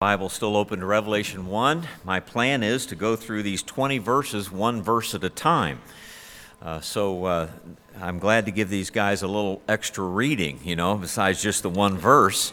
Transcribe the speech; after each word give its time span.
Bible 0.00 0.30
still 0.30 0.56
open 0.56 0.80
to 0.80 0.86
Revelation 0.86 1.46
1. 1.46 1.86
My 2.04 2.20
plan 2.20 2.62
is 2.62 2.86
to 2.86 2.96
go 2.96 3.16
through 3.16 3.42
these 3.42 3.62
20 3.62 3.98
verses, 3.98 4.50
one 4.50 4.80
verse 4.80 5.14
at 5.14 5.22
a 5.22 5.28
time. 5.28 5.82
Uh, 6.62 6.80
so 6.80 7.26
uh, 7.26 7.48
I'm 8.00 8.18
glad 8.18 8.46
to 8.46 8.50
give 8.50 8.70
these 8.70 8.88
guys 8.88 9.20
a 9.20 9.26
little 9.26 9.60
extra 9.68 10.02
reading, 10.02 10.58
you 10.64 10.74
know, 10.74 10.94
besides 10.94 11.42
just 11.42 11.62
the 11.62 11.68
one 11.68 11.98
verse. 11.98 12.50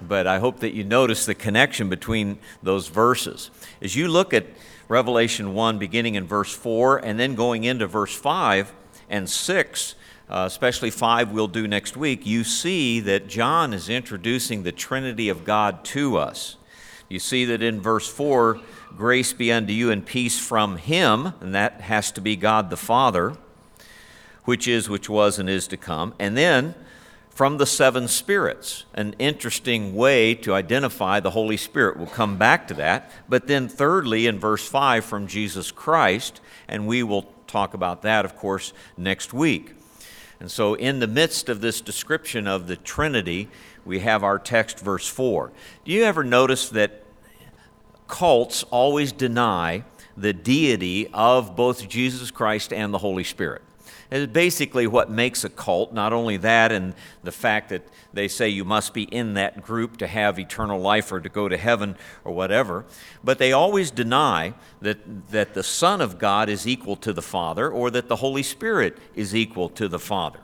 But 0.00 0.28
I 0.28 0.38
hope 0.38 0.60
that 0.60 0.72
you 0.72 0.84
notice 0.84 1.26
the 1.26 1.34
connection 1.34 1.88
between 1.88 2.38
those 2.62 2.86
verses. 2.86 3.50
As 3.82 3.96
you 3.96 4.06
look 4.06 4.32
at 4.32 4.46
Revelation 4.86 5.54
1, 5.54 5.76
beginning 5.80 6.14
in 6.14 6.24
verse 6.24 6.54
4, 6.54 6.98
and 6.98 7.18
then 7.18 7.34
going 7.34 7.64
into 7.64 7.88
verse 7.88 8.14
5 8.14 8.72
and 9.08 9.28
6, 9.28 9.94
uh, 10.28 10.44
especially 10.46 10.92
5 10.92 11.32
we'll 11.32 11.48
do 11.48 11.66
next 11.66 11.96
week, 11.96 12.24
you 12.24 12.44
see 12.44 13.00
that 13.00 13.26
John 13.26 13.74
is 13.74 13.88
introducing 13.88 14.62
the 14.62 14.70
Trinity 14.70 15.28
of 15.28 15.44
God 15.44 15.84
to 15.86 16.16
us. 16.16 16.56
You 17.10 17.18
see 17.18 17.44
that 17.46 17.60
in 17.60 17.80
verse 17.80 18.08
4, 18.08 18.60
grace 18.96 19.32
be 19.32 19.50
unto 19.50 19.72
you 19.72 19.90
and 19.90 20.06
peace 20.06 20.38
from 20.38 20.76
him, 20.76 21.34
and 21.40 21.52
that 21.56 21.80
has 21.80 22.12
to 22.12 22.20
be 22.20 22.36
God 22.36 22.70
the 22.70 22.76
Father, 22.76 23.36
which 24.44 24.68
is, 24.68 24.88
which 24.88 25.10
was, 25.10 25.40
and 25.40 25.50
is 25.50 25.66
to 25.66 25.76
come. 25.76 26.14
And 26.20 26.36
then 26.36 26.76
from 27.30 27.58
the 27.58 27.66
seven 27.66 28.06
spirits, 28.06 28.84
an 28.94 29.16
interesting 29.18 29.96
way 29.96 30.36
to 30.36 30.54
identify 30.54 31.18
the 31.18 31.30
Holy 31.30 31.56
Spirit. 31.56 31.96
We'll 31.96 32.06
come 32.06 32.38
back 32.38 32.68
to 32.68 32.74
that. 32.74 33.10
But 33.28 33.48
then, 33.48 33.68
thirdly, 33.68 34.28
in 34.28 34.38
verse 34.38 34.68
5, 34.68 35.04
from 35.04 35.26
Jesus 35.26 35.72
Christ, 35.72 36.40
and 36.68 36.86
we 36.86 37.02
will 37.02 37.32
talk 37.48 37.74
about 37.74 38.02
that, 38.02 38.24
of 38.24 38.36
course, 38.36 38.72
next 38.96 39.32
week. 39.32 39.72
And 40.38 40.48
so, 40.48 40.74
in 40.74 41.00
the 41.00 41.08
midst 41.08 41.48
of 41.48 41.60
this 41.60 41.80
description 41.80 42.46
of 42.46 42.68
the 42.68 42.76
Trinity, 42.76 43.48
we 43.90 43.98
have 43.98 44.22
our 44.22 44.38
text, 44.38 44.78
verse 44.78 45.08
4. 45.08 45.50
Do 45.84 45.90
you 45.90 46.04
ever 46.04 46.22
notice 46.22 46.68
that 46.68 47.02
cults 48.06 48.62
always 48.70 49.10
deny 49.10 49.82
the 50.16 50.32
deity 50.32 51.08
of 51.12 51.56
both 51.56 51.88
Jesus 51.88 52.30
Christ 52.30 52.72
and 52.72 52.94
the 52.94 52.98
Holy 52.98 53.24
Spirit? 53.24 53.62
It's 54.12 54.32
basically 54.32 54.86
what 54.86 55.10
makes 55.10 55.42
a 55.42 55.48
cult. 55.48 55.92
Not 55.92 56.12
only 56.12 56.36
that, 56.36 56.70
and 56.70 56.94
the 57.24 57.32
fact 57.32 57.68
that 57.70 57.82
they 58.12 58.28
say 58.28 58.48
you 58.48 58.64
must 58.64 58.94
be 58.94 59.02
in 59.02 59.34
that 59.34 59.60
group 59.60 59.96
to 59.96 60.06
have 60.06 60.38
eternal 60.38 60.80
life 60.80 61.10
or 61.10 61.20
to 61.20 61.28
go 61.28 61.48
to 61.48 61.56
heaven 61.56 61.96
or 62.24 62.32
whatever, 62.32 62.84
but 63.24 63.38
they 63.38 63.52
always 63.52 63.90
deny 63.90 64.54
that, 64.80 65.30
that 65.30 65.54
the 65.54 65.64
Son 65.64 66.00
of 66.00 66.16
God 66.18 66.48
is 66.48 66.64
equal 66.64 66.94
to 66.96 67.12
the 67.12 67.22
Father 67.22 67.68
or 67.68 67.90
that 67.90 68.06
the 68.06 68.16
Holy 68.16 68.44
Spirit 68.44 68.96
is 69.16 69.34
equal 69.34 69.68
to 69.70 69.88
the 69.88 69.98
Father. 69.98 70.38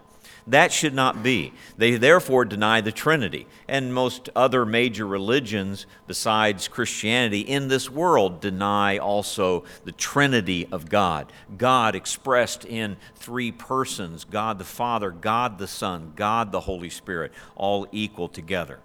That 0.49 0.73
should 0.73 0.95
not 0.95 1.25
be. 1.25 1.53
They 1.77 1.97
therefore 1.97 2.45
deny 2.45 2.81
the 2.81 2.93
Trinity. 2.93 3.47
And 3.67 3.93
most 3.93 4.29
other 4.37 4.65
major 4.65 5.07
religions, 5.07 5.87
besides 6.07 6.69
Christianity, 6.69 7.41
in 7.41 7.67
this 7.67 7.91
world 7.91 8.41
deny 8.41 8.99
also 8.99 9.65
the 9.85 9.93
Trinity 9.93 10.69
of 10.71 10.89
God. 10.89 11.33
God 11.59 11.97
expressed 11.97 12.65
in 12.65 12.97
three 13.17 13.51
persons 13.51 14.25
God 14.25 14.59
the 14.59 14.65
Father, 14.65 15.11
God 15.11 15.59
the 15.59 15.67
Son, 15.67 16.13
God 16.15 16.53
the 16.53 16.61
Holy 16.61 16.91
Spirit, 16.91 17.33
all 17.57 17.89
equal 17.91 18.29
together. 18.29 18.79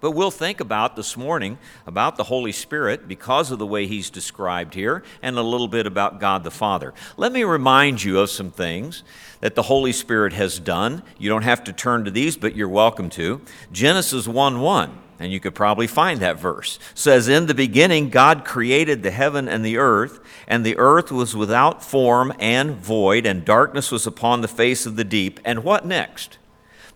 But 0.00 0.12
we'll 0.12 0.30
think 0.30 0.60
about 0.60 0.96
this 0.96 1.16
morning 1.16 1.58
about 1.86 2.16
the 2.16 2.24
Holy 2.24 2.52
Spirit 2.52 3.06
because 3.06 3.50
of 3.50 3.58
the 3.58 3.66
way 3.66 3.86
he's 3.86 4.08
described 4.08 4.74
here 4.74 5.02
and 5.20 5.36
a 5.36 5.42
little 5.42 5.68
bit 5.68 5.86
about 5.86 6.20
God 6.20 6.42
the 6.42 6.50
Father. 6.50 6.94
Let 7.18 7.32
me 7.32 7.44
remind 7.44 8.02
you 8.02 8.18
of 8.18 8.30
some 8.30 8.50
things 8.50 9.02
that 9.40 9.54
the 9.54 9.62
Holy 9.62 9.92
Spirit 9.92 10.32
has 10.32 10.58
done. 10.58 11.02
You 11.18 11.28
don't 11.28 11.42
have 11.42 11.64
to 11.64 11.72
turn 11.72 12.06
to 12.06 12.10
these, 12.10 12.36
but 12.36 12.56
you're 12.56 12.68
welcome 12.68 13.10
to. 13.10 13.42
Genesis 13.72 14.26
1 14.26 14.60
1 14.60 14.98
and 15.20 15.30
you 15.30 15.38
could 15.38 15.54
probably 15.54 15.86
find 15.86 16.20
that 16.20 16.40
verse 16.40 16.78
says 16.94 17.28
in 17.28 17.44
the 17.44 17.54
beginning 17.54 18.08
god 18.08 18.42
created 18.42 19.02
the 19.02 19.10
heaven 19.10 19.48
and 19.48 19.62
the 19.62 19.76
earth 19.76 20.18
and 20.48 20.64
the 20.64 20.78
earth 20.78 21.12
was 21.12 21.36
without 21.36 21.84
form 21.84 22.32
and 22.38 22.70
void 22.70 23.26
and 23.26 23.44
darkness 23.44 23.92
was 23.92 24.06
upon 24.06 24.40
the 24.40 24.48
face 24.48 24.86
of 24.86 24.96
the 24.96 25.04
deep 25.04 25.38
and 25.44 25.62
what 25.62 25.84
next 25.84 26.38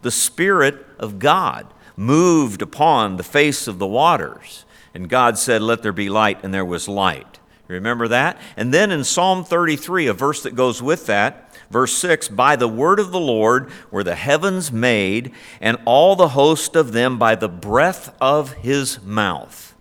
the 0.00 0.10
spirit 0.10 0.86
of 0.98 1.18
god 1.18 1.66
moved 1.96 2.62
upon 2.62 3.16
the 3.16 3.22
face 3.22 3.66
of 3.66 3.78
the 3.78 3.86
waters. 3.86 4.64
And 4.94 5.08
God 5.08 5.38
said, 5.38 5.62
Let 5.62 5.82
there 5.82 5.92
be 5.92 6.08
light, 6.08 6.42
and 6.42 6.52
there 6.52 6.64
was 6.64 6.88
light. 6.88 7.40
Remember 7.66 8.08
that? 8.08 8.38
And 8.56 8.74
then 8.74 8.90
in 8.90 9.04
Psalm 9.04 9.42
33, 9.44 10.06
a 10.06 10.12
verse 10.12 10.42
that 10.42 10.54
goes 10.54 10.82
with 10.82 11.06
that, 11.06 11.50
verse 11.70 11.96
6 11.96 12.28
By 12.28 12.56
the 12.56 12.68
word 12.68 13.00
of 13.00 13.10
the 13.10 13.20
Lord 13.20 13.70
were 13.90 14.04
the 14.04 14.14
heavens 14.14 14.70
made, 14.70 15.32
and 15.60 15.78
all 15.84 16.14
the 16.14 16.28
host 16.28 16.76
of 16.76 16.92
them 16.92 17.18
by 17.18 17.34
the 17.34 17.48
breath 17.48 18.14
of 18.20 18.52
his 18.54 19.02
mouth. 19.02 19.74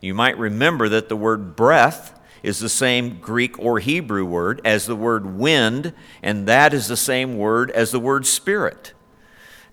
You 0.00 0.14
might 0.14 0.38
remember 0.38 0.88
that 0.88 1.08
the 1.08 1.16
word 1.16 1.56
breath 1.56 2.18
is 2.42 2.60
the 2.60 2.68
same 2.68 3.18
Greek 3.18 3.58
or 3.58 3.80
Hebrew 3.80 4.24
word 4.24 4.60
as 4.64 4.86
the 4.86 4.96
word 4.96 5.26
wind, 5.26 5.92
and 6.22 6.46
that 6.46 6.72
is 6.72 6.86
the 6.86 6.96
same 6.96 7.36
word 7.36 7.70
as 7.72 7.90
the 7.90 8.00
word 8.00 8.24
spirit. 8.24 8.92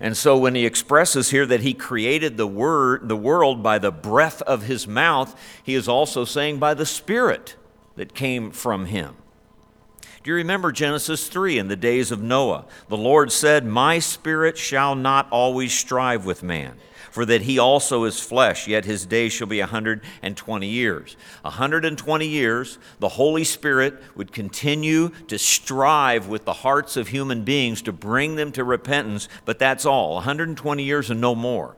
And 0.00 0.16
so 0.16 0.36
when 0.36 0.54
he 0.54 0.66
expresses 0.66 1.30
here 1.30 1.46
that 1.46 1.60
he 1.60 1.72
created 1.72 2.36
the 2.36 2.46
word 2.46 3.08
the 3.08 3.16
world 3.16 3.62
by 3.62 3.78
the 3.78 3.92
breath 3.92 4.42
of 4.42 4.64
his 4.64 4.86
mouth, 4.86 5.38
he 5.62 5.74
is 5.74 5.88
also 5.88 6.24
saying 6.24 6.58
by 6.58 6.74
the 6.74 6.86
spirit 6.86 7.56
that 7.96 8.14
came 8.14 8.50
from 8.50 8.86
him. 8.86 9.16
Do 10.22 10.30
you 10.30 10.36
remember 10.36 10.72
Genesis 10.72 11.28
3 11.28 11.58
in 11.58 11.68
the 11.68 11.76
days 11.76 12.10
of 12.10 12.22
Noah? 12.22 12.64
The 12.88 12.96
Lord 12.96 13.30
said, 13.30 13.66
"My 13.66 13.98
spirit 13.98 14.56
shall 14.56 14.94
not 14.94 15.28
always 15.30 15.72
strive 15.72 16.24
with 16.24 16.42
man." 16.42 16.74
For 17.14 17.24
that 17.24 17.42
he 17.42 17.60
also 17.60 18.02
is 18.02 18.18
flesh, 18.18 18.66
yet 18.66 18.84
his 18.84 19.06
days 19.06 19.32
shall 19.32 19.46
be 19.46 19.60
a 19.60 19.66
120 19.66 20.66
years. 20.66 21.16
A 21.44 21.50
120 21.50 22.26
years, 22.26 22.76
the 22.98 23.10
Holy 23.10 23.44
Spirit 23.44 24.02
would 24.16 24.32
continue 24.32 25.10
to 25.28 25.38
strive 25.38 26.26
with 26.26 26.44
the 26.44 26.52
hearts 26.52 26.96
of 26.96 27.06
human 27.06 27.44
beings 27.44 27.82
to 27.82 27.92
bring 27.92 28.34
them 28.34 28.50
to 28.50 28.64
repentance, 28.64 29.28
but 29.44 29.60
that's 29.60 29.86
all. 29.86 30.14
A 30.14 30.14
120 30.14 30.82
years 30.82 31.08
and 31.08 31.20
no 31.20 31.36
more. 31.36 31.76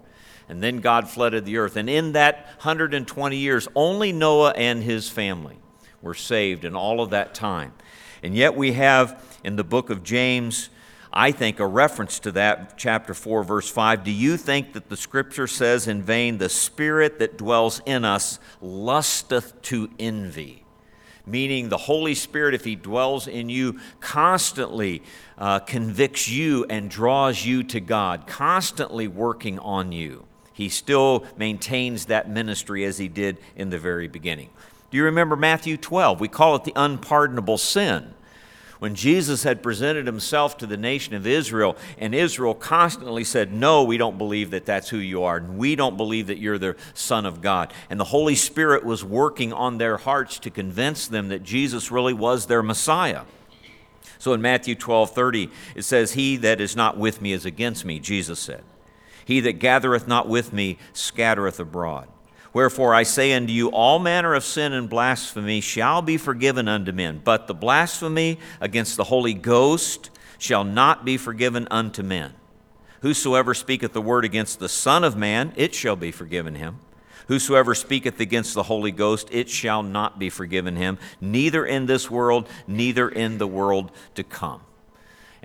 And 0.48 0.62
then 0.62 0.78
God 0.78 1.06
flooded 1.06 1.44
the 1.44 1.58
earth. 1.58 1.76
And 1.76 1.91
in 1.91 2.12
that 2.12 2.46
120 2.62 3.36
years, 3.36 3.69
only 3.75 4.12
Noah 4.12 4.54
and 4.56 4.82
his 4.82 5.10
family 5.10 5.58
were 6.00 6.14
saved 6.14 6.64
in 6.64 6.75
all 6.75 7.02
of 7.02 7.10
that 7.10 7.34
time. 7.34 7.75
And 8.22 8.34
yet 8.34 8.56
we 8.56 8.72
have 8.72 9.22
in 9.44 9.56
the 9.56 9.64
book 9.64 9.91
of 9.91 10.02
James 10.02 10.70
I 11.16 11.32
think, 11.32 11.60
a 11.60 11.66
reference 11.66 12.19
to 12.21 12.32
that, 12.32 12.77
chapter 12.77 13.15
4, 13.15 13.43
verse 13.43 13.71
5. 13.71 14.04
Do 14.04 14.10
you 14.10 14.37
think 14.37 14.75
that 14.75 14.91
the 14.91 14.99
scripture 14.99 15.47
says 15.47 15.88
in 15.88 16.03
vain, 16.03 16.37
the 16.37 16.50
spirit 16.50 17.21
that 17.21 17.38
dwells 17.38 17.81
in 17.87 18.04
us 18.04 18.38
lusteth 18.60 19.62
to 19.62 19.88
envy? 19.99 20.66
Meaning, 21.25 21.71
the 21.71 21.78
Holy 21.78 22.15
Spirit, 22.15 22.53
if 22.53 22.66
He 22.66 22.76
dwells 22.76 23.26
in 23.26 23.49
you, 23.49 23.81
constantly 23.99 25.03
uh, 25.38 25.60
convicts 25.60 26.28
you 26.28 26.66
and 26.69 26.91
draws 26.91 27.47
you 27.47 27.62
to 27.62 27.81
God, 27.81 28.26
constantly 28.26 29.09
working 29.09 29.59
on 29.60 29.93
you. 29.93 30.26
He 30.53 30.69
still 30.69 31.25
maintains 31.38 32.06
that 32.06 32.28
ministry 32.28 32.84
as 32.84 32.99
He 32.99 33.09
did 33.09 33.38
in 33.56 33.71
the 33.71 33.78
very 33.78 34.06
beginning. 34.06 34.50
Do 34.91 34.99
you 34.99 35.05
remember 35.05 35.34
Matthew 35.34 35.78
12? 35.78 36.21
We 36.21 36.28
call 36.28 36.56
it 36.56 36.65
the 36.65 36.75
unpardonable 36.76 37.56
sin 37.56 38.12
when 38.78 38.94
Jesus 38.94 39.42
had 39.42 39.62
presented 39.62 40.06
himself 40.06 40.56
to 40.59 40.66
the 40.66 40.76
nation 40.76 41.14
of 41.14 41.26
Israel, 41.26 41.76
and 41.98 42.14
Israel 42.14 42.54
constantly 42.54 43.25
said, 43.25 43.53
No, 43.53 43.84
we 43.84 43.97
don't 43.97 44.19
believe 44.19 44.50
that 44.50 44.66
that's 44.66 44.88
who 44.88 44.98
you 44.98 45.22
are, 45.22 45.37
and 45.37 45.59
we 45.59 45.76
don't 45.76 45.97
believe 45.97 46.26
that 46.26 46.38
you're 46.38 46.59
the 46.59 46.76
Son 46.94 47.26
of 47.26 47.41
God. 47.41 47.72
And 47.91 47.98
the 47.98 48.04
Holy 48.04 48.34
Spirit 48.34 48.84
was 48.84 49.04
working 49.04 49.53
on 49.53 49.78
their 49.78 49.97
hearts 49.97 50.38
to 50.41 50.50
convince 50.50 51.09
them 51.09 51.28
that 51.28 51.42
Jesus 51.42 51.91
really 51.91 52.14
was 52.14 52.47
their 52.47 52.62
Messiah. 52.62 53.22
So 54.19 54.32
in 54.32 54.42
Matthew 54.42 54.75
12 54.75 55.10
30, 55.10 55.50
it 55.75 55.82
says, 55.82 56.12
He 56.12 56.37
that 56.38 56.60
is 56.60 56.76
not 56.76 56.97
with 56.97 57.20
me 57.20 57.32
is 57.32 57.44
against 57.44 57.84
me, 57.84 57.98
Jesus 57.98 58.41
said. 58.41 58.64
He 59.25 59.41
that 59.41 59.54
gathereth 59.54 60.06
not 60.06 60.28
with 60.28 60.53
me 60.53 60.78
scattereth 60.93 61.58
abroad. 61.58 62.08
Wherefore 62.56 62.94
I 62.94 63.03
say 63.03 63.34
unto 63.34 63.53
you, 63.53 63.69
all 63.69 63.99
manner 63.99 64.32
of 64.32 64.43
sin 64.43 64.73
and 64.73 64.88
blasphemy 64.88 65.61
shall 65.61 66.00
be 66.00 66.17
forgiven 66.17 66.69
unto 66.69 66.91
men, 66.91 67.20
but 67.23 67.47
the 67.47 67.53
blasphemy 67.53 68.38
against 68.62 68.97
the 68.97 69.05
Holy 69.05 69.35
Ghost 69.35 70.08
shall 70.38 70.64
not 70.64 71.05
be 71.05 71.19
forgiven 71.19 71.69
unto 71.70 72.03
men. 72.03 72.32
Whosoever 73.03 73.53
speaketh 73.53 73.93
the 73.93 74.00
word 74.00 74.25
against 74.25 74.58
the 74.58 74.70
Son 74.70 75.05
of 75.05 75.19
Man, 75.19 75.53
it 75.55 75.75
shall 75.75 75.97
be 75.97 76.11
forgiven 76.11 76.55
him. 76.55 76.79
Whosoever 77.29 77.75
speaketh 77.75 78.20
against 78.20 78.55
the 78.55 78.62
Holy 78.62 78.91
Ghost, 78.91 79.29
it 79.31 79.50
shall 79.50 79.82
not 79.82 80.19
be 80.19 80.31
forgiven 80.31 80.76
him, 80.76 80.97
neither 81.20 81.67
in 81.67 81.85
this 81.85 82.11
world, 82.11 82.49
neither 82.67 83.06
in 83.06 83.37
the 83.37 83.47
world 83.47 83.93
to 84.14 84.25
come. 84.25 84.62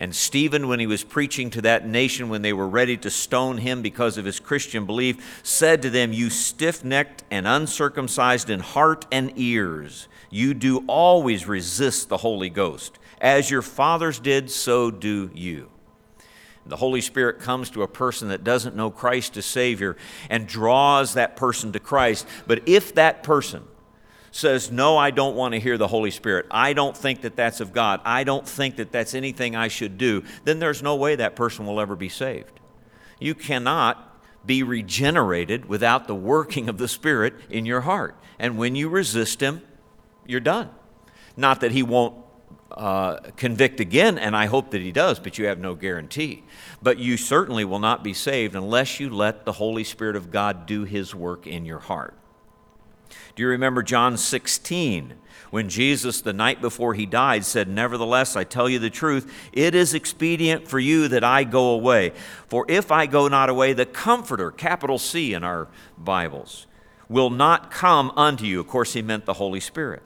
And 0.01 0.15
Stephen, 0.15 0.67
when 0.67 0.79
he 0.79 0.87
was 0.87 1.03
preaching 1.03 1.51
to 1.51 1.61
that 1.61 1.87
nation 1.87 2.27
when 2.27 2.41
they 2.41 2.53
were 2.53 2.67
ready 2.67 2.97
to 2.97 3.11
stone 3.11 3.59
him 3.59 3.83
because 3.83 4.17
of 4.17 4.25
his 4.25 4.39
Christian 4.39 4.87
belief, 4.87 5.39
said 5.43 5.83
to 5.83 5.91
them, 5.91 6.11
You 6.11 6.31
stiff 6.31 6.83
necked 6.83 7.23
and 7.29 7.47
uncircumcised 7.47 8.49
in 8.49 8.61
heart 8.61 9.05
and 9.11 9.31
ears, 9.35 10.07
you 10.31 10.55
do 10.55 10.83
always 10.87 11.47
resist 11.47 12.09
the 12.09 12.17
Holy 12.17 12.49
Ghost. 12.49 12.97
As 13.21 13.51
your 13.51 13.61
fathers 13.61 14.17
did, 14.17 14.49
so 14.49 14.89
do 14.89 15.29
you. 15.35 15.69
The 16.65 16.77
Holy 16.77 17.01
Spirit 17.01 17.39
comes 17.39 17.69
to 17.69 17.83
a 17.83 17.87
person 17.87 18.29
that 18.29 18.43
doesn't 18.43 18.75
know 18.75 18.89
Christ 18.89 19.37
as 19.37 19.45
Savior 19.45 19.97
and 20.31 20.47
draws 20.47 21.13
that 21.13 21.35
person 21.35 21.73
to 21.73 21.79
Christ. 21.79 22.27
But 22.47 22.67
if 22.67 22.95
that 22.95 23.21
person 23.21 23.67
says, 24.31 24.71
No, 24.71 24.97
I 24.97 25.11
don't 25.11 25.35
want 25.35 25.53
to 25.53 25.59
hear 25.59 25.77
the 25.77 25.87
Holy 25.87 26.11
Spirit, 26.11 26.47
I 26.49 26.73
don't 26.73 26.95
think 26.95 27.21
that 27.21 27.35
that's 27.35 27.59
of 27.59 27.73
God, 27.73 28.01
I 28.03 28.23
don't 28.23 28.47
think 28.47 28.77
that 28.77 28.91
that's 28.91 29.13
anything 29.13 29.55
I 29.55 29.67
should 29.67 29.97
do, 29.97 30.23
then 30.43 30.59
there's 30.59 30.81
no 30.81 30.95
way 30.95 31.15
that 31.15 31.35
person 31.35 31.65
will 31.65 31.79
ever 31.79 31.95
be 31.95 32.09
saved. 32.09 32.59
You 33.19 33.35
cannot 33.35 34.07
be 34.45 34.63
regenerated 34.63 35.65
without 35.65 36.07
the 36.07 36.15
working 36.15 36.67
of 36.67 36.77
the 36.77 36.87
Spirit 36.87 37.35
in 37.49 37.65
your 37.65 37.81
heart. 37.81 38.15
And 38.39 38.57
when 38.57 38.75
you 38.75 38.89
resist 38.89 39.39
Him, 39.39 39.61
you're 40.25 40.39
done. 40.39 40.69
Not 41.37 41.61
that 41.61 41.71
He 41.71 41.83
won't 41.83 42.15
uh, 42.71 43.17
convict 43.35 43.79
again, 43.79 44.17
and 44.17 44.35
I 44.35 44.47
hope 44.47 44.71
that 44.71 44.81
He 44.81 44.91
does, 44.91 45.19
but 45.19 45.37
you 45.37 45.45
have 45.45 45.59
no 45.59 45.75
guarantee. 45.75 46.43
But 46.81 46.97
you 46.97 47.17
certainly 47.17 47.65
will 47.65 47.79
not 47.79 48.03
be 48.03 48.13
saved 48.13 48.55
unless 48.55 48.99
you 48.99 49.09
let 49.09 49.45
the 49.45 49.51
Holy 49.53 49.83
Spirit 49.83 50.15
of 50.15 50.31
God 50.31 50.65
do 50.65 50.83
His 50.83 51.13
work 51.13 51.45
in 51.45 51.65
your 51.65 51.79
heart. 51.79 52.15
Do 53.35 53.43
you 53.43 53.49
remember 53.49 53.83
John 53.83 54.17
16? 54.17 55.13
When 55.51 55.67
Jesus, 55.67 56.21
the 56.21 56.33
night 56.33 56.61
before 56.61 56.93
he 56.93 57.05
died, 57.05 57.43
said, 57.43 57.67
Nevertheless, 57.67 58.37
I 58.37 58.45
tell 58.45 58.69
you 58.69 58.79
the 58.79 58.89
truth, 58.89 59.31
it 59.51 59.75
is 59.75 59.93
expedient 59.93 60.67
for 60.67 60.79
you 60.79 61.09
that 61.09 61.25
I 61.25 61.43
go 61.43 61.71
away. 61.71 62.13
For 62.47 62.65
if 62.69 62.89
I 62.89 63.05
go 63.05 63.27
not 63.27 63.49
away, 63.49 63.73
the 63.73 63.85
Comforter, 63.85 64.49
capital 64.49 64.97
C 64.97 65.33
in 65.33 65.43
our 65.43 65.67
Bibles, 65.97 66.67
will 67.09 67.29
not 67.29 67.69
come 67.69 68.11
unto 68.15 68.45
you. 68.45 68.61
Of 68.61 68.67
course, 68.67 68.93
he 68.93 69.01
meant 69.01 69.25
the 69.25 69.33
Holy 69.33 69.59
Spirit. 69.59 70.03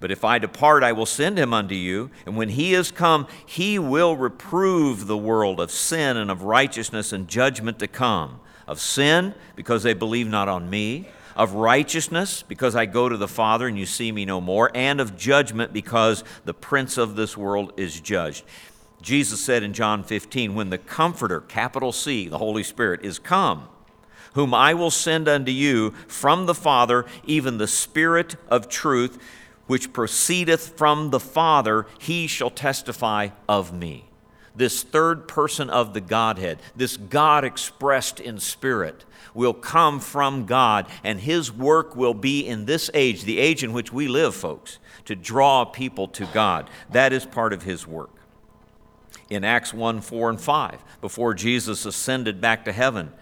But 0.00 0.10
if 0.10 0.24
I 0.24 0.38
depart, 0.38 0.82
I 0.82 0.92
will 0.92 1.06
send 1.06 1.38
him 1.38 1.54
unto 1.54 1.74
you. 1.74 2.10
And 2.26 2.36
when 2.36 2.50
he 2.50 2.74
is 2.74 2.90
come, 2.90 3.28
he 3.46 3.78
will 3.78 4.16
reprove 4.16 5.06
the 5.06 5.16
world 5.16 5.60
of 5.60 5.70
sin 5.70 6.16
and 6.16 6.30
of 6.30 6.42
righteousness 6.42 7.12
and 7.12 7.28
judgment 7.28 7.78
to 7.78 7.88
come. 7.88 8.40
Of 8.66 8.80
sin, 8.80 9.34
because 9.56 9.82
they 9.82 9.94
believe 9.94 10.28
not 10.28 10.48
on 10.48 10.68
me 10.68 11.08
of 11.38 11.54
righteousness, 11.54 12.42
because 12.42 12.74
I 12.74 12.84
go 12.84 13.08
to 13.08 13.16
the 13.16 13.28
Father 13.28 13.68
and 13.68 13.78
you 13.78 13.86
see 13.86 14.10
me 14.10 14.24
no 14.24 14.40
more, 14.40 14.72
and 14.74 15.00
of 15.00 15.16
judgment, 15.16 15.72
because 15.72 16.24
the 16.44 16.52
prince 16.52 16.98
of 16.98 17.14
this 17.14 17.36
world 17.36 17.72
is 17.76 18.00
judged. 18.00 18.44
Jesus 19.00 19.40
said 19.40 19.62
in 19.62 19.72
John 19.72 20.02
15, 20.02 20.56
When 20.56 20.70
the 20.70 20.78
Comforter, 20.78 21.40
capital 21.40 21.92
C, 21.92 22.26
the 22.26 22.38
Holy 22.38 22.64
Spirit, 22.64 23.04
is 23.04 23.20
come, 23.20 23.68
whom 24.34 24.52
I 24.52 24.74
will 24.74 24.90
send 24.90 25.28
unto 25.28 25.52
you 25.52 25.92
from 26.08 26.46
the 26.46 26.56
Father, 26.56 27.06
even 27.24 27.58
the 27.58 27.68
Spirit 27.68 28.34
of 28.48 28.68
truth, 28.68 29.16
which 29.68 29.92
proceedeth 29.92 30.76
from 30.76 31.10
the 31.10 31.20
Father, 31.20 31.86
he 32.00 32.26
shall 32.26 32.50
testify 32.50 33.28
of 33.48 33.72
me. 33.72 34.07
This 34.58 34.82
third 34.82 35.28
person 35.28 35.70
of 35.70 35.94
the 35.94 36.00
Godhead, 36.00 36.58
this 36.74 36.96
God 36.96 37.44
expressed 37.44 38.18
in 38.18 38.40
spirit, 38.40 39.04
will 39.32 39.54
come 39.54 40.00
from 40.00 40.46
God, 40.46 40.86
and 41.04 41.20
His 41.20 41.52
work 41.52 41.94
will 41.94 42.12
be 42.12 42.44
in 42.44 42.64
this 42.64 42.90
age, 42.92 43.22
the 43.22 43.38
age 43.38 43.62
in 43.62 43.72
which 43.72 43.92
we 43.92 44.08
live, 44.08 44.34
folks, 44.34 44.80
to 45.04 45.14
draw 45.14 45.64
people 45.64 46.08
to 46.08 46.26
God. 46.34 46.68
That 46.90 47.12
is 47.12 47.24
part 47.24 47.52
of 47.52 47.62
His 47.62 47.86
work. 47.86 48.10
In 49.30 49.44
Acts 49.44 49.72
1 49.72 50.00
4 50.00 50.30
and 50.30 50.40
5, 50.40 50.82
before 51.00 51.34
Jesus 51.34 51.86
ascended 51.86 52.40
back 52.40 52.64
to 52.64 52.72
heaven, 52.72 53.12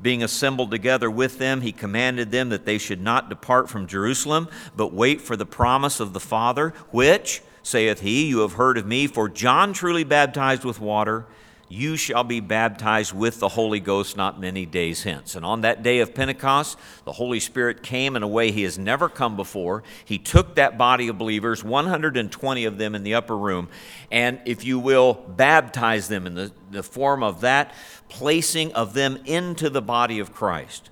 being 0.00 0.22
assembled 0.22 0.70
together 0.70 1.10
with 1.10 1.38
them, 1.38 1.60
he 1.62 1.72
commanded 1.72 2.30
them 2.30 2.50
that 2.50 2.66
they 2.66 2.78
should 2.78 3.00
not 3.00 3.28
depart 3.28 3.68
from 3.68 3.88
Jerusalem, 3.88 4.48
but 4.76 4.92
wait 4.92 5.20
for 5.20 5.34
the 5.34 5.46
promise 5.46 5.98
of 5.98 6.12
the 6.12 6.20
Father, 6.20 6.70
which, 6.92 7.42
saith 7.64 8.00
he, 8.00 8.26
you 8.26 8.38
have 8.40 8.52
heard 8.52 8.78
of 8.78 8.86
me, 8.86 9.08
for 9.08 9.28
John 9.28 9.72
truly 9.72 10.04
baptized 10.04 10.64
with 10.64 10.80
water 10.80 11.26
you 11.68 11.96
shall 11.96 12.24
be 12.24 12.40
baptized 12.40 13.12
with 13.12 13.40
the 13.40 13.48
Holy 13.48 13.80
Ghost 13.80 14.16
not 14.16 14.40
many 14.40 14.66
days 14.66 15.02
hence. 15.02 15.34
And 15.34 15.44
on 15.44 15.62
that 15.62 15.82
day 15.82 16.00
of 16.00 16.14
Pentecost, 16.14 16.78
the 17.04 17.12
Holy 17.12 17.40
Spirit 17.40 17.82
came 17.82 18.16
in 18.16 18.22
a 18.22 18.28
way 18.28 18.50
he 18.50 18.62
has 18.62 18.78
never 18.78 19.08
come 19.08 19.36
before. 19.36 19.82
He 20.04 20.18
took 20.18 20.54
that 20.54 20.76
body 20.76 21.08
of 21.08 21.18
believers, 21.18 21.64
120 21.64 22.64
of 22.64 22.78
them 22.78 22.94
in 22.94 23.02
the 23.02 23.14
upper 23.14 23.36
room, 23.36 23.68
and, 24.10 24.40
if 24.44 24.64
you 24.64 24.78
will, 24.78 25.14
baptize 25.14 26.08
them 26.08 26.26
in 26.26 26.34
the, 26.34 26.52
the 26.70 26.82
form 26.82 27.22
of 27.22 27.40
that 27.40 27.74
placing 28.08 28.72
of 28.74 28.94
them 28.94 29.18
into 29.24 29.70
the 29.70 29.82
body 29.82 30.18
of 30.18 30.32
Christ. 30.32 30.90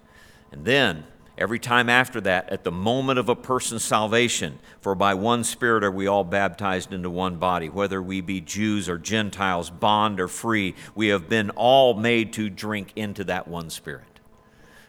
And 0.51 0.65
then 0.65 1.05
Every 1.43 1.59
time 1.59 1.89
after 1.89 2.21
that, 2.21 2.51
at 2.51 2.63
the 2.63 2.71
moment 2.71 3.19
of 3.19 3.29
a 3.29 3.35
person's 3.35 3.83
salvation, 3.83 4.61
for 4.81 4.95
by 4.95 5.15
one 5.15 5.43
Spirit 5.43 5.83
are 5.83 5.91
we 5.91 6.07
all 6.07 6.23
baptized 6.23 6.93
into 6.93 7.11
one 7.11 7.35
body, 7.35 7.69
whether 7.69 8.01
we 8.01 8.21
be 8.21 8.41
Jews 8.41 8.89
or 8.89 8.97
Gentiles, 8.97 9.69
bond 9.69 10.21
or 10.21 10.29
free, 10.29 10.77
we 10.95 11.09
have 11.09 11.29
been 11.29 11.51
all 11.51 11.95
made 11.95 12.33
to 12.35 12.49
drink 12.49 12.93
into 12.95 13.25
that 13.25 13.49
one 13.49 13.71
Spirit. 13.71 14.21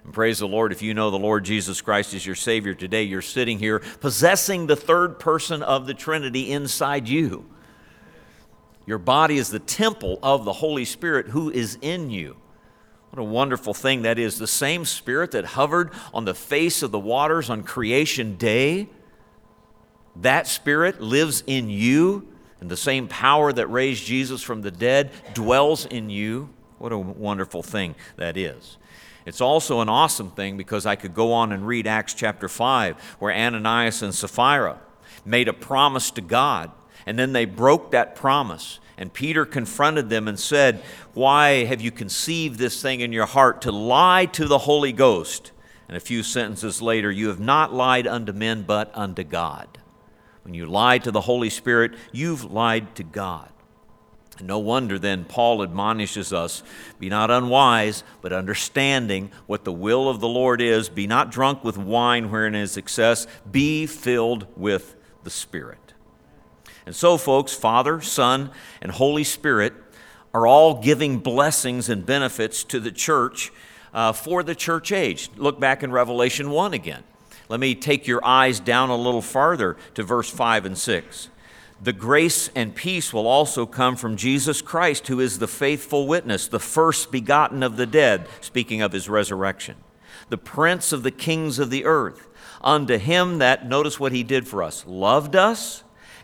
And 0.04 0.14
praise 0.14 0.38
the 0.38 0.48
Lord, 0.48 0.72
if 0.72 0.84
you 0.84 0.94
know 0.94 1.10
the 1.10 1.18
Lord 1.18 1.44
Jesus 1.44 1.82
Christ 1.82 2.14
is 2.14 2.24
your 2.24 2.36
Savior 2.36 2.76
today, 2.76 3.02
you're 3.02 3.24
sitting 3.24 3.58
here 3.58 3.80
possessing 4.00 4.68
the 4.68 4.76
third 4.76 5.18
person 5.18 5.64
of 5.64 5.88
the 5.88 5.96
Trinity 5.96 6.52
inside 6.52 7.08
you. 7.08 7.50
Your 8.86 9.00
body 9.00 9.38
is 9.38 9.50
the 9.50 9.58
temple 9.58 10.20
of 10.22 10.46
the 10.46 10.54
Holy 10.54 10.86
Spirit 10.86 11.30
who 11.30 11.50
is 11.50 11.80
in 11.82 12.12
you. 12.12 12.38
What 13.14 13.22
a 13.22 13.26
wonderful 13.26 13.76
thing 13.76 14.02
that 14.02 14.18
is. 14.18 14.40
The 14.40 14.48
same 14.48 14.86
Spirit 14.86 15.30
that 15.32 15.46
hovered 15.46 15.92
on 16.16 16.26
the 16.26 16.34
face 16.34 16.82
of 16.82 16.90
the 16.90 16.98
waters 16.98 17.48
on 17.48 17.62
creation 17.62 18.38
day, 18.38 18.90
that 20.16 20.48
Spirit 20.48 21.00
lives 21.00 21.44
in 21.46 21.70
you, 21.70 22.28
and 22.60 22.72
the 22.72 22.76
same 22.76 23.08
power 23.08 23.54
that 23.54 23.68
raised 23.68 24.04
Jesus 24.04 24.42
from 24.42 24.64
the 24.64 24.72
dead 24.72 25.12
dwells 25.36 25.86
in 25.86 26.10
you. 26.10 26.50
What 26.80 26.92
a 26.92 26.98
wonderful 26.98 27.62
thing 27.62 27.94
that 28.16 28.36
is. 28.36 28.78
It's 29.28 29.42
also 29.42 29.82
an 29.82 29.90
awesome 29.90 30.32
thing 30.32 30.58
because 30.58 30.88
I 30.88 30.96
could 30.96 31.14
go 31.14 31.34
on 31.34 31.52
and 31.52 31.68
read 31.68 31.86
Acts 31.86 32.16
chapter 32.16 32.50
5, 32.50 33.00
where 33.20 33.32
Ananias 33.32 34.02
and 34.02 34.16
Sapphira 34.16 34.80
made 35.24 35.48
a 35.48 35.54
promise 35.54 36.10
to 36.10 36.22
God, 36.22 36.72
and 37.06 37.20
then 37.20 37.32
they 37.32 37.46
broke 37.46 37.92
that 37.92 38.16
promise 38.16 38.80
and 38.98 39.14
Peter 39.14 39.46
confronted 39.46 40.10
them 40.10 40.28
and 40.28 40.40
said, 40.40 40.82
Why 41.14 41.66
have 41.66 41.82
you 41.82 41.92
conceived 41.92 42.60
this 42.60 42.82
thing 42.82 43.02
in 43.02 43.12
your 43.12 43.26
heart 43.26 43.62
to 43.64 43.72
lie 43.72 44.26
to 44.28 44.46
the 44.46 44.60
Holy 44.60 44.92
Ghost? 44.92 45.52
And 45.88 45.98
a 45.98 46.02
few 46.02 46.24
sentences 46.24 46.82
later, 46.82 47.12
you 47.12 47.28
have 47.28 47.40
not 47.40 47.74
lied 47.74 48.08
unto 48.08 48.32
men, 48.32 48.64
but 48.64 48.92
unto 48.94 49.24
God. 49.24 49.80
When 50.44 50.54
you 50.54 50.66
lie 50.66 50.98
to 51.00 51.12
the 51.12 51.22
Holy 51.22 51.50
Spirit, 51.50 51.94
you've 52.12 52.52
lied 52.52 52.96
to 52.96 53.04
God. 53.04 53.50
And 54.40 54.48
No 54.48 54.60
wonder 54.60 54.98
then 54.98 55.26
Paul 55.26 55.62
admonishes 55.62 56.34
us 56.34 56.64
be 57.00 57.10
not 57.10 57.30
unwise, 57.30 58.04
but 58.22 58.34
understanding 58.34 59.32
what 59.46 59.64
the 59.64 59.72
will 59.72 60.10
of 60.10 60.20
the 60.20 60.28
Lord 60.28 60.62
is. 60.62 60.90
Be 60.90 61.08
not 61.08 61.32
drunk 61.32 61.64
with 61.64 61.78
wine 61.78 62.32
wherein 62.32 62.56
is 62.56 62.78
excess, 62.78 63.28
be 63.50 63.86
filled 63.86 64.48
with 64.58 64.96
the 65.24 65.30
Spirit. 65.30 65.83
And 66.86 66.96
so, 66.96 67.18
folks, 67.18 67.54
Father, 67.54 68.02
Son, 68.02 68.52
and 68.82 68.92
Holy 68.92 69.24
Spirit 69.24 69.74
are 70.34 70.48
all 70.48 70.82
giving 70.82 71.20
blessings 71.20 71.90
and 71.90 72.06
benefits 72.06 72.64
to 72.66 72.80
the 72.80 72.92
church 72.92 73.52
uh, 73.94 74.12
for 74.12 74.44
the 74.44 74.56
church 74.56 74.92
age. 74.92 75.30
Look 75.38 75.60
back 75.60 75.84
in 75.84 75.92
Revelation 75.92 76.50
1 76.50 76.74
again. 76.74 77.04
Let 77.50 77.60
me 77.60 77.76
take 77.76 78.08
your 78.08 78.26
eyes 78.26 78.60
down 78.60 78.90
a 78.90 78.96
little 78.96 79.22
farther 79.22 79.78
to 79.96 80.04
verse 80.04 80.30
5 80.30 80.66
and 80.66 80.78
6. 80.78 81.30
The 81.82 81.94
grace 81.94 82.50
and 82.56 82.74
peace 82.74 83.14
will 83.14 83.28
also 83.28 83.66
come 83.66 83.96
from 83.96 84.16
Jesus 84.16 84.62
Christ, 84.62 85.08
who 85.08 85.20
is 85.20 85.40
the 85.40 85.48
faithful 85.48 86.08
witness, 86.08 86.48
the 86.48 86.60
first 86.60 87.12
begotten 87.12 87.62
of 87.62 87.76
the 87.76 87.86
dead, 87.86 88.28
speaking 88.42 88.82
of 88.82 88.94
his 88.94 89.10
resurrection, 89.10 89.76
the 90.30 90.38
prince 90.38 90.94
of 90.94 91.04
the 91.04 91.12
kings 91.12 91.60
of 91.60 91.70
the 91.70 91.86
earth. 91.86 92.28
Unto 92.62 92.98
him 92.98 93.40
that, 93.40 93.68
notice 93.68 94.00
what 94.00 94.14
he 94.14 94.24
did 94.24 94.48
for 94.48 94.64
us, 94.64 94.86
loved 94.88 95.36
us 95.36 95.84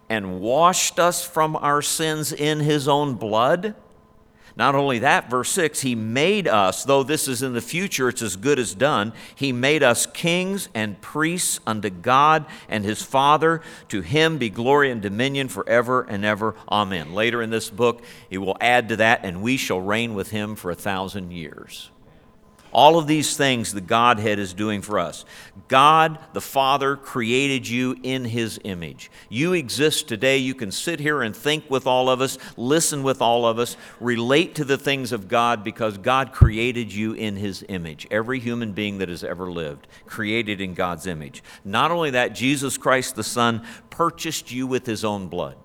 and 0.09 0.41
washed 0.41 0.99
us 0.99 1.25
from 1.25 1.55
our 1.55 1.81
sins 1.81 2.33
in 2.33 2.59
his 2.59 2.87
own 2.87 3.13
blood. 3.15 3.75
Not 4.59 4.75
only 4.75 4.99
that, 4.99 5.29
verse 5.29 5.49
6, 5.51 5.79
he 5.81 5.95
made 5.95 6.45
us, 6.45 6.83
though 6.83 7.01
this 7.03 7.29
is 7.29 7.43
in 7.43 7.53
the 7.53 7.61
future, 7.61 8.09
it's 8.09 8.21
as 8.21 8.35
good 8.35 8.59
as 8.59 8.75
done, 8.75 9.13
he 9.33 9.53
made 9.53 9.83
us 9.83 10.05
kings 10.05 10.67
and 10.73 10.99
priests 10.99 11.61
unto 11.65 11.89
God 11.89 12.45
and 12.67 12.83
his 12.83 13.01
Father. 13.01 13.61
To 13.87 14.01
him 14.01 14.37
be 14.37 14.49
glory 14.49 14.91
and 14.91 15.01
dominion 15.01 15.47
forever 15.47 16.01
and 16.01 16.25
ever. 16.25 16.55
Amen. 16.69 17.13
Later 17.13 17.41
in 17.41 17.51
this 17.51 17.69
book, 17.69 18.03
he 18.29 18.37
will 18.37 18.57
add 18.59 18.89
to 18.89 18.97
that, 18.97 19.21
and 19.23 19.41
we 19.41 19.55
shall 19.55 19.79
reign 19.79 20.13
with 20.13 20.31
him 20.31 20.57
for 20.57 20.71
a 20.71 20.75
thousand 20.75 21.31
years. 21.31 21.89
All 22.71 22.99
of 22.99 23.07
these 23.07 23.35
things 23.35 23.73
the 23.73 23.81
Godhead 23.81 24.38
is 24.39 24.53
doing 24.53 24.81
for 24.81 24.99
us. 24.99 25.25
God 25.67 26.19
the 26.33 26.41
Father 26.41 26.95
created 26.95 27.67
you 27.67 27.95
in 28.03 28.25
His 28.25 28.59
image. 28.63 29.09
You 29.29 29.53
exist 29.53 30.07
today. 30.07 30.38
You 30.38 30.53
can 30.53 30.71
sit 30.71 30.99
here 30.99 31.21
and 31.21 31.35
think 31.35 31.69
with 31.69 31.88
all 31.88 32.09
of 32.09 32.21
us, 32.21 32.38
listen 32.57 33.03
with 33.03 33.21
all 33.21 33.45
of 33.45 33.59
us, 33.59 33.75
relate 33.99 34.55
to 34.55 34.65
the 34.65 34.77
things 34.77 35.11
of 35.11 35.27
God 35.27 35.63
because 35.63 35.97
God 35.97 36.31
created 36.31 36.93
you 36.93 37.13
in 37.13 37.35
His 37.35 37.65
image. 37.69 38.07
Every 38.11 38.39
human 38.39 38.73
being 38.73 38.99
that 38.99 39.09
has 39.09 39.23
ever 39.23 39.51
lived, 39.51 39.88
created 40.05 40.61
in 40.61 40.73
God's 40.73 41.07
image. 41.07 41.43
Not 41.63 41.91
only 41.91 42.11
that, 42.11 42.35
Jesus 42.35 42.77
Christ 42.77 43.15
the 43.15 43.23
Son 43.23 43.63
purchased 43.89 44.51
you 44.51 44.67
with 44.67 44.85
His 44.85 45.03
own 45.03 45.27
blood. 45.27 45.55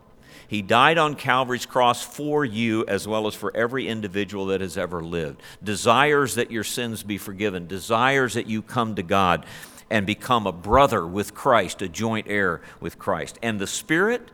He 0.49 0.63
died 0.63 0.99
on 0.99 1.15
Calvary's 1.15 1.67
cross 1.67 2.03
for 2.03 2.45
you 2.45 2.85
as 2.87 3.09
well 3.09 3.27
as 3.27 3.35
for 3.35 3.55
every 3.57 3.89
individual 3.89 4.47
that 4.47 4.61
has 4.61 4.77
ever 4.77 5.03
lived. 5.03 5.43
Desires 5.63 6.35
that 6.35 6.51
your 6.51 6.65
sins 6.65 7.03
be 7.03 7.19
forgiven, 7.19 7.67
desires 7.67 8.35
that 8.35 8.47
you 8.47 8.63
come 8.63 8.95
to 8.95 9.03
God 9.03 9.47
and 9.91 10.07
become 10.07 10.47
a 10.47 10.53
brother 10.53 11.07
with 11.07 11.35
Christ, 11.35 11.83
a 11.83 11.89
joint 11.89 12.27
heir 12.29 12.61
with 12.81 12.99
Christ. 12.99 13.39
And 13.43 13.61
the 13.61 13.67
Spirit 13.67 14.31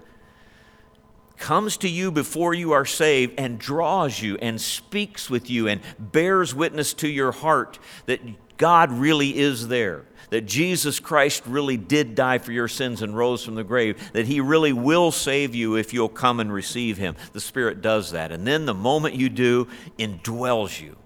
comes 1.36 1.76
to 1.78 1.88
you 1.88 2.12
before 2.12 2.54
you 2.54 2.72
are 2.72 2.84
saved 2.84 3.34
and 3.38 3.58
draws 3.58 4.20
you 4.20 4.36
and 4.36 4.60
speaks 4.60 5.30
with 5.30 5.50
you 5.50 5.66
and 5.66 5.80
bears 5.98 6.54
witness 6.54 6.92
to 6.94 7.08
your 7.08 7.32
heart 7.32 7.78
that 8.06 8.20
God 8.60 8.92
really 8.92 9.38
is 9.38 9.68
there 9.68 10.04
that 10.28 10.42
Jesus 10.42 11.00
Christ 11.00 11.42
really 11.46 11.78
did 11.78 12.14
die 12.14 12.36
for 12.36 12.52
your 12.52 12.68
sins 12.68 13.00
and 13.00 13.16
rose 13.16 13.42
from 13.42 13.54
the 13.54 13.64
grave, 13.64 14.12
that 14.12 14.26
He 14.26 14.42
really 14.42 14.74
will 14.74 15.10
save 15.10 15.54
you 15.54 15.76
if 15.76 15.94
you'll 15.94 16.10
come 16.10 16.40
and 16.40 16.52
receive 16.52 16.98
Him. 16.98 17.16
The 17.32 17.40
Spirit 17.40 17.80
does 17.80 18.10
that. 18.10 18.30
And 18.30 18.46
then 18.46 18.66
the 18.66 18.74
moment 18.74 19.14
you 19.14 19.30
do, 19.30 19.66
indwells 19.98 20.78
you 20.78 20.96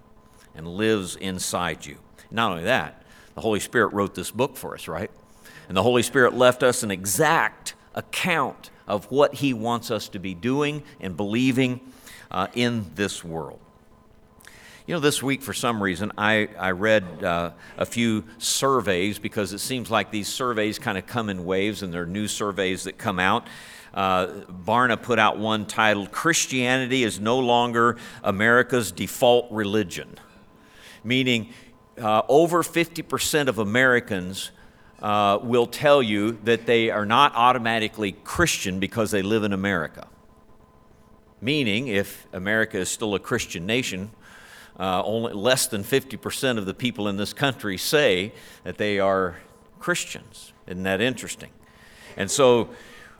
and 0.53 0.67
lives 0.67 1.15
inside 1.15 1.85
you. 1.85 1.97
Not 2.29 2.51
only 2.51 2.65
that, 2.65 3.01
the 3.35 3.41
Holy 3.41 3.61
Spirit 3.61 3.93
wrote 3.93 4.15
this 4.15 4.31
book 4.31 4.57
for 4.57 4.75
us, 4.75 4.89
right? 4.89 5.09
And 5.69 5.77
the 5.77 5.83
Holy 5.83 6.03
Spirit 6.03 6.33
left 6.33 6.61
us 6.61 6.83
an 6.83 6.91
exact 6.91 7.73
account 7.93 8.69
of 8.85 9.09
what 9.09 9.35
He 9.35 9.53
wants 9.53 9.91
us 9.91 10.09
to 10.09 10.19
be 10.19 10.33
doing 10.33 10.83
and 10.99 11.15
believing 11.15 11.79
uh, 12.29 12.47
in 12.53 12.91
this 12.95 13.23
world. 13.23 13.61
You 14.87 14.93
know, 14.93 14.99
this 14.99 15.23
week, 15.23 15.41
for 15.41 15.51
some 15.51 15.81
reason, 15.81 16.11
I, 16.15 16.47
I 16.59 16.69
read 16.69 17.23
uh, 17.23 17.53
a 17.75 17.87
few 17.87 18.23
surveys 18.37 19.17
because 19.17 19.51
it 19.51 19.57
seems 19.57 19.89
like 19.89 20.11
these 20.11 20.27
surveys 20.27 20.77
kind 20.77 20.95
of 20.95 21.07
come 21.07 21.31
in 21.31 21.43
waves 21.43 21.81
and 21.81 21.91
there 21.91 22.03
are 22.03 22.05
new 22.05 22.27
surveys 22.27 22.83
that 22.83 22.95
come 22.99 23.17
out. 23.17 23.47
Uh, 23.95 24.27
Barna 24.27 25.01
put 25.01 25.17
out 25.17 25.39
one 25.39 25.65
titled 25.65 26.11
Christianity 26.11 27.03
is 27.03 27.19
no 27.19 27.39
longer 27.39 27.97
America's 28.23 28.91
default 28.91 29.51
religion, 29.51 30.19
meaning 31.03 31.49
uh, 31.99 32.21
over 32.29 32.61
50% 32.61 33.47
of 33.47 33.57
Americans 33.57 34.51
uh, 35.01 35.39
will 35.41 35.65
tell 35.65 36.03
you 36.03 36.33
that 36.43 36.67
they 36.67 36.91
are 36.91 37.07
not 37.07 37.33
automatically 37.33 38.11
Christian 38.23 38.79
because 38.79 39.09
they 39.09 39.23
live 39.23 39.43
in 39.43 39.51
America. 39.51 40.07
Meaning, 41.41 41.87
if 41.87 42.27
America 42.33 42.77
is 42.77 42.89
still 42.89 43.15
a 43.15 43.19
Christian 43.19 43.65
nation, 43.65 44.11
uh, 44.79 45.01
only 45.03 45.33
less 45.33 45.67
than 45.67 45.83
50% 45.83 46.57
of 46.57 46.65
the 46.65 46.73
people 46.73 47.07
in 47.07 47.17
this 47.17 47.33
country 47.33 47.77
say 47.77 48.33
that 48.63 48.77
they 48.77 48.99
are 48.99 49.37
Christians. 49.79 50.53
Isn't 50.67 50.83
that 50.83 51.01
interesting? 51.01 51.49
And 52.17 52.29
so 52.29 52.69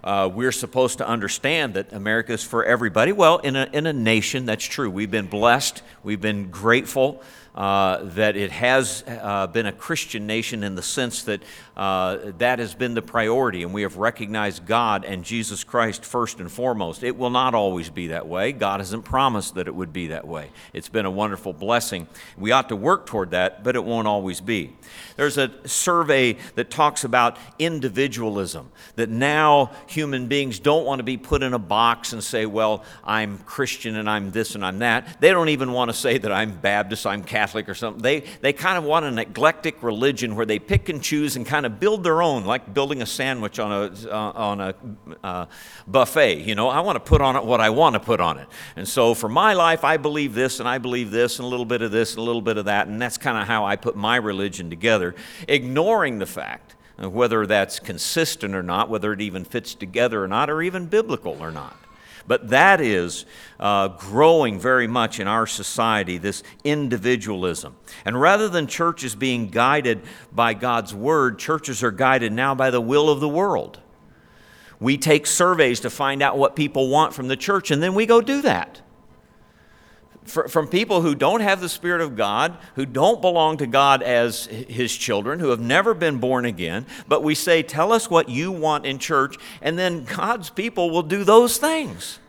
uh, 0.03 0.29
we're 0.31 0.51
supposed 0.51 0.97
to 0.99 1.07
understand 1.07 1.73
that 1.73 1.91
America 1.91 2.33
is 2.33 2.43
for 2.43 2.63
everybody. 2.63 3.11
Well, 3.11 3.39
in 3.39 3.55
a, 3.55 3.69
in 3.73 3.87
a 3.87 3.93
nation, 3.93 4.45
that's 4.45 4.65
true. 4.65 4.89
We've 4.89 5.11
been 5.11 5.27
blessed, 5.27 5.81
we've 6.03 6.21
been 6.21 6.49
grateful 6.49 7.23
uh, 7.55 8.03
that 8.03 8.35
it 8.35 8.51
has 8.51 9.03
uh, 9.07 9.47
been 9.47 9.65
a 9.65 9.71
Christian 9.71 10.27
nation 10.27 10.61
in 10.63 10.75
the 10.75 10.81
sense 10.81 11.23
that 11.23 11.41
uh, 11.77 12.31
that 12.37 12.59
has 12.59 12.73
been 12.73 12.93
the 12.93 13.01
priority, 13.01 13.63
and 13.63 13.73
we 13.73 13.81
have 13.83 13.97
recognized 13.97 14.65
God 14.65 15.05
and 15.05 15.23
Jesus 15.23 15.63
Christ 15.63 16.03
first 16.03 16.39
and 16.39 16.51
foremost. 16.51 17.03
It 17.03 17.17
will 17.17 17.29
not 17.29 17.53
always 17.53 17.89
be 17.89 18.07
that 18.07 18.27
way. 18.27 18.51
God 18.51 18.79
hasn't 18.79 19.05
promised 19.05 19.55
that 19.55 19.67
it 19.67 19.75
would 19.75 19.93
be 19.93 20.07
that 20.07 20.27
way. 20.27 20.51
It's 20.73 20.89
been 20.89 21.05
a 21.05 21.11
wonderful 21.11 21.53
blessing. 21.53 22.07
We 22.37 22.51
ought 22.51 22.69
to 22.69 22.75
work 22.75 23.05
toward 23.05 23.31
that, 23.31 23.63
but 23.63 23.75
it 23.75 23.83
won't 23.83 24.07
always 24.07 24.41
be. 24.41 24.75
There's 25.15 25.37
a 25.37 25.51
survey 25.65 26.37
that 26.55 26.69
talks 26.69 27.03
about 27.03 27.37
individualism, 27.57 28.71
that 28.95 29.09
now 29.09 29.71
human 29.87 30.27
beings 30.27 30.59
don't 30.59 30.85
want 30.85 30.99
to 30.99 31.03
be 31.03 31.17
put 31.17 31.41
in 31.41 31.53
a 31.53 31.59
box 31.59 32.11
and 32.11 32.23
say, 32.23 32.45
well, 32.45 32.83
I'm 33.03 33.37
Christian 33.39 33.95
and 33.95 34.09
I'm 34.09 34.31
this 34.31 34.55
and 34.55 34.65
I'm 34.65 34.79
that. 34.79 35.21
They 35.21 35.31
don't 35.31 35.49
even 35.49 35.71
want 35.71 35.89
to 35.89 35.93
say 35.93 36.17
that 36.17 36.31
I'm 36.31 36.51
Baptist, 36.51 37.05
I'm 37.05 37.23
Catholic 37.23 37.44
or 37.53 37.75
something. 37.75 38.01
They, 38.01 38.21
they 38.41 38.53
kind 38.53 38.77
of 38.77 38.85
want 38.85 39.05
an 39.05 39.19
eclectic 39.19 39.83
religion 39.83 40.35
where 40.35 40.45
they 40.45 40.57
pick 40.57 40.89
and 40.89 41.03
choose 41.03 41.35
and 41.35 41.45
kind 41.45 41.65
of 41.65 41.79
build 41.79 42.03
their 42.03 42.21
own, 42.21 42.45
like 42.45 42.73
building 42.73 43.01
a 43.01 43.05
sandwich 43.05 43.59
on 43.59 43.71
a, 43.71 44.09
uh, 44.09 44.31
on 44.31 44.61
a 44.61 44.75
uh, 45.23 45.45
buffet. 45.85 46.39
You 46.39 46.55
know, 46.55 46.69
I 46.69 46.79
want 46.79 46.95
to 46.95 46.99
put 46.99 47.21
on 47.21 47.35
it 47.35 47.43
what 47.43 47.61
I 47.61 47.69
want 47.69 47.93
to 47.93 47.99
put 47.99 48.21
on 48.21 48.39
it. 48.39 48.47
And 48.75 48.87
so 48.87 49.13
for 49.13 49.29
my 49.29 49.53
life, 49.53 49.83
I 49.83 49.97
believe 49.97 50.33
this 50.33 50.59
and 50.59 50.69
I 50.69 50.77
believe 50.77 51.11
this 51.11 51.39
and 51.39 51.45
a 51.45 51.49
little 51.49 51.65
bit 51.65 51.81
of 51.81 51.91
this 51.91 52.11
and 52.11 52.19
a 52.19 52.23
little 52.23 52.41
bit 52.41 52.57
of 52.57 52.65
that. 52.65 52.87
And 52.87 53.01
that's 53.01 53.17
kind 53.17 53.37
of 53.37 53.47
how 53.47 53.65
I 53.65 53.75
put 53.75 53.95
my 53.95 54.15
religion 54.15 54.69
together, 54.69 55.13
ignoring 55.47 56.19
the 56.19 56.25
fact 56.25 56.75
whether 56.97 57.45
that's 57.45 57.79
consistent 57.79 58.55
or 58.55 58.63
not, 58.63 58.89
whether 58.89 59.11
it 59.11 59.19
even 59.19 59.43
fits 59.43 59.75
together 59.75 60.23
or 60.23 60.27
not, 60.27 60.49
or 60.49 60.61
even 60.61 60.85
biblical 60.85 61.37
or 61.41 61.51
not. 61.51 61.77
But 62.27 62.49
that 62.49 62.81
is 62.81 63.25
uh, 63.59 63.89
growing 63.89 64.59
very 64.59 64.87
much 64.87 65.19
in 65.19 65.27
our 65.27 65.45
society, 65.45 66.17
this 66.17 66.43
individualism. 66.63 67.75
And 68.03 68.19
rather 68.19 68.49
than 68.49 68.67
churches 68.67 69.15
being 69.15 69.49
guided 69.49 70.01
by 70.31 70.53
God's 70.53 70.93
word, 70.93 71.37
churches 71.37 71.83
are 71.83 71.91
guided 71.91 72.33
now 72.33 72.55
by 72.55 72.71
the 72.71 72.81
will 72.81 73.09
of 73.09 73.19
the 73.19 73.29
world. 73.29 73.79
We 74.79 74.97
take 74.97 75.25
surveys 75.25 75.79
to 75.81 75.89
find 75.89 76.21
out 76.21 76.37
what 76.37 76.55
people 76.55 76.89
want 76.89 77.13
from 77.13 77.27
the 77.27 77.37
church, 77.37 77.71
and 77.71 77.81
then 77.81 77.93
we 77.93 78.05
go 78.05 78.21
do 78.21 78.41
that 78.41 78.81
from 80.25 80.67
people 80.67 81.01
who 81.01 81.15
don't 81.15 81.41
have 81.41 81.61
the 81.61 81.69
Spirit 81.69 82.01
of 82.01 82.15
God, 82.15 82.57
who 82.75 82.85
don't 82.85 83.21
belong 83.21 83.57
to 83.57 83.67
God 83.67 84.01
as 84.01 84.45
His 84.45 84.95
children, 84.95 85.39
who 85.39 85.49
have 85.49 85.59
never 85.59 85.93
been 85.93 86.17
born 86.17 86.45
again. 86.45 86.85
But 87.07 87.23
we 87.23 87.35
say, 87.35 87.63
Tell 87.63 87.91
us 87.91 88.09
what 88.09 88.27
you 88.27 88.51
want 88.51 88.85
in 88.85 88.97
church, 88.99 89.37
and 89.61 89.77
then 89.77 90.03
God's 90.03 90.49
people 90.49 90.89
will 90.89 91.03
do 91.03 91.23
those 91.23 91.57
things. 91.57 92.19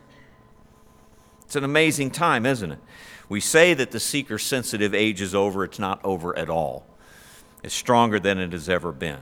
It's 1.47 1.57
an 1.57 1.65
amazing 1.65 2.11
time, 2.11 2.45
isn't 2.45 2.73
it? 2.73 2.79
We 3.29 3.41
say 3.41 3.75
that 3.75 3.91
the 3.91 4.01
seeker 4.01 4.39
sensitive 4.39 4.95
age 4.95 5.21
is 5.21 5.35
over, 5.35 5.65
it's 5.65 5.79
not 5.79 6.05
over 6.05 6.37
at 6.39 6.51
all. 6.51 6.87
It's 7.63 7.75
stronger 7.75 8.21
than 8.21 8.39
it 8.39 8.53
has 8.53 8.69
ever 8.69 8.93
been. 8.93 9.19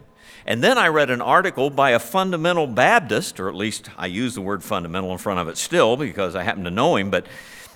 And 0.47 0.63
then 0.63 0.77
I 0.77 0.89
read 0.89 1.11
an 1.11 1.23
article 1.23 1.71
by 1.71 1.91
a 1.91 1.99
fundamental 1.99 2.67
Baptist, 2.67 3.41
or 3.41 3.49
at 3.49 3.55
least 3.55 3.89
I 3.97 4.07
use 4.07 4.35
the 4.35 4.43
word 4.43 4.63
fundamental 4.63 5.11
in 5.13 5.19
front 5.19 5.41
of 5.41 5.49
it 5.49 5.57
still 5.57 5.97
because 5.97 6.35
I 6.35 6.43
happen 6.43 6.65
to 6.65 6.71
know 6.71 6.97
him, 6.97 7.11
but 7.11 7.27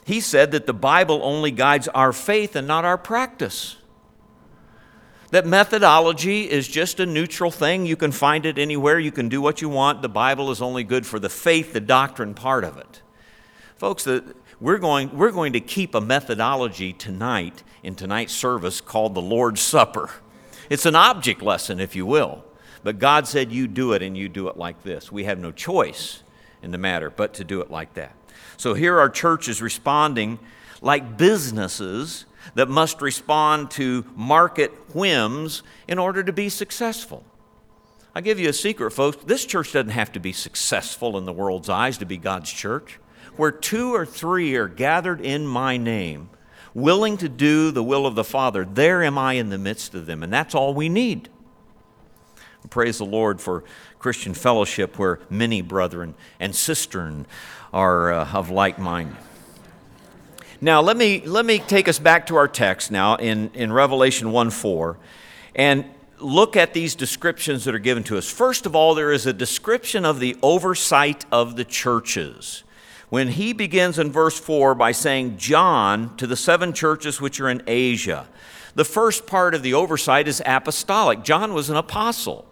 he 0.08 0.22
said 0.22 0.52
that 0.52 0.64
the 0.64 0.72
Bible 0.72 1.20
only 1.22 1.50
guides 1.50 1.86
our 1.88 2.14
faith 2.14 2.56
and 2.56 2.66
not 2.66 2.86
our 2.86 2.96
practice. 2.96 3.76
That 5.32 5.44
methodology 5.44 6.50
is 6.50 6.66
just 6.66 6.98
a 6.98 7.04
neutral 7.04 7.50
thing. 7.50 7.84
You 7.84 7.94
can 7.94 8.10
find 8.10 8.46
it 8.46 8.58
anywhere, 8.58 8.98
you 8.98 9.12
can 9.12 9.28
do 9.28 9.42
what 9.42 9.60
you 9.60 9.68
want. 9.68 10.00
The 10.00 10.08
Bible 10.08 10.50
is 10.50 10.62
only 10.62 10.82
good 10.82 11.06
for 11.06 11.18
the 11.18 11.28
faith, 11.28 11.74
the 11.74 11.80
doctrine 11.80 12.32
part 12.32 12.64
of 12.64 12.78
it. 12.78 13.02
Folks, 13.76 14.04
the, 14.04 14.34
we're, 14.58 14.78
going, 14.78 15.14
we're 15.14 15.30
going 15.30 15.52
to 15.52 15.60
keep 15.60 15.94
a 15.94 16.00
methodology 16.00 16.94
tonight 16.94 17.62
in 17.82 17.94
tonight's 17.94 18.32
service 18.32 18.80
called 18.80 19.14
the 19.14 19.20
Lord's 19.20 19.60
Supper. 19.60 20.08
It's 20.70 20.86
an 20.86 20.96
object 20.96 21.42
lesson, 21.42 21.80
if 21.80 21.94
you 21.94 22.06
will. 22.06 22.46
But 22.82 22.98
God 22.98 23.28
said, 23.28 23.52
You 23.52 23.68
do 23.68 23.92
it, 23.92 24.00
and 24.00 24.16
you 24.16 24.30
do 24.30 24.48
it 24.48 24.56
like 24.56 24.84
this. 24.84 25.12
We 25.12 25.24
have 25.24 25.38
no 25.38 25.52
choice 25.52 26.22
in 26.62 26.70
the 26.70 26.78
matter 26.78 27.10
but 27.10 27.34
to 27.34 27.44
do 27.44 27.60
it 27.60 27.70
like 27.70 27.92
that. 27.92 28.14
So 28.58 28.74
here 28.74 28.98
our 28.98 29.08
church 29.08 29.48
is 29.48 29.62
responding 29.62 30.40
like 30.82 31.16
businesses 31.16 32.26
that 32.56 32.68
must 32.68 33.00
respond 33.00 33.70
to 33.72 34.04
market 34.16 34.72
whims 34.94 35.62
in 35.86 35.98
order 35.98 36.24
to 36.24 36.32
be 36.32 36.48
successful. 36.48 37.24
I'll 38.16 38.22
give 38.22 38.40
you 38.40 38.48
a 38.48 38.52
secret, 38.52 38.90
folks. 38.90 39.18
This 39.24 39.44
church 39.44 39.72
doesn't 39.72 39.90
have 39.90 40.10
to 40.12 40.20
be 40.20 40.32
successful 40.32 41.16
in 41.16 41.24
the 41.24 41.32
world's 41.32 41.68
eyes 41.68 41.98
to 41.98 42.06
be 42.06 42.16
God's 42.16 42.52
church. 42.52 42.98
Where 43.36 43.52
two 43.52 43.94
or 43.94 44.04
three 44.04 44.56
are 44.56 44.66
gathered 44.66 45.20
in 45.20 45.46
my 45.46 45.76
name, 45.76 46.28
willing 46.74 47.16
to 47.18 47.28
do 47.28 47.70
the 47.70 47.84
will 47.84 48.06
of 48.06 48.16
the 48.16 48.24
Father, 48.24 48.64
there 48.64 49.04
am 49.04 49.16
I 49.18 49.34
in 49.34 49.50
the 49.50 49.58
midst 49.58 49.94
of 49.94 50.06
them. 50.06 50.24
And 50.24 50.32
that's 50.32 50.56
all 50.56 50.74
we 50.74 50.88
need. 50.88 51.28
Praise 52.70 52.98
the 52.98 53.04
Lord 53.04 53.40
for 53.40 53.62
Christian 53.98 54.34
fellowship 54.34 54.98
where 54.98 55.20
many 55.30 55.62
brethren 55.62 56.14
and 56.40 56.54
sisters 56.54 57.24
are 57.72 58.12
uh, 58.12 58.32
of 58.32 58.50
like 58.50 58.78
mind. 58.78 59.16
Now, 60.60 60.80
let 60.80 60.96
me, 60.96 61.20
let 61.25 61.44
me 61.44 61.60
take 61.60 61.87
us 61.87 61.98
back 61.98 62.26
to 62.26 62.37
our 62.37 62.48
text 62.48 62.90
now 62.90 63.14
in, 63.14 63.50
in 63.54 63.72
Revelation 63.72 64.32
1 64.32 64.50
4 64.50 64.98
and 65.54 65.84
look 66.18 66.56
at 66.56 66.75
these 66.75 66.96
descriptions 66.96 67.64
that 67.64 67.75
are 67.75 67.78
given 67.78 68.02
to 68.04 68.18
us. 68.18 68.28
First 68.28 68.66
of 68.66 68.75
all, 68.75 68.96
there 68.96 69.12
is 69.12 69.25
a 69.25 69.32
description 69.32 70.04
of 70.04 70.18
the 70.18 70.37
oversight 70.42 71.25
of 71.30 71.54
the 71.54 71.64
churches. 71.64 72.64
When 73.08 73.28
he 73.28 73.52
begins 73.52 74.00
in 74.00 74.10
verse 74.10 74.38
4 74.38 74.75
by 74.75 74.90
saying, 74.90 75.38
John 75.38 76.16
to 76.16 76.26
the 76.26 76.37
seven 76.37 76.72
churches 76.72 77.20
which 77.20 77.38
are 77.40 77.48
in 77.48 77.62
Asia. 77.66 78.26
The 78.75 78.84
first 78.84 79.26
part 79.26 79.54
of 79.54 79.62
the 79.62 79.75
oversight 79.75 80.26
is 80.26 80.42
apostolic. 80.44 81.22
John 81.22 81.54
was 81.54 81.70
an 81.70 81.76
apostle 81.76 82.47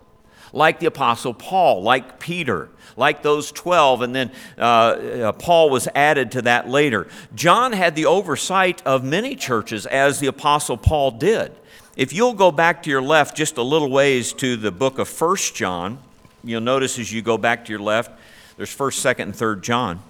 like 0.57 0.81
the 0.81 0.87
Apostle 0.87 1.35
Paul, 1.35 1.83
like 1.83 2.19
Peter, 2.19 2.71
like 2.97 3.23
those 3.23 3.53
12, 3.53 4.01
and 4.01 4.15
then 4.15 4.33
uh, 4.57 4.63
uh, 4.63 5.33
Paul 5.33 5.69
was 5.69 5.87
added 5.95 6.33
to 6.33 6.43
that 6.43 6.67
later. 6.67 7.09
John 7.35 7.73
had 7.73 7.95
the 7.95 8.07
oversight 8.07 8.83
of 8.87 9.05
many 9.05 9.37
churches 9.37 9.85
as 9.85 10.19
the 10.19 10.29
Apostle 10.29 10.79
Paul 10.79 11.11
did. 11.11 11.53
If 11.95 12.15
you'll 12.15 12.33
go 12.33 12.51
back 12.51 12.83
to 12.85 12.91
your 12.91 13.03
left 13.03 13.37
just 13.37 13.59
a 13.59 13.63
little 13.63 13.91
ways 13.91 14.33
to 14.35 14.57
the 14.57 14.73
book 14.73 14.99
of 14.99 15.09
First 15.09 15.55
John, 15.55 15.99
you'll 16.43 16.63
notice 16.63 16.99
as 16.99 17.13
you 17.13 17.21
go 17.21 17.37
back 17.37 17.67
to 17.67 17.71
your 17.71 17.81
left, 17.81 18.11
There's 18.57 18.75
1st, 18.75 19.15
2nd, 19.15 19.23
and 19.23 19.35
3rd 19.35 19.61
John. 19.61 20.01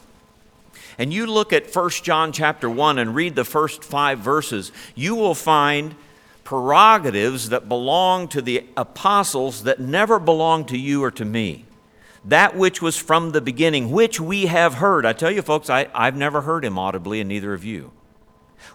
And 0.97 1.13
you 1.13 1.27
look 1.27 1.53
at 1.53 1.75
1 1.75 1.91
John 2.05 2.31
chapter 2.31 2.71
1 2.71 3.01
and 3.01 3.17
read 3.17 3.35
the 3.35 3.45
first 3.45 3.83
five 3.83 4.21
verses, 4.21 4.71
you 4.95 5.17
will 5.17 5.35
find 5.35 5.97
prerogatives 6.47 7.49
that 7.49 7.69
belong 7.69 8.29
to 8.29 8.41
the 8.41 8.65
apostles 8.77 9.65
that 9.65 9.81
never 9.81 10.21
belong 10.21 10.65
to 10.65 10.79
you 10.79 11.03
or 11.03 11.11
to 11.11 11.25
me. 11.25 11.65
That 12.25 12.57
which 12.57 12.81
was 12.81 12.97
from 12.97 13.33
the 13.33 13.41
beginning, 13.41 13.91
which 13.91 14.21
we 14.21 14.47
have 14.47 14.75
heard. 14.75 15.05
I 15.05 15.13
tell 15.13 15.31
you, 15.31 15.43
folks, 15.43 15.69
I, 15.69 15.89
I've 15.93 16.17
never 16.17 16.43
heard 16.43 16.65
him 16.65 16.79
audibly, 16.79 17.21
and 17.21 17.29
neither 17.29 17.53
of 17.53 17.65
you. 17.65 17.91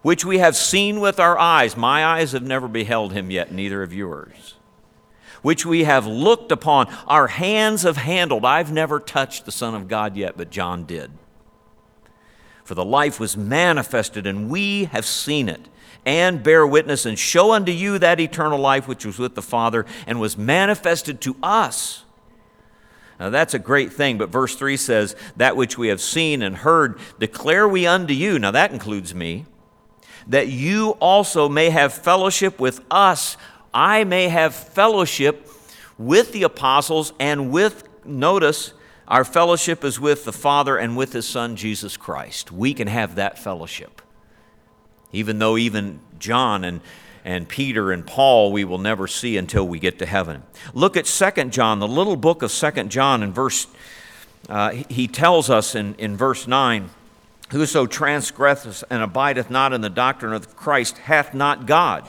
Which 0.02 0.26
we 0.26 0.40
have 0.40 0.58
seen 0.58 1.00
with 1.00 1.18
our 1.18 1.40
eyes. 1.40 1.78
My 1.78 2.06
eyes 2.06 2.34
have 2.34 2.44
never 2.44 2.68
beheld 2.68 3.14
him 3.14 3.32
yet, 3.32 3.54
neither 3.54 3.84
of 3.84 3.94
yours. 3.94 4.56
Which 5.42 5.66
we 5.66 5.86
have 5.86 6.06
looked 6.06 6.52
upon, 6.52 6.94
our 7.08 7.28
hands 7.28 7.84
have 7.84 7.98
handled. 7.98 8.44
I've 8.44 8.72
never 8.72 9.00
touched 9.00 9.46
the 9.46 9.52
Son 9.52 9.76
of 9.76 9.88
God 9.88 10.18
yet, 10.18 10.36
but 10.36 10.50
John 10.50 10.84
did. 10.84 11.12
For 12.66 12.76
the 12.76 12.86
life 12.86 13.18
was 13.18 13.38
manifested, 13.38 14.28
and 14.28 14.50
we 14.50 14.86
have 14.86 15.06
seen 15.06 15.48
it, 15.48 15.70
and 16.06 16.44
bear 16.44 16.66
witness, 16.66 17.06
and 17.06 17.18
show 17.18 17.52
unto 17.52 17.72
you 17.72 18.00
that 18.00 18.20
eternal 18.20 18.60
life 18.60 18.88
which 18.88 19.06
was 19.06 19.20
with 19.20 19.36
the 19.36 19.42
Father, 19.42 19.86
and 20.08 20.20
was 20.20 20.38
manifested 20.38 21.22
to 21.22 21.36
us. 21.44 22.04
Now 23.20 23.30
that's 23.30 23.54
a 23.54 23.60
great 23.60 23.94
thing, 23.94 24.18
but 24.18 24.30
verse 24.30 24.56
3 24.56 24.78
says, 24.78 25.16
That 25.38 25.56
which 25.56 25.78
we 25.78 25.90
have 25.90 26.02
seen 26.02 26.42
and 26.42 26.58
heard 26.58 27.00
declare 27.20 27.68
we 27.68 27.86
unto 27.86 28.16
you. 28.16 28.40
Now 28.40 28.50
that 28.50 28.72
includes 28.72 29.14
me, 29.14 29.46
that 30.28 30.48
you 30.48 30.92
also 31.00 31.48
may 31.48 31.70
have 31.70 31.94
fellowship 31.94 32.60
with 32.60 32.84
us. 32.90 33.38
I 33.74 34.04
may 34.06 34.28
have 34.28 34.56
fellowship 34.56 35.48
with 36.00 36.32
the 36.34 36.44
apostles 36.44 37.14
and 37.20 37.52
with, 37.52 37.84
notice, 38.04 38.74
our 39.08 39.24
fellowship 39.24 39.84
is 39.84 40.00
with 40.00 40.26
the 40.26 40.34
Father 40.34 40.78
and 40.78 40.98
with 40.98 41.14
His 41.14 41.28
Son, 41.28 41.56
Jesus 41.56 41.98
Christ. 41.98 42.52
We 42.52 42.74
can 42.74 42.88
have 42.88 43.16
that 43.16 43.38
fellowship. 43.38 44.02
Even 45.12 45.40
though 45.40 45.58
even 45.58 46.00
John 46.20 46.64
and, 46.64 46.82
and 47.26 47.48
Peter 47.48 47.92
and 47.92 48.06
Paul 48.06 48.52
we 48.52 48.64
will 48.64 48.78
never 48.78 49.08
see 49.08 49.38
until 49.38 49.68
we 49.68 49.80
get 49.80 50.00
to 50.00 50.06
heaven. 50.06 50.44
Look 50.74 50.98
at 50.98 51.06
2 51.06 51.46
John, 51.46 51.80
the 51.80 51.88
little 51.88 52.16
book 52.16 52.42
of 52.42 52.52
2 52.52 52.84
John, 52.86 53.24
in 53.24 53.34
verse, 53.34 53.68
uh, 54.50 54.72
he 54.90 55.08
tells 55.08 55.50
us 55.50 55.76
in, 55.76 55.96
in 55.96 56.18
verse 56.18 56.48
9 56.48 56.90
Whoso 57.52 57.86
transgresseth 57.86 58.82
and 58.90 59.04
abideth 59.04 59.50
not 59.50 59.74
in 59.74 59.82
the 59.82 59.90
doctrine 59.90 60.32
of 60.32 60.56
Christ 60.56 61.00
hath 61.00 61.34
not 61.34 61.66
God. 61.66 62.08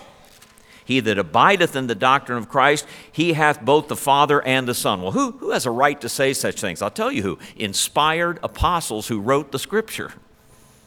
He 0.84 1.00
that 1.00 1.18
abideth 1.18 1.74
in 1.74 1.88
the 1.88 1.94
doctrine 1.96 2.38
of 2.38 2.48
Christ, 2.48 2.86
he 3.10 3.32
hath 3.32 3.60
both 3.60 3.88
the 3.88 3.96
Father 3.96 4.40
and 4.42 4.68
the 4.68 4.74
Son. 4.74 5.02
Well, 5.02 5.12
who, 5.12 5.32
who 5.32 5.50
has 5.50 5.66
a 5.66 5.70
right 5.70 6.00
to 6.00 6.08
say 6.08 6.32
such 6.32 6.60
things? 6.60 6.80
I'll 6.80 6.90
tell 6.90 7.10
you 7.10 7.22
who 7.22 7.38
inspired 7.56 8.38
apostles 8.42 9.08
who 9.08 9.20
wrote 9.20 9.52
the 9.52 9.58
Scripture. 9.58 10.12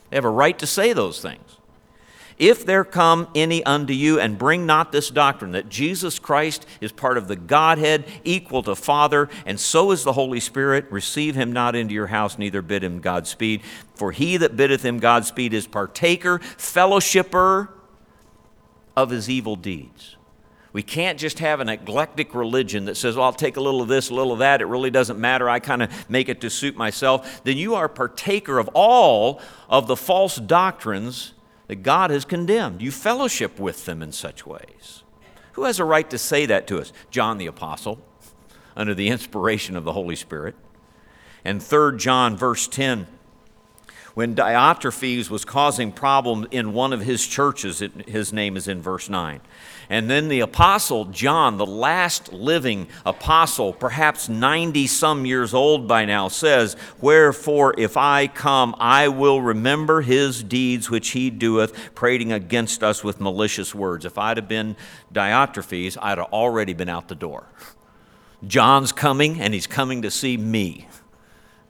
They 0.09 0.17
have 0.17 0.25
a 0.25 0.29
right 0.29 0.57
to 0.59 0.67
say 0.67 0.93
those 0.93 1.21
things. 1.21 1.54
If 2.37 2.65
there 2.65 2.83
come 2.83 3.29
any 3.33 3.63
unto 3.63 3.93
you 3.93 4.19
and 4.19 4.37
bring 4.37 4.65
not 4.65 4.91
this 4.91 5.09
doctrine, 5.09 5.53
that 5.53 5.69
Jesus 5.69 6.19
Christ 6.19 6.65
is 6.81 6.91
part 6.91 7.17
of 7.17 7.29
the 7.29 7.37
Godhead, 7.37 8.03
equal 8.25 8.61
to 8.63 8.75
Father, 8.75 9.29
and 9.45 9.57
so 9.57 9.91
is 9.91 10.03
the 10.03 10.13
Holy 10.13 10.41
Spirit, 10.41 10.91
receive 10.91 11.35
him 11.35 11.53
not 11.53 11.75
into 11.75 11.93
your 11.93 12.07
house, 12.07 12.37
neither 12.37 12.61
bid 12.61 12.83
him 12.83 12.99
Godspeed. 12.99 13.61
For 13.95 14.11
he 14.11 14.35
that 14.37 14.57
biddeth 14.57 14.83
him 14.83 14.99
Godspeed 14.99 15.53
is 15.53 15.65
partaker, 15.65 16.39
fellowshipper 16.39 17.69
of 18.97 19.09
his 19.11 19.29
evil 19.29 19.55
deeds. 19.55 20.17
We 20.73 20.83
can't 20.83 21.17
just 21.17 21.39
have 21.39 21.61
an 21.61 21.69
eclectic 21.69 22.35
religion 22.35 22.83
that 22.85 22.97
says, 22.97 23.15
well, 23.15 23.27
I'll 23.27 23.31
take 23.31 23.55
a 23.55 23.61
little 23.61 23.81
of 23.81 23.87
this, 23.87 24.09
a 24.09 24.13
little 24.13 24.33
of 24.33 24.39
that. 24.39 24.59
It 24.59 24.65
really 24.65 24.91
doesn't 24.91 25.17
matter. 25.17 25.49
I 25.49 25.59
kind 25.59 25.81
of 25.81 26.09
make 26.09 26.27
it 26.27 26.41
to 26.41 26.49
suit 26.49 26.75
myself. 26.75 27.45
Then 27.45 27.55
you 27.55 27.75
are 27.75 27.87
partaker 27.87 28.59
of 28.59 28.69
all 28.73 29.39
of 29.69 29.87
the 29.87 29.95
false 29.95 30.35
doctrines 30.35 31.31
that 31.67 31.83
God 31.83 32.11
has 32.11 32.25
condemned. 32.25 32.81
You 32.81 32.91
fellowship 32.91 33.59
with 33.59 33.85
them 33.85 34.01
in 34.01 34.11
such 34.11 34.45
ways. 34.45 35.03
Who 35.53 35.63
has 35.63 35.79
a 35.79 35.85
right 35.85 36.09
to 36.09 36.17
say 36.17 36.45
that 36.45 36.67
to 36.67 36.79
us? 36.79 36.91
John 37.09 37.37
the 37.37 37.47
Apostle, 37.47 37.99
under 38.75 38.93
the 38.93 39.07
inspiration 39.07 39.75
of 39.75 39.83
the 39.83 39.93
Holy 39.93 40.15
Spirit. 40.15 40.55
And 41.43 41.61
3 41.61 41.97
John, 41.97 42.35
verse 42.35 42.67
10 42.67 43.07
when 44.15 44.33
Diotrephes 44.33 45.29
was 45.29 45.43
causing 45.43 45.91
problems 45.91 46.47
in 46.49 46.73
one 46.73 46.93
of 46.93 47.01
his 47.01 47.27
churches, 47.27 47.81
it, 47.81 48.07
his 48.07 48.31
name 48.31 48.55
is 48.55 48.67
in 48.67 48.81
verse 48.81 49.09
9. 49.09 49.41
And 49.89 50.09
then 50.09 50.29
the 50.29 50.39
apostle 50.39 51.05
John, 51.05 51.57
the 51.57 51.65
last 51.65 52.31
living 52.31 52.87
apostle, 53.05 53.73
perhaps 53.73 54.29
90 54.29 54.87
some 54.87 55.25
years 55.25 55.53
old 55.53 55.85
by 55.87 56.05
now, 56.05 56.29
says, 56.29 56.77
Wherefore, 57.01 57.75
if 57.77 57.97
I 57.97 58.27
come, 58.27 58.73
I 58.79 59.09
will 59.09 59.41
remember 59.41 60.01
his 60.01 60.41
deeds 60.41 60.89
which 60.89 61.09
he 61.09 61.29
doeth, 61.29 61.93
prating 61.93 62.31
against 62.31 62.83
us 62.83 63.03
with 63.03 63.19
malicious 63.19 63.75
words. 63.75 64.05
If 64.05 64.17
I'd 64.17 64.37
have 64.37 64.47
been 64.47 64.77
Diotrephes, 65.13 65.97
I'd 66.01 66.17
have 66.17 66.31
already 66.31 66.73
been 66.73 66.89
out 66.89 67.09
the 67.09 67.15
door. 67.15 67.47
John's 68.47 68.93
coming, 68.93 69.41
and 69.41 69.53
he's 69.53 69.67
coming 69.67 70.03
to 70.03 70.11
see 70.11 70.37
me 70.37 70.87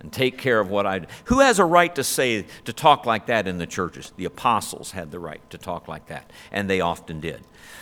and 0.06 0.13
take 0.13 0.38
care 0.38 0.60
of 0.60 0.70
what 0.70 0.86
I 0.86 1.00
do. 1.00 1.08
Who 1.26 1.39
has 1.39 1.58
a 1.58 1.65
right 1.65 1.94
to 1.96 2.04
say, 2.04 2.46
to 2.65 2.72
talk 2.72 3.08
like 3.08 3.26
that 3.26 3.48
in 3.48 3.58
the 3.58 3.65
churches? 3.65 4.13
The 4.18 4.26
apostles 4.26 4.91
had 4.91 5.10
the 5.10 5.18
right 5.18 5.41
to 5.50 5.58
talk 5.58 5.88
like 5.88 6.06
that, 6.08 6.30
and 6.52 6.70
they 6.70 6.80
often 6.80 7.20
did. 7.20 7.41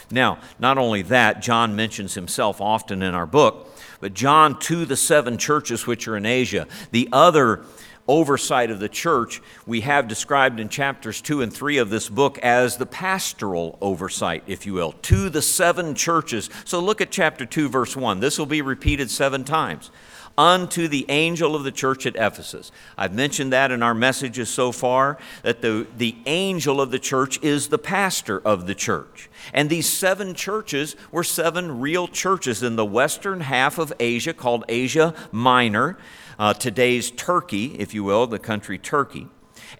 Now, 0.09 0.39
not 0.57 0.77
only 0.77 1.01
that, 1.01 1.41
John 1.41 1.75
mentions 1.75 2.13
himself 2.13 2.61
often 2.61 3.03
in 3.03 3.13
our 3.13 3.25
book, 3.25 3.77
but 3.99 4.13
John 4.13 4.57
to 4.59 4.85
the 4.85 4.95
seven 4.95 5.37
churches 5.37 5.85
which 5.85 6.07
are 6.07 6.15
in 6.15 6.25
Asia, 6.25 6.65
the 6.91 7.09
other 7.11 7.65
oversight 8.07 8.71
of 8.71 8.79
the 8.79 8.89
church 8.89 9.41
we 9.65 9.81
have 9.81 10.07
described 10.07 10.61
in 10.61 10.69
chapters 10.69 11.21
2 11.21 11.41
and 11.41 11.53
3 11.53 11.77
of 11.77 11.89
this 11.89 12.07
book 12.07 12.37
as 12.39 12.77
the 12.77 12.85
pastoral 12.85 13.77
oversight, 13.81 14.43
if 14.47 14.65
you 14.65 14.73
will, 14.73 14.93
to 15.01 15.29
the 15.29 15.41
seven 15.41 15.93
churches. 15.93 16.49
So 16.63 16.79
look 16.79 17.01
at 17.01 17.11
chapter 17.11 17.45
2, 17.45 17.67
verse 17.67 17.97
1. 17.97 18.21
This 18.21 18.39
will 18.39 18.45
be 18.45 18.61
repeated 18.61 19.11
seven 19.11 19.43
times 19.43 19.91
unto 20.37 20.87
the 20.87 21.05
angel 21.09 21.55
of 21.55 21.63
the 21.63 21.71
church 21.71 22.05
at 22.05 22.15
Ephesus. 22.15 22.71
I've 22.97 23.13
mentioned 23.13 23.53
that 23.53 23.71
in 23.71 23.83
our 23.83 23.93
messages 23.93 24.49
so 24.49 24.71
far, 24.71 25.17
that 25.43 25.61
the, 25.61 25.85
the 25.97 26.15
angel 26.25 26.81
of 26.81 26.91
the 26.91 26.99
church 26.99 27.41
is 27.43 27.67
the 27.67 27.77
pastor 27.77 28.39
of 28.39 28.65
the 28.65 28.75
church. 28.75 29.29
And 29.53 29.69
these 29.69 29.87
seven 29.87 30.33
churches 30.33 30.95
were 31.11 31.23
seven 31.23 31.79
real 31.79 32.07
churches 32.07 32.63
in 32.63 32.75
the 32.75 32.85
western 32.85 33.41
half 33.41 33.77
of 33.77 33.93
Asia 33.99 34.33
called 34.33 34.65
Asia 34.69 35.13
Minor, 35.31 35.97
uh, 36.39 36.53
today's 36.53 37.11
Turkey, 37.11 37.75
if 37.77 37.93
you 37.93 38.03
will, 38.03 38.25
the 38.25 38.39
country 38.39 38.77
Turkey. 38.77 39.27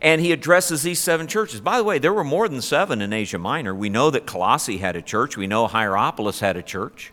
And 0.02 0.22
he 0.22 0.32
addresses 0.32 0.84
these 0.84 1.00
seven 1.00 1.28
churches. 1.28 1.62
By 1.62 1.78
the 1.78 1.84
way, 1.84 1.98
there 1.98 2.14
were 2.14 2.24
more 2.24 2.50
than 2.50 2.62
seven 2.62 3.02
in 3.02 3.14
Asia 3.14 3.38
Minor. 3.38 3.74
We 3.74 3.90
know 3.90 4.10
that 4.10 4.26
Colossae 4.26 4.78
had 4.78 4.96
a 4.96 5.02
church. 5.02 5.38
We 5.38 5.48
know 5.48 5.68
Hierapolis 5.68 6.42
had 6.42 6.58
a 6.58 6.62
church. 6.62 7.13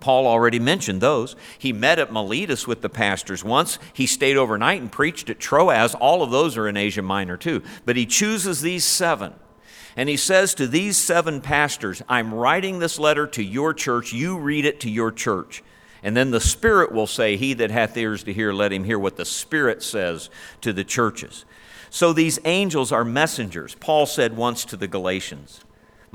Paul 0.00 0.26
already 0.26 0.58
mentioned 0.58 1.00
those. 1.00 1.36
He 1.58 1.72
met 1.72 1.98
at 1.98 2.12
Miletus 2.12 2.66
with 2.66 2.82
the 2.82 2.88
pastors 2.88 3.42
once. 3.42 3.78
He 3.92 4.06
stayed 4.06 4.36
overnight 4.36 4.80
and 4.80 4.92
preached 4.92 5.30
at 5.30 5.40
Troas. 5.40 5.94
All 5.94 6.22
of 6.22 6.30
those 6.30 6.56
are 6.56 6.68
in 6.68 6.76
Asia 6.76 7.02
Minor 7.02 7.36
too. 7.36 7.62
But 7.84 7.96
he 7.96 8.06
chooses 8.06 8.60
these 8.60 8.84
seven. 8.84 9.34
And 9.96 10.08
he 10.08 10.16
says 10.18 10.54
to 10.54 10.66
these 10.66 10.98
seven 10.98 11.40
pastors, 11.40 12.02
I'm 12.08 12.34
writing 12.34 12.78
this 12.78 12.98
letter 12.98 13.26
to 13.28 13.42
your 13.42 13.72
church. 13.72 14.12
You 14.12 14.38
read 14.38 14.66
it 14.66 14.80
to 14.80 14.90
your 14.90 15.10
church. 15.10 15.62
And 16.02 16.16
then 16.16 16.30
the 16.30 16.40
Spirit 16.40 16.92
will 16.92 17.06
say, 17.06 17.36
He 17.36 17.54
that 17.54 17.70
hath 17.70 17.96
ears 17.96 18.22
to 18.24 18.32
hear, 18.32 18.52
let 18.52 18.72
him 18.72 18.84
hear 18.84 18.98
what 18.98 19.16
the 19.16 19.24
Spirit 19.24 19.82
says 19.82 20.28
to 20.60 20.72
the 20.72 20.84
churches. 20.84 21.46
So 21.88 22.12
these 22.12 22.38
angels 22.44 22.92
are 22.92 23.04
messengers. 23.04 23.74
Paul 23.80 24.04
said 24.04 24.36
once 24.36 24.64
to 24.66 24.76
the 24.76 24.86
Galatians, 24.86 25.64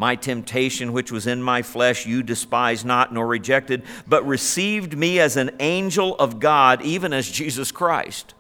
my 0.02 0.16
temptation, 0.16 0.94
which 0.94 1.12
was 1.12 1.28
in 1.28 1.44
my 1.44 1.62
flesh, 1.62 2.08
you 2.08 2.24
despised 2.24 2.84
not 2.84 3.14
nor 3.14 3.28
rejected, 3.28 3.84
but 4.08 4.26
received 4.26 4.98
me 4.98 5.20
as 5.20 5.38
an 5.38 5.52
angel 5.60 6.16
of 6.16 6.40
God, 6.40 6.82
even 6.82 7.14
as 7.14 7.30
Jesus 7.30 7.72
Christ. 7.72 8.34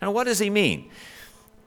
Now, 0.00 0.10
what 0.10 0.24
does 0.24 0.38
he 0.38 0.48
mean? 0.48 0.90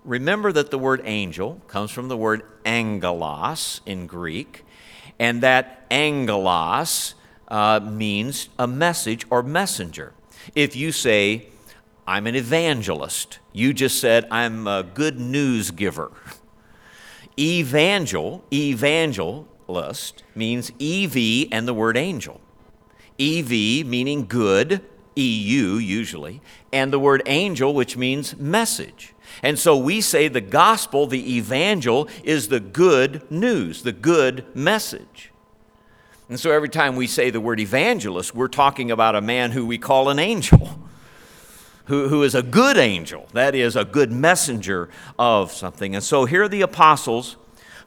Remember 0.04 0.52
that 0.52 0.72
the 0.72 0.80
word 0.80 1.00
angel 1.06 1.62
comes 1.68 1.92
from 1.92 2.08
the 2.08 2.18
word 2.18 2.42
angelos 2.66 3.82
in 3.86 4.08
Greek, 4.08 4.66
and 5.20 5.44
that 5.44 5.86
angelos 5.92 7.14
uh, 7.48 7.80
means 7.80 8.50
a 8.58 8.66
message 8.66 9.28
or 9.30 9.44
messenger. 9.44 10.14
If 10.56 10.76
you 10.76 10.92
say, 10.92 11.50
I'm 12.08 12.26
an 12.26 12.36
evangelist, 12.36 13.38
you 13.54 13.76
just 13.76 14.00
said, 14.00 14.26
I'm 14.32 14.66
a 14.66 14.82
good 14.82 15.20
news 15.20 15.70
giver. 15.70 16.12
Evangel, 17.38 18.44
evangelist, 18.52 20.24
means 20.36 20.72
EV 20.80 21.48
and 21.52 21.68
the 21.68 21.74
word 21.74 21.98
angel. 21.98 22.40
EV 23.20 23.86
meaning 23.86 24.26
good, 24.26 24.82
EU 25.16 25.76
usually, 25.76 26.42
and 26.72 26.92
the 26.92 27.00
word 27.00 27.24
angel, 27.26 27.74
which 27.74 27.98
means 27.98 28.38
message. 28.38 29.14
And 29.42 29.58
so 29.58 29.78
we 29.78 30.02
say 30.02 30.28
the 30.28 30.42
gospel, 30.42 31.08
the 31.08 31.38
evangel, 31.38 32.08
is 32.24 32.48
the 32.48 32.60
good 32.60 33.30
news, 33.32 33.84
the 33.84 33.92
good 33.92 34.46
message. 34.56 35.32
And 36.30 36.40
so 36.40 36.52
every 36.52 36.70
time 36.70 36.96
we 36.96 37.08
say 37.08 37.30
the 37.30 37.42
word 37.42 37.60
evangelist, 37.60 38.34
we're 38.34 38.48
talking 38.48 38.92
about 38.92 39.16
a 39.16 39.22
man 39.22 39.52
who 39.52 39.66
we 39.66 39.78
call 39.78 40.10
an 40.10 40.20
angel. 40.20 40.80
who, 41.86 42.10
who 42.10 42.24
is 42.24 42.36
a 42.36 42.44
good 42.44 42.78
angel, 42.78 43.28
that 43.34 43.56
is, 43.56 43.76
a 43.76 43.86
good 43.86 44.12
messenger 44.12 44.90
of 45.18 45.52
something. 45.52 45.96
And 45.96 46.04
so 46.04 46.26
here 46.26 46.44
are 46.44 46.50
the 46.50 46.62
apostles 46.62 47.38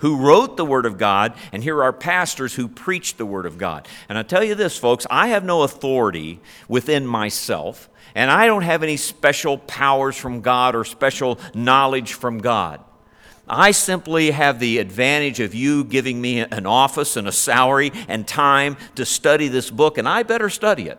who 0.00 0.16
wrote 0.16 0.56
the 0.56 0.64
Word 0.64 0.86
of 0.86 0.98
God, 0.98 1.34
and 1.52 1.62
here 1.62 1.82
are 1.82 1.92
pastors 1.92 2.54
who 2.54 2.68
preach 2.68 3.16
the 3.16 3.26
Word 3.26 3.46
of 3.46 3.58
God. 3.58 3.88
And 4.08 4.16
I 4.16 4.22
tell 4.22 4.44
you 4.44 4.54
this, 4.54 4.78
folks, 4.78 5.06
I 5.10 5.28
have 5.28 5.44
no 5.44 5.62
authority 5.62 6.40
within 6.68 7.06
myself, 7.06 7.88
and 8.14 8.30
I 8.30 8.46
don't 8.46 8.62
have 8.62 8.82
any 8.82 8.96
special 8.96 9.58
powers 9.58 10.16
from 10.16 10.40
God 10.40 10.74
or 10.76 10.84
special 10.84 11.38
knowledge 11.54 12.12
from 12.14 12.38
God. 12.38 12.80
I 13.48 13.70
simply 13.70 14.30
have 14.30 14.60
the 14.60 14.78
advantage 14.78 15.40
of 15.40 15.54
you 15.54 15.82
giving 15.82 16.20
me 16.20 16.40
an 16.40 16.66
office 16.66 17.16
and 17.16 17.26
a 17.26 17.32
salary 17.32 17.92
and 18.06 18.28
time 18.28 18.76
to 18.94 19.06
study 19.06 19.48
this 19.48 19.70
book, 19.70 19.98
and 19.98 20.08
I 20.08 20.22
better 20.22 20.50
study 20.50 20.88
it. 20.88 20.98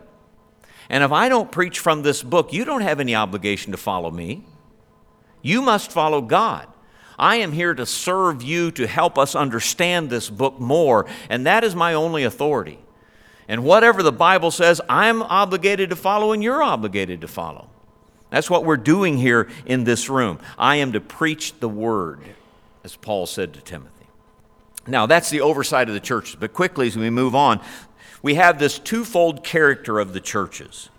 And 0.90 1.04
if 1.04 1.12
I 1.12 1.28
don't 1.28 1.50
preach 1.50 1.78
from 1.78 2.02
this 2.02 2.22
book, 2.22 2.52
you 2.52 2.64
don't 2.64 2.82
have 2.82 3.00
any 3.00 3.14
obligation 3.14 3.70
to 3.72 3.78
follow 3.78 4.10
me. 4.10 4.44
You 5.40 5.62
must 5.62 5.92
follow 5.92 6.20
God. 6.20 6.66
I 7.18 7.36
am 7.36 7.52
here 7.52 7.74
to 7.74 7.86
serve 7.86 8.42
you 8.42 8.70
to 8.72 8.86
help 8.86 9.16
us 9.16 9.34
understand 9.34 10.10
this 10.10 10.28
book 10.28 10.58
more, 10.58 11.06
and 11.28 11.46
that 11.46 11.64
is 11.64 11.76
my 11.76 11.94
only 11.94 12.24
authority. 12.24 12.78
And 13.46 13.62
whatever 13.62 14.02
the 14.02 14.12
Bible 14.12 14.50
says, 14.50 14.80
I'm 14.88 15.22
obligated 15.22 15.90
to 15.90 15.96
follow, 15.96 16.32
and 16.32 16.42
you're 16.42 16.62
obligated 16.62 17.20
to 17.20 17.28
follow. 17.28 17.68
That's 18.30 18.48
what 18.48 18.64
we're 18.64 18.76
doing 18.76 19.16
here 19.16 19.48
in 19.66 19.84
this 19.84 20.08
room. 20.08 20.38
I 20.58 20.76
am 20.76 20.92
to 20.92 21.00
preach 21.00 21.58
the 21.60 21.68
word, 21.68 22.20
as 22.84 22.96
Paul 22.96 23.26
said 23.26 23.54
to 23.54 23.60
Timothy. 23.60 24.06
Now, 24.86 25.06
that's 25.06 25.30
the 25.30 25.42
oversight 25.42 25.88
of 25.88 25.94
the 25.94 26.00
churches. 26.00 26.36
But 26.36 26.52
quickly, 26.52 26.86
as 26.86 26.96
we 26.96 27.10
move 27.10 27.34
on, 27.34 27.60
we 28.22 28.34
have 28.34 28.58
this 28.58 28.78
twofold 28.78 29.42
character 29.44 29.98
of 29.98 30.12
the 30.12 30.20
churches. 30.20 30.90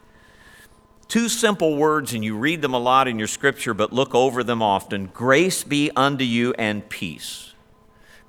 Two 1.07 1.27
simple 1.27 1.75
words, 1.75 2.13
and 2.13 2.23
you 2.23 2.37
read 2.37 2.61
them 2.61 2.73
a 2.73 2.79
lot 2.79 3.07
in 3.07 3.19
your 3.19 3.27
scripture, 3.27 3.73
but 3.73 3.91
look 3.91 4.15
over 4.15 4.43
them 4.43 4.61
often 4.61 5.07
grace 5.07 5.63
be 5.63 5.91
unto 5.95 6.23
you 6.23 6.53
and 6.57 6.87
peace. 6.87 7.53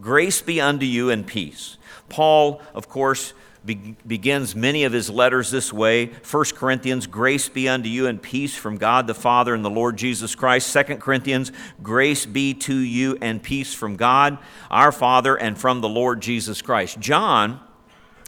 Grace 0.00 0.42
be 0.42 0.60
unto 0.60 0.84
you 0.84 1.08
and 1.08 1.26
peace. 1.26 1.78
Paul, 2.08 2.60
of 2.74 2.88
course, 2.88 3.34
be- 3.64 3.96
begins 4.06 4.56
many 4.56 4.84
of 4.84 4.92
his 4.92 5.08
letters 5.08 5.50
this 5.50 5.72
way 5.72 6.06
1 6.06 6.44
corinthians 6.56 7.06
grace 7.06 7.48
be 7.48 7.68
unto 7.68 7.88
you 7.88 8.08
and 8.08 8.20
peace 8.20 8.56
from 8.56 8.76
god 8.76 9.06
the 9.06 9.14
father 9.14 9.54
and 9.54 9.64
the 9.64 9.70
lord 9.70 9.96
jesus 9.96 10.34
christ 10.34 10.72
2 10.72 10.96
corinthians 10.96 11.52
grace 11.82 12.26
be 12.26 12.54
to 12.54 12.74
you 12.74 13.16
and 13.22 13.42
peace 13.42 13.72
from 13.72 13.94
god 13.94 14.38
our 14.70 14.90
father 14.90 15.36
and 15.36 15.58
from 15.58 15.80
the 15.80 15.88
lord 15.88 16.20
jesus 16.20 16.60
christ 16.60 16.98
john 16.98 17.60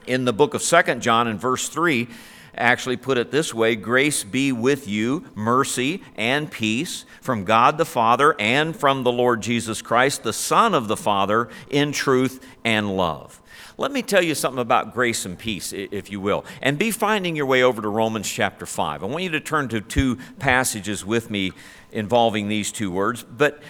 in 0.06 0.24
the 0.24 0.32
book 0.32 0.54
of 0.54 0.62
Second 0.62 1.02
John 1.02 1.28
in 1.28 1.38
verse 1.38 1.68
3 1.68 2.08
actually 2.56 2.96
put 2.96 3.18
it 3.18 3.30
this 3.30 3.52
way 3.52 3.76
Grace 3.76 4.24
be 4.24 4.52
with 4.52 4.88
you, 4.88 5.24
mercy 5.34 6.02
and 6.16 6.50
peace 6.50 7.04
from 7.20 7.44
God 7.44 7.78
the 7.78 7.84
Father 7.84 8.34
and 8.38 8.76
from 8.76 9.02
the 9.02 9.12
Lord 9.12 9.40
Jesus 9.40 9.82
Christ, 9.82 10.22
the 10.22 10.32
Son 10.32 10.74
of 10.74 10.88
the 10.88 10.96
Father, 10.96 11.48
in 11.70 11.92
truth 11.92 12.44
and 12.64 12.96
love. 12.96 13.40
Let 13.76 13.90
me 13.90 14.02
tell 14.02 14.22
you 14.22 14.36
something 14.36 14.60
about 14.60 14.94
grace 14.94 15.24
and 15.24 15.36
peace, 15.36 15.72
if 15.72 16.08
you 16.08 16.20
will. 16.20 16.44
And 16.62 16.78
be 16.78 16.92
finding 16.92 17.34
your 17.34 17.46
way 17.46 17.64
over 17.64 17.82
to 17.82 17.88
Romans 17.88 18.30
chapter 18.30 18.66
5. 18.66 19.02
I 19.02 19.06
want 19.06 19.24
you 19.24 19.30
to 19.30 19.40
turn 19.40 19.68
to 19.70 19.80
two 19.80 20.16
passages 20.38 21.04
with 21.04 21.28
me 21.28 21.50
involving 21.90 22.46
these 22.46 22.70
two 22.70 22.92
words. 22.92 23.24
But 23.24 23.60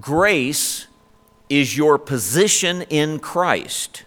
grace 0.00 0.86
is 1.50 1.76
your 1.76 1.98
position 1.98 2.82
in 2.82 3.18
Christ 3.18 4.04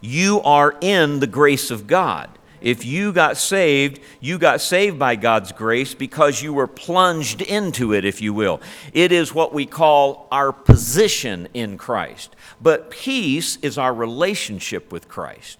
you 0.00 0.40
are 0.42 0.76
in 0.80 1.20
the 1.20 1.26
grace 1.26 1.70
of 1.70 1.86
God. 1.86 2.30
If 2.60 2.84
you 2.84 3.12
got 3.12 3.36
saved, 3.38 4.00
you 4.20 4.38
got 4.38 4.60
saved 4.60 4.98
by 4.98 5.16
God's 5.16 5.52
grace 5.52 5.94
because 5.94 6.42
you 6.42 6.52
were 6.52 6.66
plunged 6.66 7.40
into 7.40 7.94
it, 7.94 8.04
if 8.04 8.20
you 8.20 8.34
will. 8.34 8.60
It 8.92 9.12
is 9.12 9.34
what 9.34 9.54
we 9.54 9.64
call 9.64 10.28
our 10.30 10.52
position 10.52 11.48
in 11.54 11.78
Christ. 11.78 12.36
But 12.60 12.90
peace 12.90 13.56
is 13.62 13.78
our 13.78 13.94
relationship 13.94 14.92
with 14.92 15.08
Christ. 15.08 15.58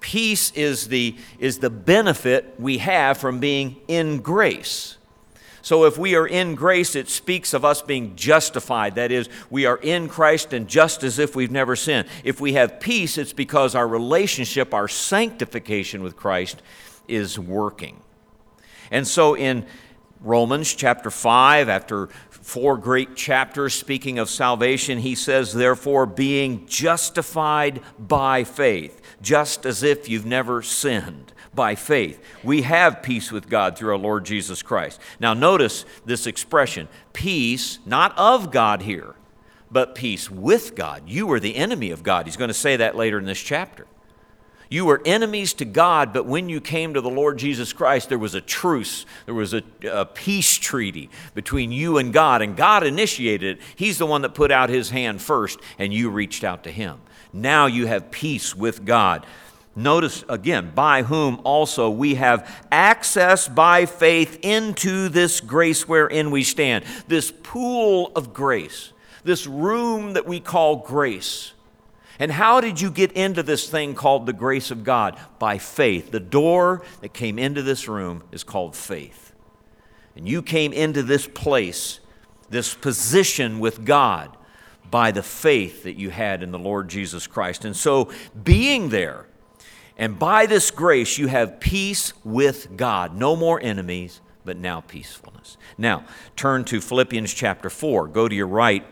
Peace 0.00 0.50
is 0.52 0.88
the, 0.88 1.16
is 1.38 1.60
the 1.60 1.70
benefit 1.70 2.54
we 2.58 2.78
have 2.78 3.16
from 3.16 3.40
being 3.40 3.76
in 3.88 4.18
grace. 4.18 4.98
So 5.64 5.86
if 5.86 5.96
we 5.96 6.14
are 6.14 6.26
in 6.26 6.56
grace, 6.56 6.94
it 6.94 7.08
speaks 7.08 7.54
of 7.54 7.64
us 7.64 7.80
being 7.80 8.16
justified. 8.16 8.96
That 8.96 9.10
is, 9.10 9.30
we 9.48 9.64
are 9.64 9.78
in 9.78 10.10
Christ 10.10 10.52
and 10.52 10.68
just 10.68 11.02
as 11.02 11.18
if 11.18 11.34
we've 11.34 11.50
never 11.50 11.74
sinned. 11.74 12.06
If 12.22 12.38
we 12.38 12.52
have 12.52 12.80
peace, 12.80 13.16
it's 13.16 13.32
because 13.32 13.74
our 13.74 13.88
relationship, 13.88 14.74
our 14.74 14.88
sanctification 14.88 16.02
with 16.02 16.16
Christ 16.16 16.60
is 17.08 17.38
working. 17.38 18.02
And 18.90 19.08
so 19.08 19.34
in 19.34 19.64
Romans 20.20 20.74
chapter 20.74 21.10
5, 21.10 21.70
after 21.70 22.08
four 22.28 22.76
great 22.76 23.16
chapters 23.16 23.72
speaking 23.72 24.18
of 24.18 24.28
salvation, 24.28 24.98
he 24.98 25.14
says, 25.14 25.54
Therefore, 25.54 26.04
being 26.04 26.66
justified 26.66 27.80
by 27.98 28.44
faith, 28.44 29.00
just 29.22 29.64
as 29.64 29.82
if 29.82 30.10
you've 30.10 30.26
never 30.26 30.60
sinned 30.60 31.32
by 31.54 31.74
faith. 31.74 32.22
We 32.42 32.62
have 32.62 33.02
peace 33.02 33.30
with 33.30 33.48
God 33.48 33.76
through 33.76 33.92
our 33.92 33.98
Lord 33.98 34.24
Jesus 34.24 34.62
Christ. 34.62 35.00
Now, 35.20 35.34
notice 35.34 35.84
this 36.04 36.26
expression 36.26 36.88
peace, 37.12 37.78
not 37.86 38.16
of 38.18 38.50
God 38.50 38.82
here, 38.82 39.14
but 39.70 39.94
peace 39.94 40.30
with 40.30 40.74
God. 40.74 41.02
You 41.06 41.26
were 41.26 41.40
the 41.40 41.56
enemy 41.56 41.90
of 41.90 42.02
God. 42.02 42.26
He's 42.26 42.36
going 42.36 42.48
to 42.48 42.54
say 42.54 42.76
that 42.76 42.96
later 42.96 43.18
in 43.18 43.24
this 43.24 43.40
chapter. 43.40 43.86
You 44.70 44.86
were 44.86 45.02
enemies 45.04 45.52
to 45.54 45.64
God, 45.64 46.12
but 46.12 46.26
when 46.26 46.48
you 46.48 46.60
came 46.60 46.94
to 46.94 47.00
the 47.00 47.10
Lord 47.10 47.38
Jesus 47.38 47.72
Christ, 47.72 48.08
there 48.08 48.18
was 48.18 48.34
a 48.34 48.40
truce. 48.40 49.06
There 49.26 49.34
was 49.34 49.54
a, 49.54 49.62
a, 49.88 50.04
peace 50.04 50.56
treaty 50.56 51.10
between 51.34 51.70
you 51.70 51.98
and 51.98 52.12
God, 52.12 52.42
and 52.42 52.56
God 52.56 52.82
initiated 52.82 53.58
it. 53.58 53.62
He's 53.76 53.98
the 53.98 54.06
one 54.06 54.22
that 54.22 54.34
put 54.34 54.50
out 54.50 54.70
his 54.70 54.90
hand 54.90 55.22
first, 55.22 55.60
and 55.78 55.92
you 55.92 56.10
reached 56.10 56.42
out 56.44 56.64
to 56.64 56.72
him. 56.72 57.00
Now 57.32 57.66
you 57.66 57.86
have 57.86 58.10
peace 58.10 58.54
with 58.54 58.84
God. 58.84 59.26
Notice 59.76 60.24
again, 60.28 60.70
by 60.72 61.02
whom 61.02 61.40
also 61.42 61.90
we 61.90 62.14
have 62.14 62.64
access 62.70 63.48
by 63.48 63.86
faith 63.86 64.38
into 64.42 65.08
this 65.08 65.40
grace 65.40 65.88
wherein 65.88 66.30
we 66.30 66.44
stand, 66.44 66.84
this 67.08 67.32
pool 67.42 68.12
of 68.14 68.32
grace, 68.32 68.92
this 69.24 69.46
room 69.46 70.12
that 70.12 70.26
we 70.26 70.38
call 70.38 70.76
grace. 70.76 71.54
And 72.20 72.30
how 72.30 72.60
did 72.60 72.80
you 72.80 72.92
get 72.92 73.10
into 73.12 73.42
this 73.42 73.68
thing 73.68 73.94
called 73.94 74.26
the 74.26 74.32
grace 74.32 74.70
of 74.70 74.84
God? 74.84 75.18
By 75.40 75.58
faith. 75.58 76.12
The 76.12 76.20
door 76.20 76.82
that 77.00 77.12
came 77.12 77.36
into 77.38 77.62
this 77.62 77.88
room 77.88 78.22
is 78.30 78.44
called 78.44 78.76
faith. 78.76 79.32
And 80.14 80.28
you 80.28 80.42
came 80.42 80.72
into 80.72 81.02
this 81.02 81.26
place, 81.26 81.98
this 82.48 82.74
position 82.74 83.58
with 83.58 83.84
God, 83.84 84.36
by 84.88 85.10
the 85.10 85.24
faith 85.24 85.82
that 85.82 85.98
you 85.98 86.10
had 86.10 86.44
in 86.44 86.52
the 86.52 86.58
Lord 86.58 86.88
Jesus 86.88 87.26
Christ. 87.26 87.64
And 87.64 87.76
so, 87.76 88.12
being 88.44 88.90
there, 88.90 89.26
and 89.96 90.18
by 90.18 90.46
this 90.46 90.70
grace, 90.70 91.18
you 91.18 91.28
have 91.28 91.60
peace 91.60 92.12
with 92.24 92.76
God. 92.76 93.16
No 93.16 93.36
more 93.36 93.60
enemies, 93.60 94.20
but 94.44 94.56
now 94.56 94.80
peacefulness. 94.80 95.56
Now, 95.78 96.04
turn 96.34 96.64
to 96.64 96.80
Philippians 96.80 97.32
chapter 97.32 97.70
4. 97.70 98.08
Go 98.08 98.28
to 98.28 98.34
your 98.34 98.48
right 98.48 98.84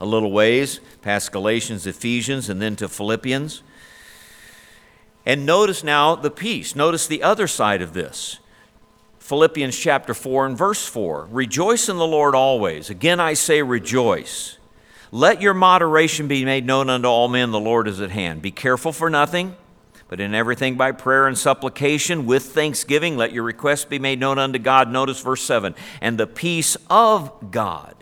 a 0.00 0.06
little 0.06 0.32
ways, 0.32 0.80
past 1.02 1.30
Galatians, 1.30 1.86
Ephesians, 1.86 2.48
and 2.48 2.60
then 2.60 2.74
to 2.76 2.88
Philippians. 2.88 3.62
And 5.24 5.46
notice 5.46 5.84
now 5.84 6.16
the 6.16 6.30
peace. 6.30 6.74
Notice 6.74 7.06
the 7.06 7.22
other 7.22 7.46
side 7.46 7.82
of 7.82 7.92
this. 7.92 8.38
Philippians 9.20 9.78
chapter 9.78 10.14
4 10.14 10.46
and 10.46 10.58
verse 10.58 10.84
4. 10.84 11.28
Rejoice 11.30 11.88
in 11.88 11.98
the 11.98 12.06
Lord 12.06 12.34
always. 12.34 12.90
Again, 12.90 13.20
I 13.20 13.34
say 13.34 13.62
rejoice. 13.62 14.58
Let 15.12 15.40
your 15.40 15.54
moderation 15.54 16.26
be 16.26 16.44
made 16.44 16.66
known 16.66 16.90
unto 16.90 17.06
all 17.06 17.28
men, 17.28 17.52
the 17.52 17.60
Lord 17.60 17.86
is 17.86 18.00
at 18.00 18.10
hand. 18.10 18.42
Be 18.42 18.50
careful 18.50 18.92
for 18.92 19.10
nothing 19.10 19.54
but 20.12 20.20
in 20.20 20.34
everything 20.34 20.74
by 20.74 20.92
prayer 20.92 21.26
and 21.26 21.38
supplication 21.38 22.26
with 22.26 22.52
thanksgiving, 22.52 23.16
let 23.16 23.32
your 23.32 23.44
requests 23.44 23.86
be 23.86 23.98
made 23.98 24.20
known 24.20 24.38
unto 24.38 24.58
God. 24.58 24.92
Notice 24.92 25.22
verse 25.22 25.40
7 25.40 25.74
And 26.02 26.18
the 26.18 26.26
peace 26.26 26.76
of 26.90 27.50
God, 27.50 27.94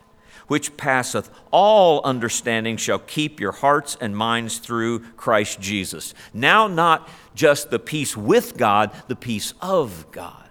which 0.49 0.77
passeth 0.77 1.31
all 1.53 2.01
understanding, 2.03 2.77
shall 2.79 2.99
keep 2.99 3.39
your 3.39 3.53
hearts 3.53 3.97
and 4.01 4.17
minds 4.17 4.59
through 4.59 5.05
Christ 5.13 5.61
Jesus. 5.61 6.13
Now, 6.35 6.67
not 6.67 7.09
just 7.37 7.71
the 7.71 7.79
peace 7.79 8.17
with 8.17 8.57
God, 8.57 8.91
the 9.07 9.15
peace 9.15 9.55
of 9.63 10.05
God. 10.11 10.49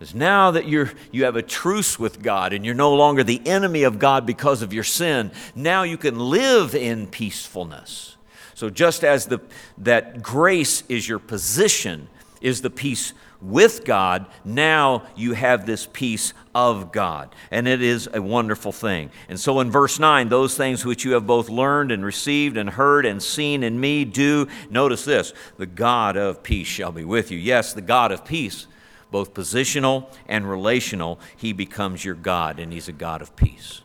Because 0.00 0.16
now 0.16 0.50
that 0.50 0.66
you're, 0.66 0.90
you 1.12 1.26
have 1.26 1.36
a 1.36 1.42
truce 1.42 1.96
with 1.96 2.24
God 2.24 2.52
and 2.52 2.66
you're 2.66 2.74
no 2.74 2.92
longer 2.92 3.22
the 3.22 3.40
enemy 3.46 3.84
of 3.84 4.00
God 4.00 4.26
because 4.26 4.62
of 4.62 4.72
your 4.72 4.82
sin, 4.82 5.30
now 5.54 5.84
you 5.84 5.96
can 5.96 6.18
live 6.18 6.74
in 6.74 7.06
peacefulness. 7.06 8.16
So, 8.60 8.68
just 8.68 9.04
as 9.04 9.24
the, 9.24 9.40
that 9.78 10.22
grace 10.22 10.84
is 10.86 11.08
your 11.08 11.18
position, 11.18 12.08
is 12.42 12.60
the 12.60 12.68
peace 12.68 13.14
with 13.40 13.86
God, 13.86 14.26
now 14.44 15.04
you 15.16 15.32
have 15.32 15.64
this 15.64 15.88
peace 15.90 16.34
of 16.54 16.92
God. 16.92 17.34
And 17.50 17.66
it 17.66 17.80
is 17.80 18.06
a 18.12 18.20
wonderful 18.20 18.70
thing. 18.70 19.12
And 19.30 19.40
so 19.40 19.60
in 19.60 19.70
verse 19.70 19.98
9, 19.98 20.28
those 20.28 20.58
things 20.58 20.84
which 20.84 21.06
you 21.06 21.12
have 21.12 21.26
both 21.26 21.48
learned 21.48 21.90
and 21.90 22.04
received 22.04 22.58
and 22.58 22.68
heard 22.68 23.06
and 23.06 23.22
seen 23.22 23.62
in 23.62 23.80
me, 23.80 24.04
do. 24.04 24.46
Notice 24.68 25.06
this 25.06 25.32
the 25.56 25.64
God 25.64 26.18
of 26.18 26.42
peace 26.42 26.66
shall 26.66 26.92
be 26.92 27.06
with 27.06 27.30
you. 27.30 27.38
Yes, 27.38 27.72
the 27.72 27.80
God 27.80 28.12
of 28.12 28.26
peace, 28.26 28.66
both 29.10 29.32
positional 29.32 30.14
and 30.28 30.46
relational, 30.46 31.18
He 31.34 31.54
becomes 31.54 32.04
your 32.04 32.14
God, 32.14 32.60
and 32.60 32.74
He's 32.74 32.88
a 32.88 32.92
God 32.92 33.22
of 33.22 33.34
peace. 33.36 33.80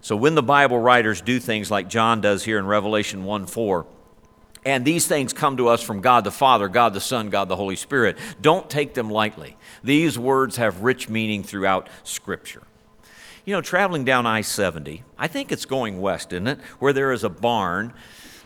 So 0.00 0.16
when 0.16 0.34
the 0.34 0.42
Bible 0.42 0.78
writers 0.78 1.20
do 1.20 1.40
things 1.40 1.70
like 1.70 1.88
John 1.88 2.20
does 2.20 2.44
here 2.44 2.58
in 2.58 2.66
Revelation 2.66 3.24
1 3.24 3.46
4, 3.46 3.86
and 4.64 4.84
these 4.84 5.06
things 5.06 5.32
come 5.32 5.56
to 5.56 5.68
us 5.68 5.82
from 5.82 6.00
God 6.00 6.24
the 6.24 6.30
Father, 6.30 6.68
God 6.68 6.92
the 6.92 7.00
Son, 7.00 7.30
God 7.30 7.48
the 7.48 7.56
Holy 7.56 7.76
Spirit. 7.76 8.18
Don't 8.40 8.68
take 8.68 8.94
them 8.94 9.10
lightly. 9.10 9.56
These 9.82 10.18
words 10.18 10.56
have 10.56 10.82
rich 10.82 11.08
meaning 11.08 11.42
throughout 11.42 11.88
Scripture. 12.04 12.62
You 13.44 13.54
know, 13.54 13.62
traveling 13.62 14.04
down 14.04 14.26
I 14.26 14.42
70, 14.42 15.04
I 15.16 15.26
think 15.26 15.52
it's 15.52 15.64
going 15.64 16.00
west, 16.00 16.32
isn't 16.32 16.46
it? 16.46 16.60
Where 16.80 16.92
there 16.92 17.12
is 17.12 17.24
a 17.24 17.30
barn 17.30 17.94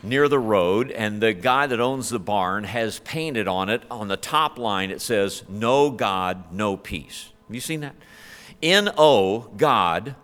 near 0.02 0.28
the 0.28 0.38
road, 0.38 0.90
and 0.90 1.20
the 1.20 1.32
guy 1.32 1.66
that 1.66 1.80
owns 1.80 2.08
the 2.08 2.20
barn 2.20 2.64
has 2.64 3.00
painted 3.00 3.48
on 3.48 3.68
it, 3.68 3.82
on 3.90 4.08
the 4.08 4.16
top 4.16 4.58
line, 4.58 4.90
it 4.90 5.00
says, 5.00 5.42
No 5.48 5.90
God, 5.90 6.52
no 6.52 6.76
peace. 6.76 7.30
Have 7.48 7.54
you 7.54 7.60
seen 7.60 7.80
that? 7.80 7.96
N 8.62 8.90
O, 8.96 9.50
God, 9.56 10.14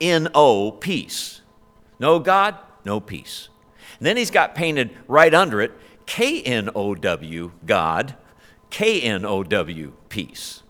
N 0.00 0.28
O, 0.34 0.70
peace. 0.70 1.40
No 1.98 2.18
God, 2.18 2.56
no 2.84 3.00
peace. 3.00 3.48
And 3.98 4.06
then 4.06 4.16
he's 4.16 4.30
got 4.30 4.54
painted 4.54 4.90
right 5.06 5.32
under 5.32 5.60
it, 5.60 5.72
K 6.06 6.42
N 6.42 6.70
O 6.74 6.94
W, 6.94 7.52
God, 7.66 8.16
K 8.70 9.00
N 9.02 9.24
O 9.24 9.42
W, 9.42 9.92
peace. 10.08 10.62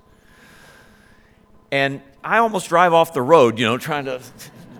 And 1.71 2.03
I 2.25 2.39
almost 2.39 2.69
drive 2.69 2.93
off 2.93 3.13
the 3.15 3.23
road, 3.23 3.59
you 3.59 3.65
know, 3.65 3.79
trying 3.79 4.07
to 4.07 4.21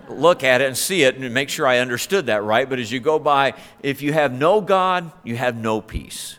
look 0.09 0.43
at 0.43 0.61
it 0.61 0.67
and 0.67 0.77
see 0.77 1.03
it 1.03 1.15
and 1.15 1.33
make 1.33 1.49
sure 1.49 1.65
I 1.65 1.79
understood 1.79 2.25
that 2.25 2.43
right. 2.43 2.69
But 2.69 2.79
as 2.79 2.91
you 2.91 2.99
go 2.99 3.17
by, 3.17 3.53
if 3.81 4.01
you 4.01 4.13
have 4.13 4.33
no 4.33 4.61
God, 4.61 5.11
you 5.23 5.37
have 5.37 5.55
no 5.55 5.81
peace. 5.81 6.37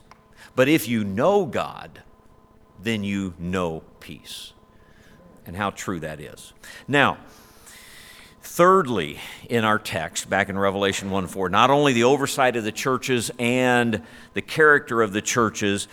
But 0.54 0.68
if 0.68 0.86
you 0.86 1.04
know 1.04 1.46
God, 1.46 2.02
then 2.80 3.02
you 3.04 3.34
know 3.38 3.82
peace. 4.00 4.52
And 5.46 5.56
how 5.56 5.70
true 5.70 6.00
that 6.00 6.20
is. 6.20 6.52
Now, 6.86 7.18
thirdly, 8.52 9.18
in 9.48 9.64
our 9.64 9.78
text, 9.78 10.28
back 10.28 10.50
in 10.50 10.58
Revelation 10.58 11.10
1 11.10 11.26
4, 11.26 11.48
not 11.48 11.70
only 11.70 11.94
the 11.94 12.04
oversight 12.04 12.54
of 12.54 12.64
the 12.64 12.72
churches 12.72 13.30
and 13.38 14.02
the 14.34 14.42
character 14.42 15.00
of 15.00 15.14
the 15.14 15.22
churches, 15.22 15.88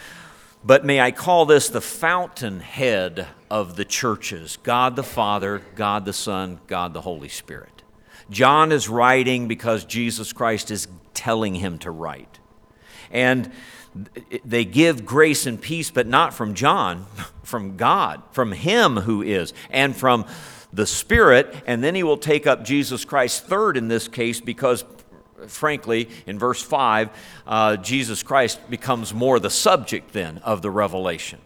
but 0.66 0.84
may 0.84 1.00
I 1.00 1.12
call 1.12 1.46
this 1.46 1.70
the 1.70 1.80
fountainhead 1.80 3.28
of 3.50 3.78
the 3.78 3.86
churches 3.86 4.58
God 4.62 4.98
the 4.98 5.04
Father, 5.04 5.62
God 5.76 6.04
the 6.04 6.12
Son, 6.12 6.60
God 6.68 6.94
the 6.94 7.02
Holy 7.02 7.30
Spirit. 7.30 7.84
John 8.30 8.74
is 8.74 8.90
writing 8.90 9.48
because 9.48 9.86
Jesus 9.86 10.34
Christ 10.34 10.70
is 10.70 10.90
telling 11.14 11.56
him 11.56 11.80
to 11.80 11.92
write. 11.92 12.40
And 13.10 13.52
they 14.44 14.66
give 14.66 15.06
grace 15.06 15.46
and 15.46 15.60
peace, 15.60 15.92
but 15.92 16.08
not 16.08 16.34
from 16.34 16.54
John, 16.56 17.06
from 17.44 17.78
God, 17.78 18.22
from 18.32 18.52
Him 18.52 18.98
who 18.98 19.22
is, 19.22 19.54
and 19.72 19.96
from 19.96 20.26
the 20.74 20.86
Spirit. 20.86 21.54
And 21.66 21.84
then 21.84 21.96
he 21.96 22.04
will 22.04 22.18
take 22.18 22.48
up 22.48 22.64
Jesus 22.64 23.06
Christ 23.06 23.46
third 23.46 23.78
in 23.78 23.88
this 23.88 24.08
case 24.08 24.40
because 24.42 24.84
frankly, 25.48 26.10
in 26.26 26.38
verse 26.38 26.62
5, 26.62 27.10
uh, 27.48 27.78
Jesus 27.78 28.24
Christ 28.24 28.60
becomes 28.70 29.14
more 29.14 29.40
the 29.40 29.50
subject 29.50 30.14
then 30.14 30.40
of 30.40 30.62
the 30.62 30.70
revelation. 30.70 31.40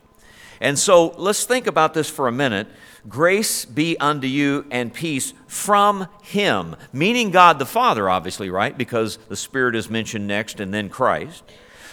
And 0.61 0.79
so 0.79 1.09
let's 1.17 1.43
think 1.43 1.67
about 1.67 1.93
this 1.93 2.09
for 2.09 2.27
a 2.27 2.31
minute. 2.31 2.67
Grace 3.09 3.65
be 3.65 3.97
unto 3.99 4.27
you 4.27 4.65
and 4.71 4.93
peace 4.93 5.33
from 5.45 6.07
Him, 6.21 6.75
meaning 6.93 7.31
God 7.31 7.59
the 7.59 7.65
Father, 7.65 8.09
obviously, 8.09 8.49
right? 8.49 8.77
Because 8.77 9.17
the 9.27 9.35
Spirit 9.35 9.75
is 9.75 9.89
mentioned 9.89 10.25
next 10.25 10.61
and 10.61 10.73
then 10.73 10.87
Christ. 10.87 11.43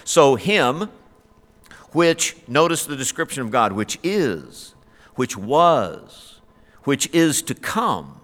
So, 0.05 0.37
Him, 0.37 0.89
which, 1.91 2.37
notice 2.47 2.87
the 2.87 2.97
description 2.97 3.43
of 3.43 3.51
God, 3.51 3.73
which 3.73 3.99
is, 4.05 4.77
which 5.17 5.37
was, 5.37 6.30
which 6.85 7.09
is 7.13 7.43
to 7.43 7.55
come 7.55 8.21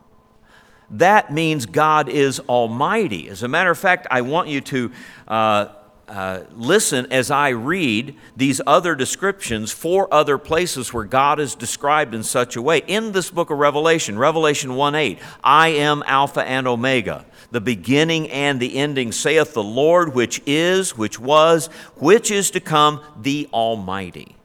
that 0.90 1.33
means 1.33 1.66
God 1.66 2.09
is 2.09 2.40
Almighty. 2.40 3.29
As 3.29 3.42
a 3.42 3.49
matter 3.49 3.71
of 3.71 3.79
fact, 3.79 4.07
I 4.11 4.21
want 4.21 4.49
you 4.49 4.61
to 4.62 4.92
uh, 5.27 5.66
uh, 6.07 6.42
listen 6.53 7.09
as 7.11 7.31
I 7.33 7.49
read 7.49 8.16
these 8.37 8.61
other 8.64 8.95
descriptions, 8.95 9.73
four 9.73 10.12
other 10.14 10.38
places 10.38 10.92
where 10.92 11.05
God 11.05 11.40
is 11.40 11.57
described 11.57 12.14
in 12.14 12.23
such 12.23 12.55
a 12.55 12.62
way. 12.62 12.83
In 12.87 13.11
this 13.11 13.31
book 13.31 13.51
of 13.51 13.59
Revelation, 13.59 14.16
Revelation 14.16 14.77
1 14.77 14.95
8, 14.95 15.19
I 15.42 15.69
am 15.69 16.05
Alpha 16.07 16.45
and 16.45 16.69
Omega, 16.69 17.27
the 17.51 17.61
beginning 17.61 18.31
and 18.31 18.61
the 18.61 18.77
ending, 18.77 19.11
saith 19.11 19.55
the 19.55 19.64
Lord, 19.64 20.14
which 20.14 20.40
is, 20.47 20.97
which 20.97 21.19
was, 21.19 21.66
which 21.97 22.31
is 22.31 22.53
to 22.53 22.61
come, 22.61 23.03
the 23.21 23.49
Almighty. 23.53 24.37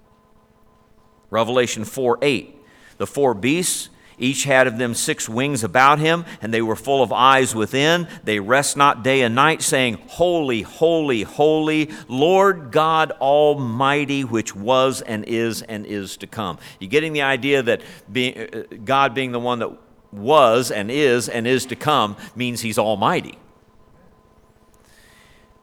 Revelation 1.30 1.86
4 1.86 2.18
8, 2.24 2.56
the 2.98 3.08
four 3.08 3.36
beasts 3.36 3.91
each 4.18 4.44
had 4.44 4.68
of 4.68 4.78
them 4.78 4.94
six 4.94 5.28
wings 5.28 5.64
about 5.64 6.00
him, 6.00 6.26
and 6.42 6.54
they 6.54 6.62
were 6.62 6.76
full 6.76 7.02
of 7.02 7.12
eyes 7.12 7.56
within. 7.56 8.08
They 8.24 8.40
rest 8.40 8.78
not 8.78 9.04
day 9.04 9.22
and 9.22 9.36
night, 9.36 9.62
saying, 9.62 10.00
Holy, 10.08 10.62
holy, 10.62 11.24
holy, 11.24 11.90
Lord 12.08 12.72
God 12.72 13.12
Almighty, 13.20 14.24
which 14.24 14.56
was 14.56 15.02
and 15.02 15.26
is 15.26 15.62
and 15.62 15.86
is 15.86 16.18
to 16.18 16.28
come. 16.28 16.60
You 16.80 16.88
getting 16.88 17.14
the 17.14 17.24
idea 17.24 17.64
that 17.64 17.82
being, 18.12 18.38
uh, 18.38 18.64
God 18.84 19.14
being 19.14 19.32
the 19.32 19.40
one 19.40 19.60
that 19.60 19.72
was 20.12 20.72
and 20.72 20.92
is 20.92 21.30
and 21.30 21.48
is 21.48 21.66
to 21.68 21.76
come 21.76 22.16
means 22.36 22.62
he's 22.62 22.78
almighty. 22.78 23.38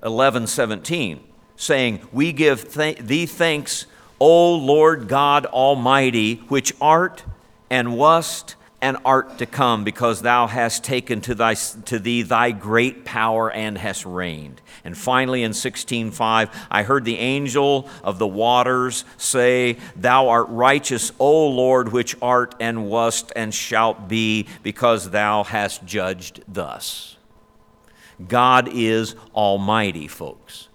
11:17 0.02 1.20
saying, 1.56 2.00
"We 2.12 2.32
give 2.32 2.72
th- 2.72 2.98
thee 2.98 3.26
thanks, 3.26 3.86
O 4.20 4.54
Lord 4.54 5.08
God 5.08 5.46
Almighty, 5.46 6.42
which 6.48 6.72
art 6.80 7.24
and 7.70 7.96
wast 7.96 8.56
and 8.80 8.96
art 9.04 9.38
to 9.38 9.46
come, 9.46 9.82
because 9.82 10.22
thou 10.22 10.46
hast 10.46 10.84
taken 10.84 11.20
to, 11.20 11.34
thy, 11.34 11.54
to 11.54 11.98
thee 11.98 12.22
thy 12.22 12.52
great 12.52 13.04
power 13.04 13.50
and 13.50 13.76
hast 13.76 14.06
reigned. 14.06 14.60
And 14.84 14.96
finally, 14.96 15.42
in 15.42 15.50
16:5, 15.50 16.48
I 16.70 16.82
heard 16.84 17.04
the 17.04 17.18
angel 17.18 17.88
of 18.04 18.18
the 18.20 18.26
waters 18.26 19.04
say, 19.16 19.78
Thou 19.96 20.28
art 20.28 20.46
righteous, 20.48 21.10
O 21.18 21.48
Lord, 21.48 21.92
which 21.92 22.14
art 22.22 22.54
and 22.60 22.88
wast 22.88 23.32
and 23.34 23.52
shalt 23.52 24.08
be, 24.08 24.46
because 24.62 25.10
thou 25.10 25.42
hast 25.42 25.84
judged 25.84 26.42
thus. 26.46 27.16
God 28.26 28.68
is 28.72 29.16
almighty, 29.34 30.06
folks. 30.06 30.68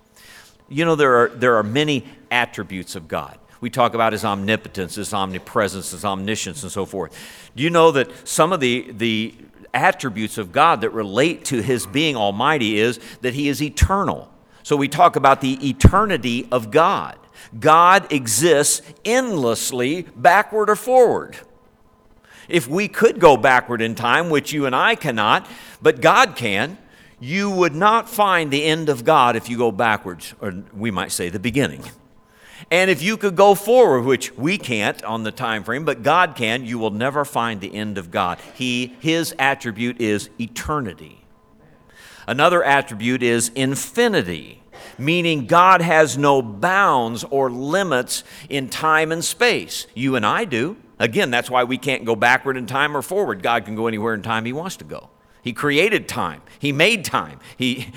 You 0.68 0.84
know, 0.86 0.96
there 0.96 1.16
are, 1.24 1.30
there 1.30 1.56
are 1.56 1.64
many 1.64 2.06
attributes 2.32 2.96
of 2.96 3.08
God 3.08 3.38
we 3.64 3.70
talk 3.70 3.94
about 3.94 4.12
his 4.12 4.26
omnipotence, 4.26 4.96
his 4.96 5.14
omnipresence, 5.14 5.92
his 5.92 6.04
omniscience, 6.04 6.64
and 6.64 6.72
so 6.72 6.86
forth. 6.86 7.18
Do 7.56 7.64
you 7.64 7.70
know 7.70 7.92
that 7.92 8.28
some 8.28 8.52
of 8.52 8.60
the, 8.60 8.92
the 8.92 9.34
attributes 9.74 10.38
of 10.38 10.52
God 10.52 10.82
that 10.82 10.90
relate 10.90 11.46
to 11.46 11.62
his 11.62 11.86
being 11.86 12.18
almighty 12.18 12.78
is 12.78 13.00
that 13.22 13.36
he 13.36 13.48
is 13.48 13.62
eternal? 13.62 14.30
So 14.64 14.76
we 14.76 14.90
talk 14.90 15.16
about 15.16 15.40
the 15.40 15.66
eternity 15.66 16.46
of 16.52 16.72
God. 16.72 17.18
God 17.58 18.12
exists 18.12 18.82
endlessly, 19.06 20.08
backward 20.14 20.70
or 20.70 20.76
forward. 20.76 21.38
If 22.50 22.68
we 22.68 22.90
could 22.90 23.18
go 23.18 23.38
backward 23.38 23.82
in 23.82 23.96
time, 23.96 24.30
which 24.30 24.52
you 24.52 24.66
and 24.66 24.76
I 24.76 24.96
cannot, 24.96 25.48
but 25.82 26.02
God 26.02 26.36
can, 26.36 26.78
you 27.22 27.50
would 27.50 27.74
not 27.74 28.10
find 28.10 28.52
the 28.52 28.66
end 28.66 28.90
of 28.90 29.06
God 29.06 29.38
if 29.38 29.48
you 29.48 29.58
go 29.58 29.72
backwards, 29.72 30.34
or 30.42 30.52
we 30.74 30.92
might 30.92 31.14
say 31.14 31.30
the 31.30 31.40
beginning. 31.40 31.82
And 32.72 32.90
if 32.90 33.02
you 33.02 33.18
could 33.18 33.36
go 33.36 33.56
forward, 33.56 34.04
which 34.04 34.36
we 34.38 34.58
can't 34.58 35.04
on 35.04 35.24
the 35.24 35.32
time 35.32 35.64
frame, 35.64 35.86
but 35.86 36.04
God 36.04 36.36
can, 36.36 36.66
you 36.66 36.80
will 36.80 36.92
never 36.92 37.26
find 37.26 37.62
the 37.62 37.74
end 37.74 37.98
of 37.98 38.12
God. 38.12 38.40
He, 38.54 38.96
his 39.00 39.36
attribute 39.38 40.00
is 40.00 40.30
eternity. 40.40 41.20
Another 42.28 42.64
attribute 42.64 43.22
is 43.22 43.50
infinity, 43.50 44.64
meaning 44.98 45.46
God 45.46 45.82
has 45.82 46.18
no 46.18 46.42
bounds 46.42 47.24
or 47.26 47.50
limits 47.52 48.24
in 48.50 48.70
time 48.70 49.12
and 49.12 49.24
space. 49.24 49.88
You 49.94 50.16
and 50.16 50.26
I 50.26 50.46
do. 50.46 50.78
Again, 51.00 51.32
that's 51.32 51.50
why 51.50 51.66
we 51.66 51.78
can't 51.78 52.06
go 52.06 52.16
backward 52.16 52.56
in 52.56 52.66
time 52.66 52.96
or 52.96 53.02
forward. 53.02 53.44
God 53.44 53.66
can 53.66 53.76
go 53.76 53.88
anywhere 53.88 54.14
in 54.14 54.22
time 54.22 54.46
he 54.46 54.54
wants 54.54 54.78
to 54.78 54.86
go. 54.86 55.10
He 55.42 55.52
created 55.52 56.08
time. 56.08 56.42
He 56.60 56.72
made 56.72 57.04
time. 57.04 57.40
He, 57.58 57.88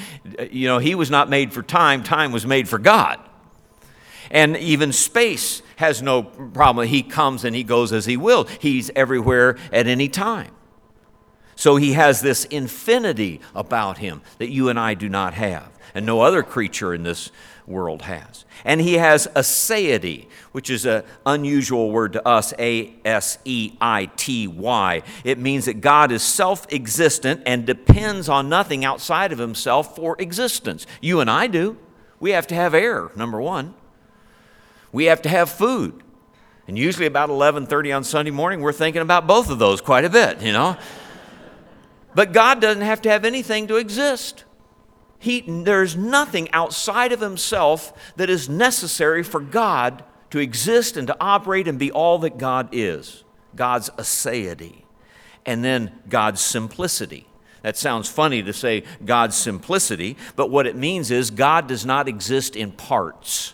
you 0.50 0.66
know, 0.66 0.78
he 0.78 0.96
was 0.96 1.10
not 1.10 1.30
made 1.30 1.52
for 1.52 1.62
time. 1.62 2.02
Time 2.02 2.32
was 2.32 2.44
made 2.44 2.68
for 2.68 2.80
God. 2.80 3.20
And 4.30 4.56
even 4.56 4.92
space 4.92 5.62
has 5.76 6.02
no 6.02 6.22
problem. 6.22 6.88
He 6.88 7.02
comes 7.02 7.44
and 7.44 7.54
he 7.54 7.64
goes 7.64 7.92
as 7.92 8.06
he 8.06 8.16
will, 8.16 8.44
he's 8.44 8.90
everywhere 8.96 9.56
at 9.72 9.86
any 9.86 10.08
time. 10.08 10.52
So 11.56 11.76
he 11.76 11.94
has 11.94 12.20
this 12.20 12.44
infinity 12.44 13.40
about 13.54 13.98
him 13.98 14.20
that 14.38 14.50
you 14.50 14.68
and 14.68 14.78
I 14.78 14.92
do 14.92 15.08
not 15.08 15.32
have, 15.34 15.70
and 15.94 16.04
no 16.04 16.20
other 16.20 16.42
creature 16.42 16.92
in 16.92 17.02
this 17.02 17.32
world 17.66 18.02
has. 18.02 18.44
And 18.64 18.80
he 18.80 18.94
has 18.94 19.26
aseity, 19.34 20.26
which 20.52 20.68
is 20.70 20.84
an 20.84 21.02
unusual 21.24 21.90
word 21.90 22.12
to 22.12 22.28
us, 22.28 22.52
A 22.58 22.94
S 23.04 23.38
E 23.44 23.72
I 23.80 24.10
T 24.16 24.46
Y. 24.46 25.02
It 25.24 25.38
means 25.38 25.64
that 25.64 25.80
God 25.80 26.12
is 26.12 26.22
self 26.22 26.70
existent 26.72 27.42
and 27.46 27.66
depends 27.66 28.28
on 28.28 28.48
nothing 28.48 28.84
outside 28.84 29.32
of 29.32 29.38
himself 29.38 29.96
for 29.96 30.14
existence. 30.20 30.86
You 31.00 31.20
and 31.20 31.30
I 31.30 31.46
do. 31.46 31.78
We 32.20 32.30
have 32.30 32.46
to 32.48 32.54
have 32.54 32.74
air, 32.74 33.10
number 33.16 33.40
one. 33.40 33.74
We 34.96 35.04
have 35.04 35.20
to 35.22 35.28
have 35.28 35.50
food. 35.50 36.02
And 36.66 36.78
usually 36.78 37.04
about 37.04 37.28
11:30 37.28 37.92
on 37.92 38.02
Sunday 38.02 38.30
morning, 38.30 38.62
we're 38.62 38.72
thinking 38.72 39.02
about 39.02 39.26
both 39.26 39.50
of 39.50 39.58
those 39.58 39.82
quite 39.82 40.06
a 40.06 40.08
bit, 40.08 40.40
you 40.40 40.54
know. 40.54 40.78
But 42.14 42.32
God 42.32 42.62
doesn't 42.62 42.80
have 42.80 43.02
to 43.02 43.10
have 43.10 43.26
anything 43.26 43.66
to 43.66 43.76
exist. 43.76 44.44
He, 45.18 45.42
there's 45.42 45.98
nothing 45.98 46.50
outside 46.50 47.12
of 47.12 47.20
himself 47.20 47.92
that 48.16 48.30
is 48.30 48.48
necessary 48.48 49.22
for 49.22 49.38
God 49.38 50.02
to 50.30 50.38
exist 50.38 50.96
and 50.96 51.06
to 51.08 51.16
operate 51.20 51.68
and 51.68 51.78
be 51.78 51.92
all 51.92 52.16
that 52.20 52.38
God 52.38 52.70
is. 52.72 53.22
God's 53.54 53.90
aseity. 53.98 54.84
And 55.44 55.62
then 55.62 55.92
God's 56.08 56.40
simplicity. 56.40 57.26
That 57.60 57.76
sounds 57.76 58.08
funny 58.08 58.42
to 58.42 58.54
say 58.54 58.84
God's 59.04 59.36
simplicity, 59.36 60.16
but 60.36 60.50
what 60.50 60.66
it 60.66 60.74
means 60.74 61.10
is 61.10 61.30
God 61.30 61.66
does 61.66 61.84
not 61.84 62.08
exist 62.08 62.56
in 62.56 62.72
parts. 62.72 63.52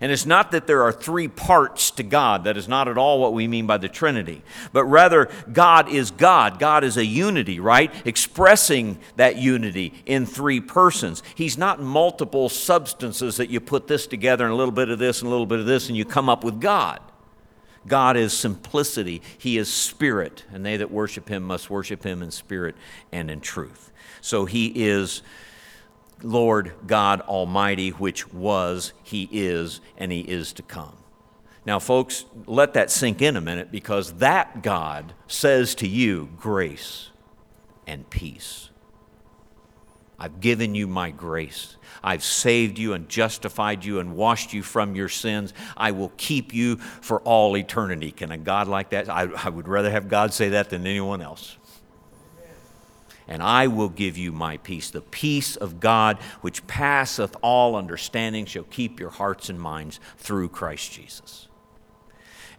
And 0.00 0.10
it's 0.10 0.26
not 0.26 0.50
that 0.50 0.66
there 0.66 0.82
are 0.82 0.92
three 0.92 1.28
parts 1.28 1.90
to 1.92 2.02
God. 2.02 2.44
That 2.44 2.56
is 2.56 2.68
not 2.68 2.88
at 2.88 2.98
all 2.98 3.20
what 3.20 3.32
we 3.32 3.46
mean 3.46 3.66
by 3.66 3.78
the 3.78 3.88
Trinity. 3.88 4.42
But 4.72 4.84
rather, 4.84 5.28
God 5.52 5.88
is 5.88 6.10
God. 6.10 6.58
God 6.58 6.82
is 6.82 6.96
a 6.96 7.04
unity, 7.04 7.60
right? 7.60 7.92
Expressing 8.06 8.98
that 9.16 9.36
unity 9.36 9.92
in 10.06 10.26
three 10.26 10.60
persons. 10.60 11.22
He's 11.34 11.58
not 11.58 11.80
multiple 11.80 12.48
substances 12.48 13.36
that 13.36 13.50
you 13.50 13.60
put 13.60 13.86
this 13.86 14.06
together 14.06 14.44
and 14.44 14.52
a 14.52 14.56
little 14.56 14.72
bit 14.72 14.88
of 14.88 14.98
this 14.98 15.20
and 15.20 15.28
a 15.28 15.30
little 15.30 15.46
bit 15.46 15.60
of 15.60 15.66
this 15.66 15.88
and 15.88 15.96
you 15.96 16.04
come 16.04 16.28
up 16.28 16.42
with 16.42 16.60
God. 16.60 17.00
God 17.86 18.16
is 18.16 18.32
simplicity. 18.32 19.22
He 19.38 19.58
is 19.58 19.72
spirit, 19.72 20.44
and 20.52 20.64
they 20.64 20.76
that 20.76 20.90
worship 20.90 21.28
him 21.28 21.42
must 21.42 21.68
worship 21.68 22.04
him 22.04 22.22
in 22.22 22.30
spirit 22.30 22.76
and 23.10 23.30
in 23.30 23.40
truth. 23.40 23.90
So 24.20 24.44
he 24.44 24.68
is 24.68 25.22
Lord 26.22 26.72
God 26.86 27.20
Almighty, 27.22 27.90
which 27.90 28.32
was, 28.32 28.92
He 29.02 29.28
is, 29.32 29.80
and 29.96 30.12
He 30.12 30.20
is 30.20 30.52
to 30.54 30.62
come. 30.62 30.96
Now, 31.64 31.78
folks, 31.78 32.24
let 32.46 32.74
that 32.74 32.90
sink 32.90 33.22
in 33.22 33.36
a 33.36 33.40
minute 33.40 33.70
because 33.70 34.14
that 34.14 34.62
God 34.62 35.14
says 35.28 35.74
to 35.76 35.86
you 35.86 36.30
grace 36.36 37.10
and 37.86 38.08
peace. 38.10 38.70
I've 40.18 40.40
given 40.40 40.74
you 40.74 40.86
my 40.86 41.10
grace. 41.10 41.76
I've 42.02 42.22
saved 42.22 42.78
you 42.78 42.92
and 42.94 43.08
justified 43.08 43.84
you 43.84 43.98
and 43.98 44.16
washed 44.16 44.52
you 44.52 44.62
from 44.62 44.94
your 44.94 45.08
sins. 45.08 45.52
I 45.76 45.90
will 45.90 46.12
keep 46.16 46.54
you 46.54 46.76
for 46.76 47.20
all 47.22 47.56
eternity. 47.56 48.12
Can 48.12 48.30
a 48.30 48.38
God 48.38 48.68
like 48.68 48.90
that? 48.90 49.08
I, 49.08 49.28
I 49.36 49.48
would 49.48 49.66
rather 49.66 49.90
have 49.90 50.08
God 50.08 50.32
say 50.32 50.50
that 50.50 50.70
than 50.70 50.86
anyone 50.86 51.22
else 51.22 51.56
and 53.32 53.42
I 53.42 53.66
will 53.66 53.88
give 53.88 54.18
you 54.18 54.30
my 54.30 54.58
peace. 54.58 54.90
The 54.90 55.00
peace 55.00 55.56
of 55.56 55.80
God, 55.80 56.18
which 56.42 56.66
passeth 56.66 57.34
all 57.40 57.76
understanding, 57.76 58.44
shall 58.44 58.64
keep 58.64 59.00
your 59.00 59.08
hearts 59.08 59.48
and 59.48 59.58
minds 59.58 60.00
through 60.18 60.50
Christ 60.50 60.92
Jesus. 60.92 61.48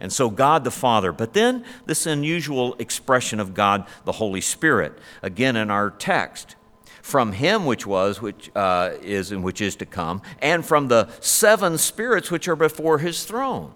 And 0.00 0.12
so, 0.12 0.28
God 0.28 0.64
the 0.64 0.72
Father, 0.72 1.12
but 1.12 1.32
then 1.32 1.64
this 1.86 2.06
unusual 2.06 2.74
expression 2.80 3.38
of 3.38 3.54
God 3.54 3.86
the 4.04 4.10
Holy 4.10 4.40
Spirit, 4.40 4.98
again 5.22 5.54
in 5.54 5.70
our 5.70 5.90
text. 5.90 6.56
From 7.02 7.32
him 7.32 7.66
which 7.66 7.86
was, 7.86 8.20
which 8.20 8.50
uh, 8.56 8.94
is, 9.00 9.30
and 9.30 9.44
which 9.44 9.60
is 9.60 9.76
to 9.76 9.86
come, 9.86 10.22
and 10.40 10.66
from 10.66 10.88
the 10.88 11.08
seven 11.20 11.78
spirits 11.78 12.32
which 12.32 12.48
are 12.48 12.56
before 12.56 12.98
his 12.98 13.24
throne. 13.24 13.70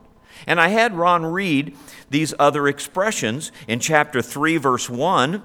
And 0.49 0.61
I 0.61 0.69
had 0.69 0.97
Ron 0.97 1.27
read 1.27 1.77
these 2.11 2.35
other 2.41 2.67
expressions 2.67 3.53
in 3.69 3.79
chapter 3.79 4.21
3, 4.21 4.57
verse 4.57 4.91
1 4.91 5.45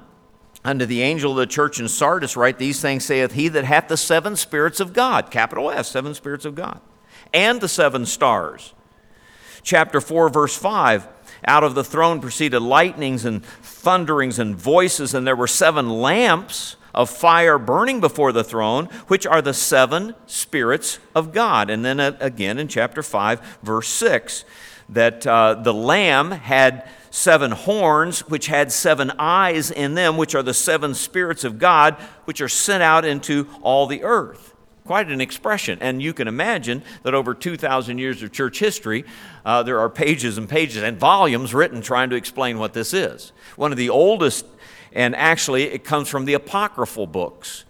Unto 0.66 0.86
the 0.86 1.02
angel 1.02 1.32
of 1.32 1.38
the 1.38 1.46
church 1.46 1.80
in 1.80 1.90
Sardis 1.90 2.38
write, 2.38 2.58
These 2.58 2.82
things 2.82 3.04
saith 3.04 3.34
he 3.34 3.50
that 3.50 3.66
hath 3.66 3.90
the 3.90 3.98
seven 3.98 4.36
spirits 4.36 4.80
of 4.80 4.94
God, 4.94 5.30
capital 5.30 5.70
S, 5.70 5.90
seven 5.90 6.14
spirits 6.14 6.46
of 6.46 6.56
God, 6.56 6.80
and 7.34 7.60
the 7.60 7.68
seven 7.68 8.06
stars. 8.06 8.74
Chapter 9.62 10.00
4, 10.00 10.30
verse 10.30 10.56
5 10.56 11.08
Out 11.46 11.64
of 11.64 11.76
the 11.76 11.84
throne 11.84 12.22
proceeded 12.22 12.62
lightnings 12.62 13.26
and 13.26 13.44
thunderings 13.46 14.40
and 14.40 14.56
voices, 14.56 15.14
and 15.14 15.28
there 15.28 15.36
were 15.36 15.48
seven 15.48 15.90
lamps 15.90 16.78
of 16.94 17.10
fire 17.10 17.58
burning 17.58 18.00
before 18.00 18.32
the 18.32 18.44
throne, 18.44 18.86
which 19.08 19.26
are 19.26 19.42
the 19.42 19.54
seven 19.54 20.14
spirits 20.28 21.00
of 21.16 21.34
God. 21.34 21.70
And 21.70 21.84
then 21.84 22.00
uh, 22.00 22.16
again 22.20 22.60
in 22.60 22.68
chapter 22.68 23.02
5, 23.02 23.58
verse 23.64 23.90
6, 23.90 24.46
that 24.90 25.26
uh, 25.26 25.56
the 25.56 25.74
Lamb 25.74 26.32
had 26.32 26.88
seven 27.14 27.52
horns, 27.52 28.22
which 28.28 28.48
had 28.48 28.72
seven 28.72 29.12
eyes 29.20 29.70
in 29.70 29.94
them, 29.94 30.18
which 30.18 30.34
are 30.34 30.42
the 30.42 30.54
seven 30.54 30.96
spirits 30.96 31.44
of 31.44 31.60
God, 31.60 31.94
which 32.26 32.42
are 32.42 32.50
sent 32.50 32.82
out 32.82 33.06
into 33.06 33.48
all 33.62 33.86
the 33.86 34.02
earth. 34.02 34.56
Quite 34.84 35.10
an 35.10 35.22
expression. 35.22 35.78
And 35.80 36.02
you 36.02 36.12
can 36.12 36.28
imagine 36.28 36.82
that 37.04 37.14
over 37.14 37.36
2,000 37.36 38.00
years 38.00 38.24
of 38.24 38.32
church 38.32 38.58
history, 38.58 39.06
uh, 39.46 39.62
there 39.62 39.80
are 39.80 39.92
pages 39.92 40.40
and 40.40 40.50
pages 40.50 40.82
and 40.82 40.98
volumes 40.98 41.54
written 41.54 41.82
trying 41.82 42.10
to 42.10 42.16
explain 42.16 42.58
what 42.58 42.74
this 42.74 42.96
is. 42.96 43.32
One 43.58 43.72
of 43.72 43.78
the 43.78 43.92
oldest, 43.92 44.48
and 44.92 45.16
actually 45.16 45.66
it 45.66 45.84
comes 45.84 46.10
from 46.10 46.26
the 46.26 46.34
apocryphal 46.34 47.06
books 47.06 47.64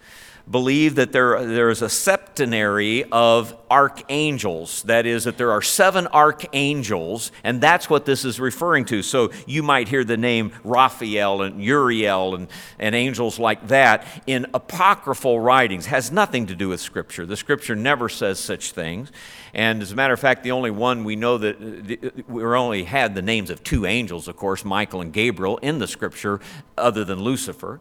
believe 0.49 0.95
that 0.95 1.13
there, 1.13 1.45
there 1.45 1.69
is 1.69 1.81
a 1.81 1.89
septenary 1.89 3.05
of 3.11 3.55
archangels. 3.71 4.83
That 4.83 5.05
is, 5.05 5.23
that 5.23 5.37
there 5.37 5.51
are 5.51 5.61
seven 5.61 6.07
archangels, 6.07 7.31
and 7.43 7.61
that's 7.61 7.89
what 7.89 8.05
this 8.05 8.25
is 8.25 8.39
referring 8.39 8.85
to. 8.85 9.01
So 9.01 9.31
you 9.47 9.63
might 9.63 9.87
hear 9.87 10.03
the 10.03 10.17
name 10.17 10.51
Raphael 10.63 11.41
and 11.41 11.63
Uriel 11.63 12.35
and, 12.35 12.47
and 12.77 12.93
angels 12.93 13.39
like 13.39 13.69
that 13.69 14.05
in 14.27 14.45
apocryphal 14.53 15.39
writings. 15.39 15.85
Has 15.85 16.11
nothing 16.11 16.47
to 16.47 16.55
do 16.55 16.69
with 16.69 16.81
Scripture. 16.81 17.25
The 17.25 17.37
Scripture 17.37 17.75
never 17.75 18.09
says 18.09 18.39
such 18.39 18.73
things. 18.73 19.11
And 19.53 19.81
as 19.81 19.91
a 19.91 19.95
matter 19.95 20.13
of 20.13 20.19
fact, 20.19 20.43
the 20.43 20.51
only 20.51 20.71
one 20.71 21.03
we 21.03 21.15
know 21.15 21.37
that 21.37 22.23
we 22.27 22.43
only 22.43 22.83
had 22.83 23.15
the 23.15 23.21
names 23.21 23.49
of 23.49 23.63
two 23.63 23.85
angels, 23.85 24.27
of 24.27 24.35
course, 24.35 24.65
Michael 24.65 24.99
and 24.99 25.13
Gabriel, 25.13 25.57
in 25.57 25.79
the 25.79 25.87
Scripture, 25.87 26.41
other 26.77 27.05
than 27.05 27.21
Lucifer 27.21 27.79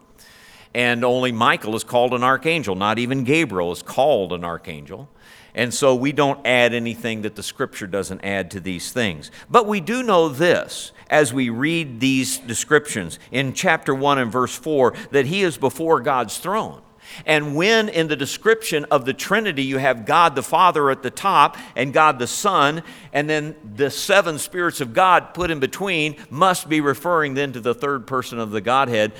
and 0.73 1.03
only 1.05 1.31
Michael 1.31 1.75
is 1.75 1.83
called 1.83 2.13
an 2.13 2.23
archangel. 2.23 2.75
Not 2.75 2.99
even 2.99 3.23
Gabriel 3.23 3.71
is 3.71 3.81
called 3.81 4.33
an 4.33 4.43
archangel. 4.43 5.09
And 5.55 5.73
so 5.73 5.93
we 5.93 6.11
don't 6.11 6.45
add 6.45 6.73
anything 6.73 7.21
that 7.21 7.35
the 7.35 7.43
scripture 7.43 7.85
doesn't 7.85 8.21
add 8.21 8.49
to 8.51 8.59
these 8.59 8.91
things. 8.91 9.29
But 9.49 9.67
we 9.67 9.81
do 9.81 10.01
know 10.01 10.29
this 10.29 10.91
as 11.09 11.31
we 11.31 11.49
read 11.49 11.99
these 11.99 12.39
descriptions 12.39 13.19
in 13.31 13.53
chapter 13.53 13.93
1 13.93 14.17
and 14.17 14.31
verse 14.31 14.55
4 14.55 14.95
that 15.11 15.27
he 15.27 15.43
is 15.43 15.57
before 15.57 15.99
God's 15.99 16.39
throne. 16.39 16.81
And 17.25 17.55
when 17.55 17.89
in 17.89 18.07
the 18.07 18.15
description 18.15 18.85
of 18.85 19.05
the 19.05 19.13
Trinity 19.13 19.61
you 19.61 19.77
have 19.77 20.05
God 20.05 20.35
the 20.35 20.41
Father 20.41 20.89
at 20.89 21.03
the 21.03 21.11
top 21.11 21.57
and 21.75 21.93
God 21.93 22.17
the 22.17 22.25
Son, 22.25 22.81
and 23.11 23.29
then 23.29 23.55
the 23.75 23.91
seven 23.91 24.39
spirits 24.39 24.81
of 24.81 24.93
God 24.93 25.33
put 25.33 25.51
in 25.51 25.59
between, 25.59 26.15
must 26.31 26.67
be 26.67 26.81
referring 26.81 27.35
then 27.35 27.51
to 27.53 27.59
the 27.59 27.75
third 27.75 28.07
person 28.07 28.39
of 28.39 28.51
the 28.51 28.61
Godhead, 28.61 29.11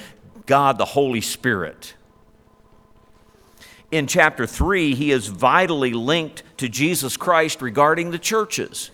God 0.45 0.77
the 0.77 0.85
Holy 0.85 1.21
Spirit. 1.21 1.95
In 3.91 4.07
chapter 4.07 4.47
3, 4.47 4.95
he 4.95 5.11
is 5.11 5.27
vitally 5.27 5.93
linked 5.93 6.43
to 6.57 6.67
Jesus 6.67 7.15
Christ 7.15 7.61
regarding 7.61 8.11
the 8.11 8.17
churches. 8.17 8.89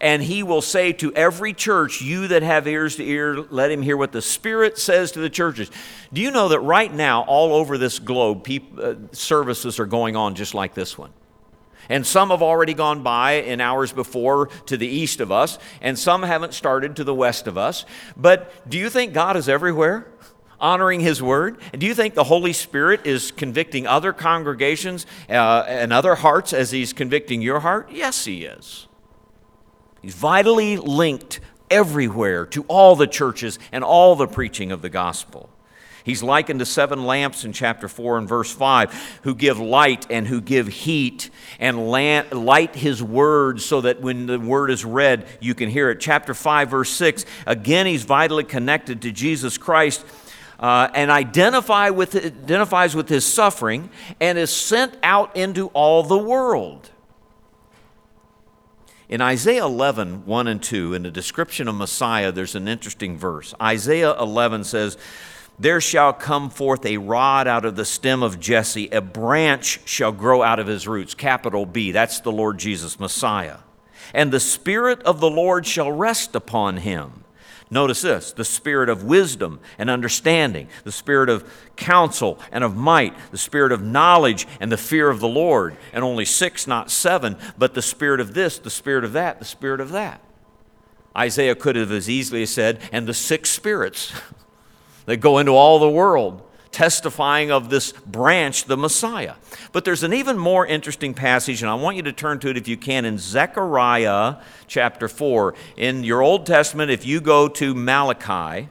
And 0.00 0.22
he 0.22 0.44
will 0.44 0.62
say 0.62 0.92
to 0.92 1.12
every 1.14 1.52
church, 1.52 2.00
You 2.00 2.28
that 2.28 2.44
have 2.44 2.68
ears 2.68 2.96
to 2.96 3.04
hear, 3.04 3.44
let 3.50 3.72
him 3.72 3.82
hear 3.82 3.96
what 3.96 4.12
the 4.12 4.22
Spirit 4.22 4.78
says 4.78 5.10
to 5.12 5.20
the 5.20 5.28
churches. 5.28 5.72
Do 6.12 6.20
you 6.20 6.30
know 6.30 6.48
that 6.48 6.60
right 6.60 6.92
now, 6.92 7.22
all 7.22 7.52
over 7.52 7.76
this 7.76 7.98
globe, 7.98 8.44
people, 8.44 8.84
uh, 8.84 8.94
services 9.10 9.80
are 9.80 9.86
going 9.86 10.14
on 10.14 10.36
just 10.36 10.54
like 10.54 10.74
this 10.74 10.96
one? 10.96 11.10
And 11.88 12.06
some 12.06 12.30
have 12.30 12.42
already 12.42 12.74
gone 12.74 13.02
by 13.02 13.32
in 13.32 13.60
hours 13.60 13.92
before 13.92 14.48
to 14.66 14.76
the 14.76 14.86
east 14.86 15.20
of 15.20 15.32
us, 15.32 15.58
and 15.80 15.98
some 15.98 16.22
haven't 16.22 16.54
started 16.54 16.96
to 16.96 17.04
the 17.04 17.14
west 17.14 17.46
of 17.46 17.58
us. 17.58 17.84
But 18.16 18.70
do 18.70 18.78
you 18.78 18.90
think 18.90 19.14
God 19.14 19.36
is 19.36 19.48
everywhere? 19.48 20.06
Honoring 20.60 21.00
His 21.00 21.22
Word? 21.22 21.58
And 21.72 21.80
do 21.80 21.86
you 21.86 21.94
think 21.94 22.14
the 22.14 22.24
Holy 22.24 22.52
Spirit 22.52 23.06
is 23.06 23.30
convicting 23.30 23.86
other 23.86 24.12
congregations 24.12 25.06
uh, 25.28 25.64
and 25.66 25.92
other 25.92 26.16
hearts 26.16 26.52
as 26.52 26.70
He's 26.70 26.92
convicting 26.92 27.42
your 27.42 27.60
heart? 27.60 27.90
Yes, 27.92 28.24
He 28.24 28.44
is. 28.44 28.86
He's 30.02 30.14
vitally 30.14 30.76
linked 30.76 31.40
everywhere 31.70 32.46
to 32.46 32.64
all 32.68 32.96
the 32.96 33.06
churches 33.06 33.58
and 33.72 33.84
all 33.84 34.16
the 34.16 34.26
preaching 34.26 34.72
of 34.72 34.82
the 34.82 34.88
gospel. 34.88 35.50
He's 36.08 36.22
likened 36.22 36.60
to 36.60 36.66
seven 36.66 37.04
lamps 37.04 37.44
in 37.44 37.52
chapter 37.52 37.86
4 37.86 38.16
and 38.16 38.26
verse 38.26 38.50
5 38.50 39.20
who 39.24 39.34
give 39.34 39.58
light 39.58 40.06
and 40.08 40.26
who 40.26 40.40
give 40.40 40.66
heat 40.66 41.28
and 41.58 41.86
light 41.86 42.74
his 42.74 43.02
word 43.02 43.60
so 43.60 43.82
that 43.82 44.00
when 44.00 44.24
the 44.24 44.38
word 44.38 44.70
is 44.70 44.86
read, 44.86 45.26
you 45.38 45.54
can 45.54 45.68
hear 45.68 45.90
it. 45.90 46.00
Chapter 46.00 46.32
5, 46.32 46.70
verse 46.70 46.88
6, 46.88 47.26
again, 47.46 47.84
he's 47.84 48.04
vitally 48.04 48.44
connected 48.44 49.02
to 49.02 49.12
Jesus 49.12 49.58
Christ 49.58 50.02
uh, 50.58 50.88
and 50.94 51.10
identify 51.10 51.90
with, 51.90 52.14
identifies 52.14 52.96
with 52.96 53.08
his 53.08 53.24
suffering 53.24 53.90
and 54.20 54.38
is 54.38 54.50
sent 54.50 54.96
out 55.02 55.36
into 55.36 55.68
all 55.68 56.02
the 56.02 56.18
world. 56.18 56.90
In 59.08 59.22
Isaiah 59.22 59.64
11, 59.64 60.26
1 60.26 60.48
and 60.48 60.62
2, 60.62 60.94
in 60.94 61.02
the 61.02 61.10
description 61.10 61.66
of 61.66 61.76
Messiah, 61.76 62.30
there's 62.30 62.54
an 62.54 62.68
interesting 62.68 63.16
verse. 63.16 63.54
Isaiah 63.60 64.14
11 64.20 64.64
says, 64.64 64.98
There 65.58 65.80
shall 65.80 66.12
come 66.12 66.50
forth 66.50 66.84
a 66.84 66.98
rod 66.98 67.46
out 67.46 67.64
of 67.64 67.74
the 67.74 67.86
stem 67.86 68.22
of 68.22 68.38
Jesse, 68.38 68.88
a 68.88 69.00
branch 69.00 69.80
shall 69.86 70.12
grow 70.12 70.42
out 70.42 70.58
of 70.58 70.66
his 70.66 70.86
roots. 70.86 71.14
Capital 71.14 71.64
B, 71.64 71.90
that's 71.90 72.20
the 72.20 72.32
Lord 72.32 72.58
Jesus, 72.58 73.00
Messiah. 73.00 73.58
and 74.12 74.30
the 74.30 74.40
Spirit 74.40 75.02
of 75.02 75.20
the 75.20 75.30
Lord 75.30 75.66
shall 75.66 75.92
rest 75.92 76.34
upon 76.34 76.78
him. 76.78 77.24
Notice 77.70 78.00
this 78.00 78.32
the 78.32 78.44
spirit 78.44 78.88
of 78.88 79.04
wisdom 79.04 79.60
and 79.78 79.90
understanding, 79.90 80.68
the 80.84 80.92
spirit 80.92 81.28
of 81.28 81.50
counsel 81.76 82.38
and 82.50 82.64
of 82.64 82.76
might, 82.76 83.14
the 83.30 83.38
spirit 83.38 83.72
of 83.72 83.82
knowledge 83.82 84.46
and 84.60 84.72
the 84.72 84.76
fear 84.76 85.10
of 85.10 85.20
the 85.20 85.28
Lord. 85.28 85.76
And 85.92 86.02
only 86.02 86.24
six, 86.24 86.66
not 86.66 86.90
seven, 86.90 87.36
but 87.58 87.74
the 87.74 87.82
spirit 87.82 88.20
of 88.20 88.34
this, 88.34 88.58
the 88.58 88.70
spirit 88.70 89.04
of 89.04 89.12
that, 89.12 89.38
the 89.38 89.44
spirit 89.44 89.80
of 89.80 89.90
that. 89.90 90.22
Isaiah 91.16 91.54
could 91.54 91.76
have 91.76 91.90
as 91.90 92.08
easily 92.08 92.46
said, 92.46 92.80
and 92.92 93.06
the 93.06 93.14
six 93.14 93.50
spirits 93.50 94.12
that 95.06 95.18
go 95.18 95.38
into 95.38 95.52
all 95.52 95.78
the 95.78 95.90
world 95.90 96.47
testifying 96.72 97.50
of 97.50 97.70
this 97.70 97.92
branch, 97.92 98.64
the 98.64 98.76
Messiah. 98.76 99.34
But 99.72 99.84
there's 99.84 100.02
an 100.02 100.12
even 100.12 100.38
more 100.38 100.66
interesting 100.66 101.14
passage, 101.14 101.62
and 101.62 101.70
I 101.70 101.74
want 101.74 101.96
you 101.96 102.02
to 102.02 102.12
turn 102.12 102.38
to 102.40 102.48
it 102.48 102.56
if 102.56 102.68
you 102.68 102.76
can, 102.76 103.04
in 103.04 103.18
Zechariah 103.18 104.36
chapter 104.66 105.08
4. 105.08 105.54
In 105.76 106.04
your 106.04 106.22
Old 106.22 106.46
Testament, 106.46 106.90
if 106.90 107.04
you 107.06 107.20
go 107.20 107.48
to 107.48 107.74
Malachi 107.74 108.68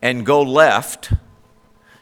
and 0.00 0.26
go 0.26 0.42
left, 0.42 1.12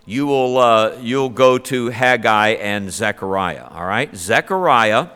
you 0.07 0.27
will 0.27 0.59
uh, 0.59 0.97
you'll 1.01 1.29
go 1.29 1.59
to 1.59 1.89
Haggai 1.89 2.51
and 2.51 2.91
Zechariah. 2.91 3.67
All 3.71 3.85
right, 3.85 4.15
Zechariah 4.17 5.09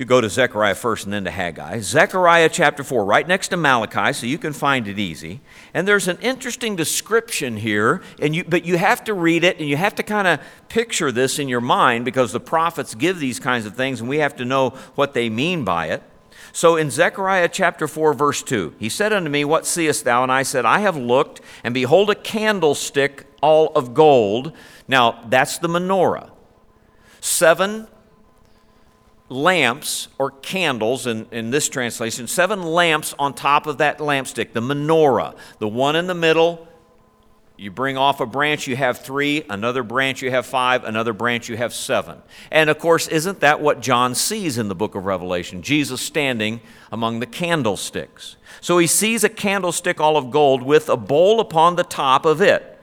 you 0.00 0.06
go 0.06 0.20
to 0.20 0.30
Zechariah 0.30 0.74
first 0.74 1.04
and 1.04 1.12
then 1.12 1.24
to 1.24 1.30
Haggai. 1.30 1.80
Zechariah 1.80 2.48
chapter 2.48 2.82
4, 2.82 3.04
right 3.04 3.28
next 3.28 3.48
to 3.48 3.58
Malachi, 3.58 4.14
so 4.14 4.26
you 4.26 4.38
can 4.38 4.54
find 4.54 4.88
it 4.88 4.98
easy. 4.98 5.40
And 5.74 5.86
there's 5.86 6.08
an 6.08 6.18
interesting 6.22 6.74
description 6.74 7.58
here, 7.58 8.02
and 8.18 8.34
you, 8.34 8.42
but 8.44 8.64
you 8.64 8.78
have 8.78 9.04
to 9.04 9.14
read 9.14 9.44
it 9.44 9.60
and 9.60 9.68
you 9.68 9.76
have 9.76 9.94
to 9.96 10.02
kind 10.02 10.26
of 10.26 10.40
picture 10.70 11.12
this 11.12 11.38
in 11.38 11.48
your 11.48 11.60
mind 11.60 12.06
because 12.06 12.32
the 12.32 12.40
prophets 12.40 12.94
give 12.94 13.20
these 13.20 13.38
kinds 13.38 13.66
of 13.66 13.76
things 13.76 14.00
and 14.00 14.08
we 14.08 14.18
have 14.18 14.34
to 14.36 14.44
know 14.46 14.70
what 14.94 15.12
they 15.12 15.28
mean 15.28 15.64
by 15.64 15.88
it. 15.88 16.02
So 16.52 16.76
in 16.76 16.90
Zechariah 16.90 17.48
chapter 17.48 17.86
4, 17.86 18.14
verse 18.14 18.42
2, 18.42 18.76
he 18.78 18.88
said 18.88 19.12
unto 19.12 19.28
me, 19.28 19.44
What 19.44 19.66
seest 19.66 20.04
thou? 20.04 20.22
And 20.22 20.32
I 20.32 20.42
said, 20.42 20.64
I 20.64 20.80
have 20.80 20.96
looked, 20.96 21.42
and 21.62 21.74
behold, 21.74 22.10
a 22.10 22.14
candlestick 22.14 23.26
all 23.42 23.68
of 23.74 23.94
gold. 23.94 24.52
Now, 24.88 25.22
that's 25.28 25.58
the 25.58 25.68
menorah. 25.68 26.30
Seven 27.20 27.86
lamps 29.30 30.08
or 30.18 30.32
candles 30.32 31.06
in, 31.06 31.26
in 31.30 31.50
this 31.50 31.68
translation, 31.68 32.26
seven 32.26 32.62
lamps 32.62 33.14
on 33.18 33.32
top 33.32 33.66
of 33.66 33.78
that 33.78 33.98
lampstick, 33.98 34.52
the 34.52 34.60
menorah. 34.60 35.34
The 35.58 35.68
one 35.68 35.96
in 35.96 36.08
the 36.08 36.14
middle, 36.14 36.66
you 37.56 37.70
bring 37.70 37.96
off 37.96 38.20
a 38.20 38.26
branch, 38.26 38.66
you 38.66 38.74
have 38.74 38.98
three, 38.98 39.44
another 39.48 39.84
branch, 39.84 40.20
you 40.20 40.30
have 40.32 40.46
five, 40.46 40.82
another 40.82 41.12
branch, 41.12 41.48
you 41.48 41.56
have 41.56 41.72
seven. 41.72 42.18
And 42.50 42.68
of 42.68 42.78
course, 42.78 43.06
isn't 43.06 43.40
that 43.40 43.60
what 43.60 43.80
John 43.80 44.16
sees 44.16 44.58
in 44.58 44.68
the 44.68 44.74
book 44.74 44.96
of 44.96 45.04
Revelation? 45.04 45.62
Jesus 45.62 46.00
standing 46.00 46.60
among 46.90 47.20
the 47.20 47.26
candlesticks. 47.26 48.36
So 48.60 48.78
he 48.78 48.88
sees 48.88 49.22
a 49.22 49.28
candlestick 49.28 50.00
all 50.00 50.16
of 50.16 50.30
gold 50.30 50.62
with 50.62 50.88
a 50.88 50.96
bowl 50.96 51.38
upon 51.38 51.76
the 51.76 51.84
top 51.84 52.26
of 52.26 52.42
it, 52.42 52.78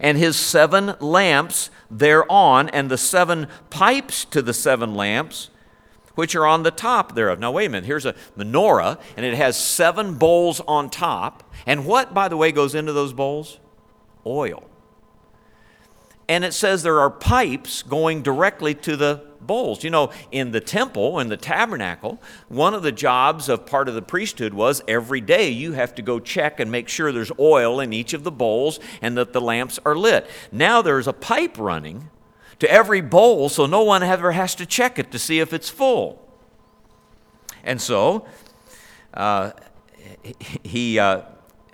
and 0.00 0.18
his 0.18 0.36
seven 0.36 0.94
lamps 0.98 1.70
thereon, 1.88 2.70
and 2.70 2.90
the 2.90 2.98
seven 2.98 3.46
pipes 3.70 4.24
to 4.24 4.42
the 4.42 4.54
seven 4.54 4.94
lamps 4.94 5.50
which 6.14 6.34
are 6.34 6.46
on 6.46 6.62
the 6.62 6.70
top 6.70 7.14
thereof. 7.14 7.38
Now, 7.38 7.52
wait 7.52 7.66
a 7.66 7.68
minute. 7.70 7.86
Here's 7.86 8.06
a 8.06 8.14
menorah, 8.36 9.00
and 9.16 9.24
it 9.24 9.34
has 9.34 9.56
seven 9.56 10.14
bowls 10.14 10.60
on 10.66 10.90
top. 10.90 11.42
And 11.66 11.86
what, 11.86 12.14
by 12.14 12.28
the 12.28 12.36
way, 12.36 12.52
goes 12.52 12.74
into 12.74 12.92
those 12.92 13.12
bowls? 13.12 13.58
Oil. 14.26 14.68
And 16.28 16.44
it 16.44 16.54
says 16.54 16.82
there 16.82 17.00
are 17.00 17.10
pipes 17.10 17.82
going 17.82 18.22
directly 18.22 18.74
to 18.76 18.96
the 18.96 19.22
bowls. 19.40 19.84
You 19.84 19.90
know, 19.90 20.10
in 20.30 20.52
the 20.52 20.60
temple, 20.60 21.18
in 21.18 21.28
the 21.28 21.36
tabernacle, 21.36 22.22
one 22.48 22.74
of 22.74 22.82
the 22.82 22.92
jobs 22.92 23.48
of 23.48 23.66
part 23.66 23.88
of 23.88 23.94
the 23.94 24.02
priesthood 24.02 24.54
was 24.54 24.82
every 24.86 25.20
day 25.20 25.50
you 25.50 25.72
have 25.72 25.94
to 25.96 26.02
go 26.02 26.20
check 26.20 26.60
and 26.60 26.70
make 26.70 26.88
sure 26.88 27.12
there's 27.12 27.32
oil 27.38 27.80
in 27.80 27.92
each 27.92 28.14
of 28.14 28.24
the 28.24 28.30
bowls 28.30 28.78
and 29.00 29.16
that 29.18 29.32
the 29.32 29.40
lamps 29.40 29.78
are 29.84 29.96
lit. 29.96 30.26
Now 30.50 30.80
there's 30.80 31.08
a 31.08 31.12
pipe 31.12 31.58
running 31.58 32.08
to 32.62 32.70
every 32.70 33.00
bowl 33.00 33.48
so 33.48 33.66
no 33.66 33.82
one 33.82 34.04
ever 34.04 34.30
has 34.30 34.54
to 34.54 34.64
check 34.64 34.96
it 34.96 35.10
to 35.10 35.18
see 35.18 35.40
if 35.40 35.52
it's 35.52 35.68
full. 35.68 36.24
And 37.64 37.80
so, 37.80 38.24
uh, 39.12 39.50
he, 40.62 40.96
uh, 40.96 41.22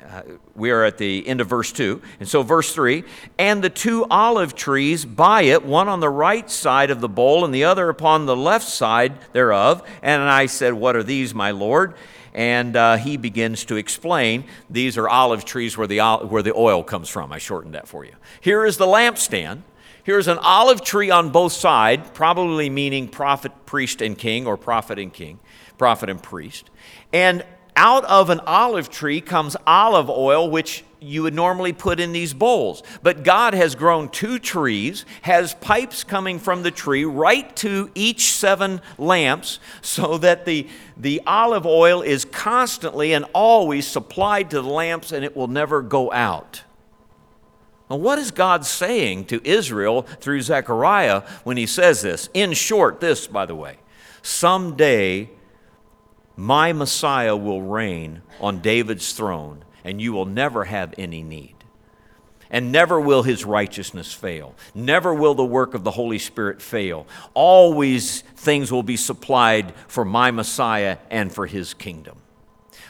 uh, 0.02 0.22
we 0.54 0.70
are 0.70 0.84
at 0.84 0.96
the 0.96 1.28
end 1.28 1.42
of 1.42 1.46
verse 1.46 1.72
2. 1.72 2.00
And 2.20 2.26
so, 2.26 2.42
verse 2.42 2.72
3 2.72 3.04
and 3.38 3.62
the 3.62 3.68
two 3.68 4.06
olive 4.10 4.54
trees 4.54 5.04
by 5.04 5.42
it, 5.42 5.62
one 5.62 5.88
on 5.88 6.00
the 6.00 6.08
right 6.08 6.50
side 6.50 6.90
of 6.90 7.02
the 7.02 7.08
bowl 7.08 7.44
and 7.44 7.54
the 7.54 7.64
other 7.64 7.90
upon 7.90 8.24
the 8.24 8.34
left 8.34 8.66
side 8.66 9.12
thereof. 9.34 9.86
And 10.00 10.22
I 10.22 10.46
said, 10.46 10.72
What 10.72 10.96
are 10.96 11.02
these, 11.02 11.34
my 11.34 11.50
Lord? 11.50 11.96
And 12.32 12.74
uh, 12.76 12.96
he 12.96 13.18
begins 13.18 13.66
to 13.66 13.76
explain 13.76 14.44
these 14.70 14.96
are 14.96 15.06
olive 15.06 15.44
trees 15.44 15.76
where 15.76 15.86
the, 15.86 16.00
where 16.26 16.42
the 16.42 16.54
oil 16.54 16.82
comes 16.82 17.10
from. 17.10 17.30
I 17.30 17.36
shortened 17.36 17.74
that 17.74 17.88
for 17.88 18.06
you. 18.06 18.14
Here 18.40 18.64
is 18.64 18.78
the 18.78 18.86
lampstand. 18.86 19.64
Here's 20.08 20.26
an 20.26 20.38
olive 20.38 20.80
tree 20.80 21.10
on 21.10 21.28
both 21.28 21.52
sides, 21.52 22.08
probably 22.14 22.70
meaning 22.70 23.08
prophet, 23.08 23.52
priest, 23.66 24.00
and 24.00 24.16
king, 24.16 24.46
or 24.46 24.56
prophet 24.56 24.98
and 24.98 25.12
king, 25.12 25.38
prophet 25.76 26.08
and 26.08 26.22
priest. 26.22 26.70
And 27.12 27.44
out 27.76 28.06
of 28.06 28.30
an 28.30 28.40
olive 28.46 28.88
tree 28.88 29.20
comes 29.20 29.54
olive 29.66 30.08
oil, 30.08 30.50
which 30.50 30.82
you 30.98 31.24
would 31.24 31.34
normally 31.34 31.74
put 31.74 32.00
in 32.00 32.12
these 32.12 32.32
bowls. 32.32 32.82
But 33.02 33.22
God 33.22 33.52
has 33.52 33.74
grown 33.74 34.08
two 34.08 34.38
trees, 34.38 35.04
has 35.20 35.52
pipes 35.52 36.04
coming 36.04 36.38
from 36.38 36.62
the 36.62 36.70
tree 36.70 37.04
right 37.04 37.54
to 37.56 37.90
each 37.94 38.32
seven 38.32 38.80
lamps, 38.96 39.60
so 39.82 40.16
that 40.16 40.46
the, 40.46 40.68
the 40.96 41.20
olive 41.26 41.66
oil 41.66 42.00
is 42.00 42.24
constantly 42.24 43.12
and 43.12 43.26
always 43.34 43.86
supplied 43.86 44.48
to 44.52 44.62
the 44.62 44.70
lamps 44.70 45.12
and 45.12 45.22
it 45.22 45.36
will 45.36 45.48
never 45.48 45.82
go 45.82 46.10
out. 46.10 46.62
Well, 47.88 48.00
what 48.00 48.18
is 48.18 48.30
God 48.30 48.66
saying 48.66 49.26
to 49.26 49.40
Israel 49.48 50.02
through 50.02 50.42
Zechariah 50.42 51.22
when 51.44 51.56
he 51.56 51.66
says 51.66 52.02
this? 52.02 52.28
In 52.34 52.52
short, 52.52 53.00
this, 53.00 53.26
by 53.26 53.46
the 53.46 53.54
way, 53.54 53.78
someday 54.22 55.30
my 56.36 56.72
Messiah 56.72 57.36
will 57.36 57.62
reign 57.62 58.22
on 58.40 58.60
David's 58.60 59.12
throne, 59.12 59.64
and 59.84 60.00
you 60.00 60.12
will 60.12 60.26
never 60.26 60.64
have 60.64 60.94
any 60.98 61.22
need. 61.22 61.54
And 62.50 62.72
never 62.72 63.00
will 63.00 63.24
his 63.24 63.44
righteousness 63.44 64.12
fail. 64.12 64.54
Never 64.74 65.12
will 65.12 65.34
the 65.34 65.44
work 65.44 65.74
of 65.74 65.84
the 65.84 65.90
Holy 65.90 66.18
Spirit 66.18 66.62
fail. 66.62 67.06
Always 67.34 68.20
things 68.20 68.72
will 68.72 68.82
be 68.82 68.96
supplied 68.96 69.74
for 69.86 70.04
my 70.04 70.30
Messiah 70.30 70.98
and 71.10 71.32
for 71.32 71.46
his 71.46 71.74
kingdom. 71.74 72.18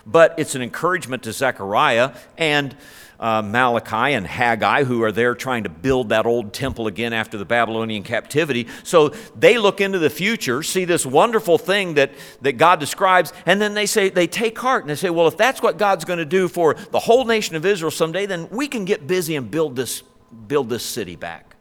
But 0.06 0.34
it's 0.38 0.54
an 0.54 0.62
encouragement 0.62 1.24
to 1.24 1.32
Zechariah 1.32 2.14
and 2.36 2.76
uh, 3.20 3.42
Malachi 3.42 4.14
and 4.14 4.26
Haggai, 4.26 4.84
who 4.84 5.02
are 5.02 5.10
there 5.10 5.34
trying 5.34 5.64
to 5.64 5.68
build 5.68 6.10
that 6.10 6.26
old 6.26 6.52
temple 6.52 6.86
again 6.86 7.12
after 7.12 7.36
the 7.36 7.44
Babylonian 7.44 8.04
captivity. 8.04 8.68
So 8.84 9.08
they 9.36 9.58
look 9.58 9.80
into 9.80 9.98
the 9.98 10.10
future, 10.10 10.62
see 10.62 10.84
this 10.84 11.04
wonderful 11.04 11.58
thing 11.58 11.94
that, 11.94 12.12
that 12.42 12.52
God 12.52 12.78
describes, 12.78 13.32
and 13.44 13.60
then 13.60 13.74
they 13.74 13.86
say, 13.86 14.08
they 14.08 14.26
take 14.26 14.58
heart 14.58 14.84
and 14.84 14.90
they 14.90 14.94
say, 14.94 15.10
well, 15.10 15.26
if 15.26 15.36
that's 15.36 15.60
what 15.60 15.78
God's 15.78 16.04
going 16.04 16.20
to 16.20 16.24
do 16.24 16.48
for 16.48 16.74
the 16.74 17.00
whole 17.00 17.24
nation 17.24 17.56
of 17.56 17.66
Israel 17.66 17.90
someday, 17.90 18.26
then 18.26 18.48
we 18.50 18.68
can 18.68 18.84
get 18.84 19.06
busy 19.06 19.34
and 19.34 19.50
build 19.50 19.74
this, 19.74 20.02
build 20.46 20.68
this 20.68 20.84
city 20.84 21.16
back. 21.16 21.56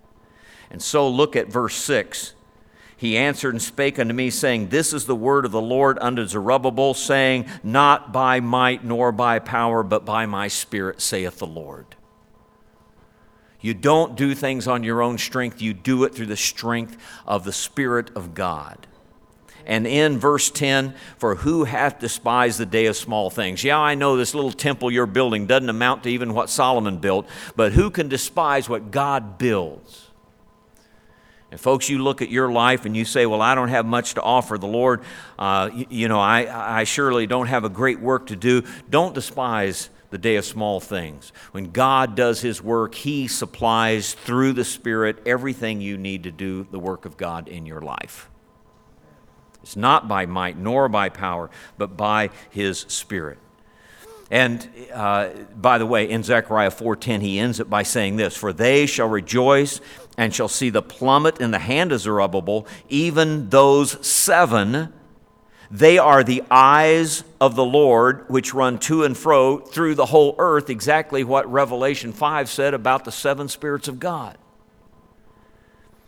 And 0.69 0.81
so 0.81 1.09
look 1.09 1.35
at 1.35 1.47
verse 1.47 1.75
6 1.75 2.33
he 2.97 3.15
answered 3.15 3.53
and 3.53 3.61
spake 3.61 3.99
unto 3.99 4.13
me, 4.13 4.31
saying, 4.31 4.69
This 4.69 4.91
is 4.91 5.05
the 5.05 5.15
word 5.15 5.45
of 5.45 5.51
the 5.51 5.61
Lord 5.61 5.99
unto 6.01 6.25
Zerubbabel, 6.25 6.95
saying, 6.95 7.45
Not 7.63 8.11
by 8.11 8.39
might 8.39 8.83
nor 8.83 9.11
by 9.11 9.37
power, 9.37 9.83
but 9.83 10.03
by 10.03 10.25
my 10.25 10.47
spirit, 10.47 10.99
saith 10.99 11.37
the 11.37 11.45
Lord. 11.45 11.85
You 13.61 13.75
don't 13.75 14.15
do 14.15 14.33
things 14.33 14.67
on 14.67 14.83
your 14.83 15.03
own 15.03 15.19
strength, 15.19 15.61
you 15.61 15.75
do 15.75 16.03
it 16.05 16.15
through 16.15 16.25
the 16.25 16.35
strength 16.35 16.97
of 17.27 17.43
the 17.43 17.53
Spirit 17.53 18.09
of 18.15 18.33
God. 18.33 18.87
And 19.67 19.85
in 19.85 20.17
verse 20.17 20.49
10, 20.49 20.95
for 21.17 21.35
who 21.35 21.65
hath 21.65 21.99
despised 21.99 22.57
the 22.57 22.65
day 22.65 22.85
of 22.87 22.95
small 22.95 23.29
things? 23.29 23.63
Yeah, 23.63 23.77
I 23.77 23.95
know 23.95 24.15
this 24.15 24.33
little 24.33 24.51
temple 24.51 24.89
you're 24.89 25.05
building 25.05 25.45
doesn't 25.45 25.69
amount 25.69 26.03
to 26.03 26.09
even 26.09 26.33
what 26.33 26.49
Solomon 26.49 26.97
built, 26.97 27.27
but 27.55 27.73
who 27.73 27.91
can 27.91 28.07
despise 28.07 28.69
what 28.69 28.89
God 28.89 29.37
builds? 29.37 30.06
And 31.49 31.59
folks, 31.59 31.87
you 31.87 32.03
look 32.03 32.21
at 32.21 32.29
your 32.29 32.51
life 32.51 32.85
and 32.85 32.95
you 32.95 33.05
say, 33.05 33.25
Well, 33.25 33.41
I 33.41 33.55
don't 33.55 33.69
have 33.69 33.85
much 33.85 34.15
to 34.15 34.21
offer 34.21 34.57
the 34.57 34.67
Lord. 34.67 35.01
Uh, 35.39 35.69
you, 35.73 35.85
you, 35.89 36.07
know, 36.07 36.19
I, 36.19 36.79
I 36.79 36.83
surely 36.83 37.25
don't 37.25 37.47
have 37.47 37.63
a 37.63 37.69
great 37.69 37.99
work 37.99 38.27
to 38.27 38.35
do. 38.35 38.63
Don't 38.89 39.15
despise 39.15 39.89
the 40.09 40.17
day 40.17 40.35
of 40.35 40.45
small 40.45 40.79
things. 40.79 41.31
When 41.51 41.71
God 41.71 42.15
does 42.15 42.41
His 42.41 42.61
work, 42.61 42.95
He 42.95 43.27
supplies 43.27 44.13
through 44.13 44.53
the 44.53 44.65
Spirit 44.65 45.21
everything 45.25 45.79
you 45.79 45.97
need 45.97 46.23
to 46.23 46.31
do 46.31 46.67
the 46.71 46.79
work 46.79 47.05
of 47.05 47.15
God 47.15 47.47
in 47.47 47.65
your 47.65 47.81
life. 47.81 48.29
It's 49.63 49.75
not 49.75 50.07
by 50.07 50.25
might 50.25 50.57
nor 50.57 50.89
by 50.89 51.09
power, 51.09 51.49
but 51.77 51.95
by 51.97 52.29
His 52.49 52.79
Spirit. 52.79 53.37
And 54.29 54.69
uh, 54.93 55.29
by 55.55 55.77
the 55.77 55.85
way, 55.85 56.09
in 56.09 56.23
Zechariah 56.23 56.71
4:10, 56.71 57.21
he 57.21 57.39
ends 57.39 57.61
it 57.61 57.69
by 57.69 57.83
saying 57.83 58.17
this: 58.17 58.35
"For 58.35 58.51
they 58.51 58.85
shall 58.85 59.07
rejoice 59.07 59.79
and 60.17 60.33
shall 60.33 60.47
see 60.47 60.69
the 60.69 60.81
plummet 60.81 61.39
in 61.39 61.51
the 61.51 61.59
hand 61.59 61.91
of 61.91 62.01
Zerubbabel, 62.01 62.67
even 62.89 63.49
those 63.49 64.05
seven. 64.05 64.91
They 65.69 65.97
are 65.97 66.23
the 66.23 66.43
eyes 66.49 67.23
of 67.39 67.55
the 67.55 67.65
Lord, 67.65 68.25
which 68.27 68.53
run 68.53 68.79
to 68.79 69.03
and 69.03 69.15
fro 69.15 69.59
through 69.59 69.95
the 69.95 70.07
whole 70.07 70.35
earth." 70.39 70.69
Exactly 70.69 71.23
what 71.23 71.51
Revelation 71.51 72.13
5 72.13 72.49
said 72.49 72.73
about 72.73 73.05
the 73.05 73.11
seven 73.11 73.47
spirits 73.47 73.87
of 73.87 73.99
God. 73.99 74.37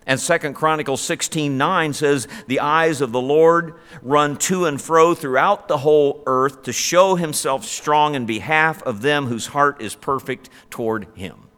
And 0.09 0.19
Second 0.19 0.55
Chronicles 0.55 1.01
16 1.01 1.55
9 1.55 1.93
says, 1.93 2.27
The 2.47 2.61
eyes 2.61 2.99
of 2.99 3.11
the 3.11 3.21
Lord 3.21 3.75
run 4.01 4.37
to 4.37 4.65
and 4.65 4.81
fro 4.81 5.13
throughout 5.13 5.67
the 5.67 5.77
whole 5.77 6.23
earth 6.25 6.63
to 6.63 6.73
show 6.73 7.13
himself 7.13 7.63
strong 7.63 8.15
in 8.15 8.25
behalf 8.25 8.81
of 8.83 9.03
them 9.03 9.27
whose 9.27 9.45
heart 9.45 9.83
is 9.83 9.93
perfect 9.93 10.49
toward 10.71 11.05
him. 11.13 11.48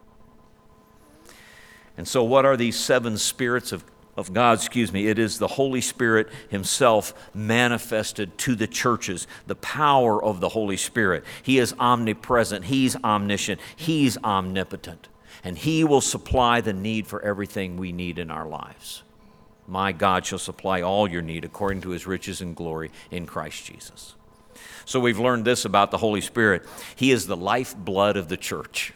And 1.96 2.08
so, 2.08 2.22
what 2.24 2.44
are 2.44 2.56
these 2.56 2.78
seven 2.78 3.18
spirits 3.18 3.72
of, 3.72 3.84
of 4.16 4.32
God? 4.32 4.58
Excuse 4.58 4.92
me. 4.92 5.08
It 5.08 5.18
is 5.18 5.38
the 5.38 5.48
Holy 5.48 5.80
Spirit 5.80 6.28
Himself 6.48 7.12
manifested 7.34 8.38
to 8.38 8.54
the 8.54 8.66
churches, 8.66 9.26
the 9.46 9.56
power 9.56 10.22
of 10.22 10.40
the 10.40 10.50
Holy 10.50 10.76
Spirit. 10.76 11.24
He 11.42 11.58
is 11.58 11.74
omnipresent, 11.78 12.66
He's 12.66 12.96
omniscient, 13.04 13.60
He's 13.76 14.16
omnipotent 14.18 15.08
and 15.44 15.58
He 15.58 15.84
will 15.84 16.00
supply 16.00 16.60
the 16.60 16.72
need 16.72 17.06
for 17.06 17.22
everything 17.22 17.76
we 17.76 17.92
need 17.92 18.18
in 18.18 18.30
our 18.30 18.46
lives. 18.46 19.02
My 19.66 19.92
God 19.92 20.26
shall 20.26 20.38
supply 20.38 20.82
all 20.82 21.08
your 21.08 21.22
need 21.22 21.44
according 21.44 21.82
to 21.82 21.90
His 21.90 22.06
riches 22.06 22.40
and 22.40 22.54
glory 22.54 22.90
in 23.10 23.26
Christ 23.26 23.64
Jesus. 23.64 24.14
So 24.84 25.00
we've 25.00 25.18
learned 25.18 25.44
this 25.44 25.64
about 25.64 25.90
the 25.90 25.98
Holy 25.98 26.20
Spirit 26.20 26.66
He 26.96 27.10
is 27.10 27.26
the 27.26 27.36
lifeblood 27.36 28.16
of 28.16 28.28
the 28.28 28.36
church. 28.36 28.92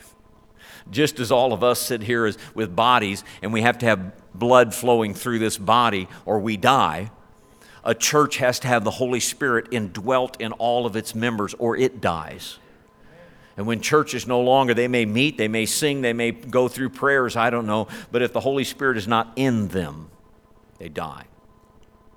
Just 0.91 1.19
as 1.21 1.33
all 1.33 1.53
of 1.53 1.65
us 1.65 1.81
sit 1.81 2.03
here 2.03 2.27
as, 2.27 2.39
with 2.55 2.75
bodies 2.75 3.25
and 3.43 3.53
we 3.53 3.63
have 3.63 3.79
to 3.79 3.87
have 3.87 4.13
blood 4.35 4.75
flowing 4.75 5.15
through 5.15 5.39
this 5.39 5.59
body 5.59 6.09
or 6.25 6.39
we 6.39 6.57
die, 6.57 7.11
a 7.85 7.95
church 7.95 8.39
has 8.39 8.59
to 8.61 8.69
have 8.69 8.85
the 8.85 8.91
Holy 8.91 9.21
Spirit 9.21 9.69
indwelt 9.71 10.41
in 10.41 10.53
all 10.53 10.87
of 10.87 10.97
its 10.97 11.15
members 11.15 11.55
or 11.55 11.77
it 11.77 12.01
dies. 12.01 12.59
And 13.57 13.67
when 13.67 13.81
church 13.81 14.15
is 14.15 14.27
no 14.27 14.41
longer, 14.41 14.75
they 14.75 14.89
may 14.89 15.07
meet, 15.07 15.39
they 15.39 15.49
may 15.49 15.65
sing, 15.65 16.03
they 16.03 16.13
may 16.13 16.33
go 16.33 16.69
through 16.69 16.91
prayers, 16.91 17.37
I 17.37 17.49
don't 17.49 17.67
know. 17.67 17.89
But 18.13 18.23
if 18.23 18.33
the 18.33 18.41
Holy 18.41 18.65
Spirit 18.65 18.99
is 18.99 19.09
not 19.09 19.33
in 19.37 19.69
them, 19.69 20.11
they 20.79 20.89
die. 20.89 21.25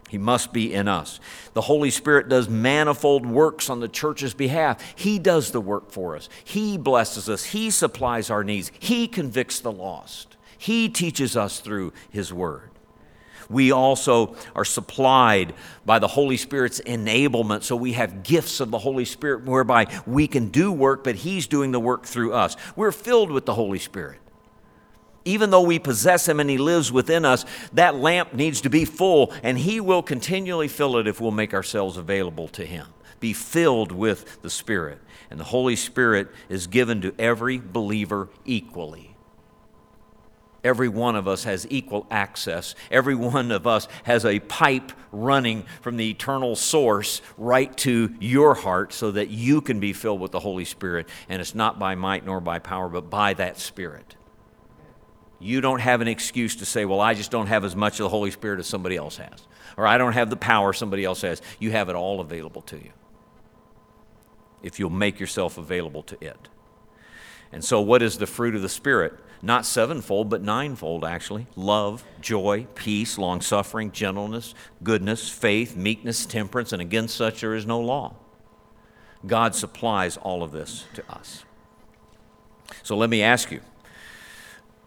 He 0.09 0.17
must 0.17 0.51
be 0.51 0.73
in 0.73 0.87
us. 0.87 1.19
The 1.53 1.61
Holy 1.61 1.91
Spirit 1.91 2.27
does 2.27 2.49
manifold 2.49 3.25
works 3.25 3.69
on 3.69 3.79
the 3.79 3.87
church's 3.87 4.33
behalf. 4.33 4.83
He 4.95 5.19
does 5.19 5.51
the 5.51 5.61
work 5.61 5.91
for 5.91 6.15
us. 6.15 6.27
He 6.43 6.77
blesses 6.77 7.29
us. 7.29 7.45
He 7.45 7.69
supplies 7.69 8.29
our 8.29 8.43
needs. 8.43 8.71
He 8.79 9.07
convicts 9.07 9.59
the 9.59 9.71
lost. 9.71 10.35
He 10.57 10.89
teaches 10.89 11.37
us 11.37 11.59
through 11.59 11.93
His 12.09 12.33
Word 12.33 12.69
we 13.49 13.71
also 13.71 14.35
are 14.55 14.65
supplied 14.65 15.53
by 15.85 15.99
the 15.99 16.07
Holy 16.07 16.37
Spirit's 16.37 16.79
enablement. 16.81 17.63
So 17.63 17.75
we 17.75 17.93
have 17.93 18.23
gifts 18.23 18.59
of 18.59 18.71
the 18.71 18.77
Holy 18.77 19.05
Spirit 19.05 19.45
whereby 19.45 19.87
we 20.05 20.27
can 20.27 20.49
do 20.49 20.71
work, 20.71 21.03
but 21.03 21.15
He's 21.15 21.47
doing 21.47 21.71
the 21.71 21.79
work 21.79 22.05
through 22.05 22.33
us. 22.33 22.55
We're 22.75 22.91
filled 22.91 23.31
with 23.31 23.45
the 23.45 23.55
Holy 23.55 23.79
Spirit. 23.79 24.19
Even 25.29 25.51
though 25.51 25.61
we 25.61 25.77
possess 25.77 26.27
Him 26.27 26.39
and 26.39 26.49
He 26.49 26.57
lives 26.57 26.91
within 26.91 27.23
us, 27.23 27.45
that 27.73 27.93
lamp 27.93 28.33
needs 28.33 28.61
to 28.61 28.69
be 28.69 28.83
full, 28.83 29.31
and 29.43 29.59
He 29.59 29.79
will 29.79 30.01
continually 30.01 30.67
fill 30.67 30.97
it 30.97 31.05
if 31.05 31.21
we'll 31.21 31.29
make 31.29 31.53
ourselves 31.53 31.97
available 31.97 32.47
to 32.47 32.65
Him. 32.65 32.87
Be 33.19 33.33
filled 33.33 33.91
with 33.91 34.41
the 34.41 34.49
Spirit. 34.49 34.97
And 35.29 35.39
the 35.39 35.43
Holy 35.43 35.75
Spirit 35.75 36.29
is 36.49 36.65
given 36.65 37.01
to 37.01 37.13
every 37.19 37.59
believer 37.59 38.29
equally. 38.43 39.15
Every 40.63 40.89
one 40.89 41.15
of 41.15 41.27
us 41.27 41.43
has 41.43 41.67
equal 41.69 42.07
access. 42.09 42.73
Every 42.89 43.13
one 43.13 43.51
of 43.51 43.67
us 43.67 43.87
has 44.05 44.25
a 44.25 44.39
pipe 44.39 44.91
running 45.11 45.63
from 45.81 45.97
the 45.97 46.09
eternal 46.09 46.55
source 46.55 47.21
right 47.37 47.77
to 47.77 48.15
your 48.19 48.55
heart 48.55 48.93
so 48.93 49.11
that 49.11 49.29
you 49.29 49.61
can 49.61 49.79
be 49.79 49.93
filled 49.93 50.21
with 50.21 50.31
the 50.31 50.39
Holy 50.39 50.65
Spirit. 50.65 51.07
And 51.29 51.39
it's 51.39 51.53
not 51.53 51.77
by 51.77 51.93
might 51.93 52.25
nor 52.25 52.41
by 52.41 52.57
power, 52.57 52.89
but 52.89 53.11
by 53.11 53.35
that 53.35 53.59
Spirit. 53.59 54.15
You 55.39 55.61
don't 55.61 55.79
have 55.79 56.01
an 56.01 56.07
excuse 56.07 56.57
to 56.57 56.65
say, 56.65 56.85
well, 56.85 56.99
I 56.99 57.13
just 57.13 57.31
don't 57.31 57.47
have 57.47 57.63
as 57.63 57.75
much 57.75 57.99
of 57.99 58.03
the 58.03 58.09
Holy 58.09 58.31
Spirit 58.31 58.59
as 58.59 58.67
somebody 58.67 58.97
else 58.97 59.17
has, 59.17 59.47
or 59.77 59.87
I 59.87 59.97
don't 59.97 60.13
have 60.13 60.29
the 60.29 60.35
power 60.35 60.73
somebody 60.73 61.05
else 61.05 61.21
has. 61.21 61.41
You 61.59 61.71
have 61.71 61.89
it 61.89 61.95
all 61.95 62.19
available 62.19 62.61
to 62.63 62.77
you 62.77 62.91
if 64.61 64.79
you'll 64.79 64.89
make 64.89 65.19
yourself 65.19 65.57
available 65.57 66.03
to 66.03 66.17
it. 66.23 66.49
And 67.51 67.63
so, 67.63 67.79
what 67.79 68.01
is 68.01 68.17
the 68.17 68.27
fruit 68.27 68.55
of 68.55 68.61
the 68.61 68.69
Spirit? 68.69 69.13
not 69.41 69.65
sevenfold, 69.65 70.29
but 70.29 70.41
ninefold 70.41 71.05
actually 71.05 71.47
love, 71.55 72.03
joy, 72.21 72.67
peace, 72.75 73.17
long 73.17 73.41
suffering, 73.41 73.91
gentleness, 73.91 74.53
goodness, 74.83 75.29
faith, 75.29 75.75
meekness, 75.75 76.25
temperance, 76.25 76.73
and 76.73 76.81
against 76.81 77.15
such 77.15 77.41
there 77.41 77.55
is 77.55 77.65
no 77.65 77.79
law. 77.79 78.15
God 79.25 79.55
supplies 79.55 80.17
all 80.17 80.43
of 80.43 80.51
this 80.51 80.85
to 80.93 81.03
us. 81.11 81.43
So 82.83 82.95
let 82.95 83.09
me 83.09 83.21
ask 83.21 83.51
you 83.51 83.61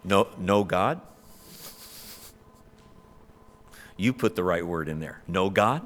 know, 0.03 0.27
know 0.37 0.63
God? 0.63 1.01
You 3.97 4.13
put 4.13 4.35
the 4.35 4.43
right 4.43 4.65
word 4.65 4.89
in 4.89 4.99
there. 4.99 5.21
No 5.27 5.49
God? 5.49 5.85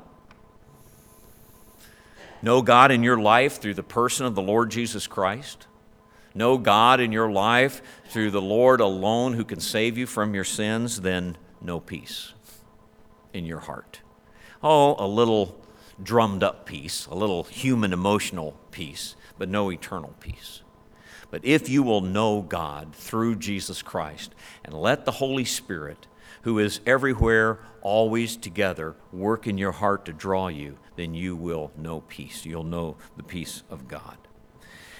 No 2.41 2.61
God 2.61 2.91
in 2.91 3.03
your 3.03 3.17
life 3.17 3.59
through 3.59 3.73
the 3.73 3.83
person 3.83 4.25
of 4.25 4.35
the 4.35 4.41
Lord 4.41 4.71
Jesus 4.71 5.07
Christ? 5.07 5.67
No 6.33 6.57
God 6.57 6.99
in 6.99 7.11
your 7.11 7.31
life 7.31 7.81
through 8.09 8.31
the 8.31 8.41
Lord 8.41 8.79
alone 8.79 9.33
who 9.33 9.43
can 9.43 9.59
save 9.59 9.97
you 9.97 10.05
from 10.05 10.35
your 10.35 10.43
sins, 10.43 11.01
then 11.01 11.35
no 11.61 11.79
peace 11.79 12.33
in 13.33 13.45
your 13.45 13.59
heart. 13.59 14.01
Oh, 14.63 14.95
a 15.03 15.07
little 15.07 15.59
drummed 16.01 16.43
up 16.43 16.65
peace, 16.65 17.07
a 17.07 17.15
little 17.15 17.43
human 17.43 17.91
emotional 17.91 18.55
peace, 18.71 19.15
but 19.37 19.49
no 19.49 19.71
eternal 19.71 20.13
peace. 20.19 20.61
But 21.29 21.43
if 21.43 21.69
you 21.69 21.83
will 21.83 22.01
know 22.01 22.41
God 22.41 22.95
through 22.95 23.35
Jesus 23.35 23.81
Christ 23.81 24.33
and 24.63 24.73
let 24.73 25.05
the 25.05 25.11
Holy 25.11 25.45
Spirit, 25.45 26.07
who 26.43 26.59
is 26.59 26.79
everywhere, 26.85 27.59
always 27.81 28.37
together, 28.37 28.95
work 29.11 29.47
in 29.47 29.57
your 29.57 29.73
heart 29.73 30.05
to 30.05 30.13
draw 30.13 30.47
you, 30.47 30.77
then 30.95 31.13
you 31.13 31.35
will 31.35 31.71
know 31.77 32.01
peace. 32.01 32.45
You'll 32.45 32.63
know 32.63 32.95
the 33.17 33.23
peace 33.23 33.63
of 33.69 33.87
God. 33.87 34.17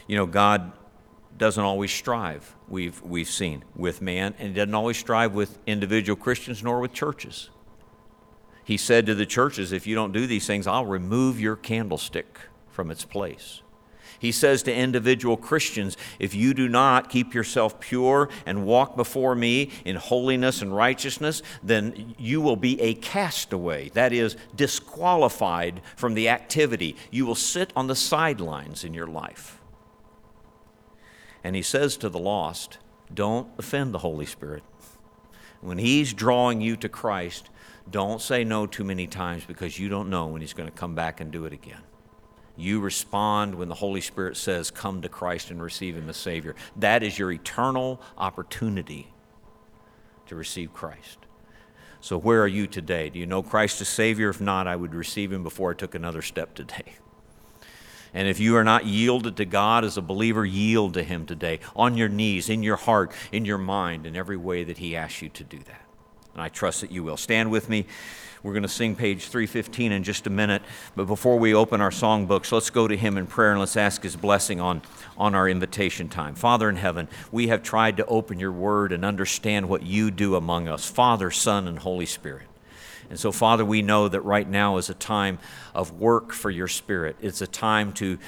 You 0.06 0.18
know, 0.18 0.26
God 0.26 0.74
doesn't 1.38 1.64
always 1.64 1.92
strive, 1.92 2.56
we've, 2.68 3.02
we've 3.04 3.30
seen, 3.30 3.64
with 3.76 4.02
man, 4.02 4.34
and 4.40 4.50
he 4.50 4.54
doesn't 4.56 4.74
always 4.74 4.98
strive 4.98 5.34
with 5.34 5.60
individual 5.68 6.16
Christians 6.16 6.64
nor 6.64 6.80
with 6.80 6.94
churches. 6.94 7.50
He 8.64 8.76
said 8.76 9.06
to 9.06 9.16
the 9.16 9.26
churches, 9.26 9.72
If 9.72 9.86
you 9.86 9.96
don't 9.96 10.12
do 10.12 10.28
these 10.28 10.48
things, 10.48 10.68
I'll 10.68 10.86
remove 10.86 11.40
your 11.40 11.56
candlestick 11.56 12.40
from 12.70 12.92
its 12.92 13.06
place. 13.06 13.62
He 14.20 14.32
says 14.32 14.64
to 14.64 14.74
individual 14.74 15.38
Christians, 15.38 15.98
If 16.20 16.34
you 16.34 16.54
do 16.54 16.68
not 16.68 17.10
keep 17.10 17.34
yourself 17.34 17.80
pure 17.80 18.30
and 18.46 18.66
walk 18.66 18.96
before 18.96 19.36
me 19.36 19.72
in 19.86 19.96
holiness 19.96 20.62
and 20.62 20.76
righteousness, 20.76 21.42
then 21.64 22.16
you 22.18 22.42
will 22.42 22.56
be 22.56 22.80
a 22.82 22.96
castaway. 22.96 23.90
That 23.90 24.14
is, 24.14 24.36
disqualified 24.56 25.82
from 25.96 26.14
the 26.14 26.30
activity. 26.30 26.96
You 27.12 27.26
will 27.26 27.36
sit 27.36 27.72
on 27.76 27.88
the 27.88 27.96
sidelines 27.96 28.84
in 28.84 28.94
your 28.94 29.08
life. 29.08 29.60
And 31.44 31.56
he 31.56 31.62
says 31.62 31.98
to 31.98 32.10
the 32.10 32.20
lost, 32.20 32.80
don't 33.14 33.48
offend 33.58 33.94
the 33.94 34.00
Holy 34.00 34.26
Spirit. 34.26 34.64
When 35.62 35.78
he's 35.78 36.14
drawing 36.14 36.62
you 36.62 36.76
to 36.78 36.90
Christ, 36.90 37.50
don't 37.90 38.22
say 38.22 38.44
no 38.44 38.68
too 38.68 38.84
many 38.84 39.08
times 39.08 39.46
because 39.46 39.80
you 39.80 39.90
don't 39.90 40.10
know 40.10 40.28
when 40.28 40.42
he's 40.42 40.54
going 40.54 40.70
to 40.70 40.76
come 40.76 40.94
back 40.94 41.20
and 41.22 41.32
do 41.32 41.46
it 41.46 41.54
again. 41.54 41.82
You 42.58 42.80
respond 42.80 43.56
when 43.56 43.70
the 43.70 43.76
Holy 43.76 44.02
Spirit 44.02 44.36
says, 44.36 44.72
Come 44.72 45.02
to 45.04 45.10
Christ 45.10 45.52
and 45.52 45.62
receive 45.62 45.96
Him 45.96 46.10
as 46.10 46.18
Savior. 46.18 46.56
That 46.76 47.04
is 47.04 47.20
your 47.20 47.32
eternal 47.32 48.02
opportunity 48.18 49.14
to 50.26 50.36
receive 50.36 50.74
Christ. 50.74 51.20
So, 52.02 52.18
where 52.18 52.42
are 52.42 52.48
you 52.48 52.68
today? 52.68 53.10
Do 53.10 53.20
you 53.20 53.26
know 53.26 53.44
Christ 53.44 53.80
as 53.82 53.88
Savior? 53.88 54.30
If 54.30 54.42
not, 54.42 54.68
I 54.68 54.76
would 54.76 54.96
receive 54.96 55.32
Him 55.32 55.44
before 55.44 55.72
I 55.72 55.74
took 55.76 55.94
another 55.94 56.22
step 56.22 56.56
today. 56.56 56.94
And 58.14 58.28
if 58.28 58.40
you 58.40 58.56
are 58.56 58.64
not 58.64 58.86
yielded 58.86 59.38
to 59.38 59.46
God 59.46 59.84
as 59.84 59.98
a 59.98 60.02
believer, 60.02 60.46
yield 60.46 60.96
to 60.96 61.04
Him 61.04 61.26
today 61.26 61.60
on 61.76 61.98
your 61.98 62.10
knees, 62.10 62.50
in 62.50 62.64
your 62.64 62.78
heart, 62.78 63.12
in 63.32 63.46
your 63.46 63.58
mind, 63.58 64.06
in 64.06 64.16
every 64.16 64.38
way 64.38 64.64
that 64.64 64.80
He 64.80 64.96
asks 64.96 65.22
you 65.22 65.30
to 65.30 65.44
do 65.44 65.60
that. 65.60 65.82
And 66.34 66.42
I 66.42 66.50
trust 66.50 66.82
that 66.82 66.92
you 66.92 67.04
will. 67.04 67.18
Stand 67.18 67.52
with 67.52 67.70
me. 67.70 67.86
We're 68.44 68.54
going 68.54 68.64
to 68.64 68.70
sing 68.70 68.96
page 68.96 69.28
315 69.28 69.92
in 69.92 70.04
just 70.04 70.28
a 70.28 70.30
minute. 70.30 70.62
But 70.96 71.06
before 71.06 71.38
we 71.40 71.54
open 71.54 71.82
our 71.82 71.90
songbooks, 71.90 72.52
let's 72.52 72.70
go 72.70 72.88
to 72.88 72.96
Him 72.96 73.18
in 73.18 73.28
prayer 73.28 73.52
and 73.52 73.60
let's 73.60 73.78
ask 73.78 74.04
His 74.04 74.16
blessing 74.16 74.60
on, 74.62 74.82
on 75.18 75.36
our 75.36 75.50
invitation 75.50 76.10
time. 76.10 76.36
Father 76.36 76.70
in 76.70 76.76
heaven, 76.76 77.08
we 77.32 77.48
have 77.48 77.64
tried 77.64 77.98
to 77.98 78.06
open 78.06 78.40
your 78.40 78.52
word 78.52 78.92
and 78.92 79.04
understand 79.04 79.68
what 79.68 79.84
you 79.84 80.12
do 80.12 80.36
among 80.36 80.68
us 80.68 80.90
Father, 80.90 81.32
Son, 81.32 81.68
and 81.68 81.80
Holy 81.80 82.06
Spirit. 82.06 82.48
And 83.10 83.20
so, 83.20 83.32
Father, 83.32 83.64
we 83.64 83.82
know 83.82 84.08
that 84.08 84.22
right 84.22 84.48
now 84.48 84.78
is 84.78 84.90
a 84.90 84.94
time 84.94 85.40
of 85.74 85.94
work 85.94 86.34
for 86.34 86.52
your 86.52 86.68
Spirit. 86.68 87.16
It's 87.22 87.42
a 87.42 87.48
time 87.48 87.94
to 87.94 88.20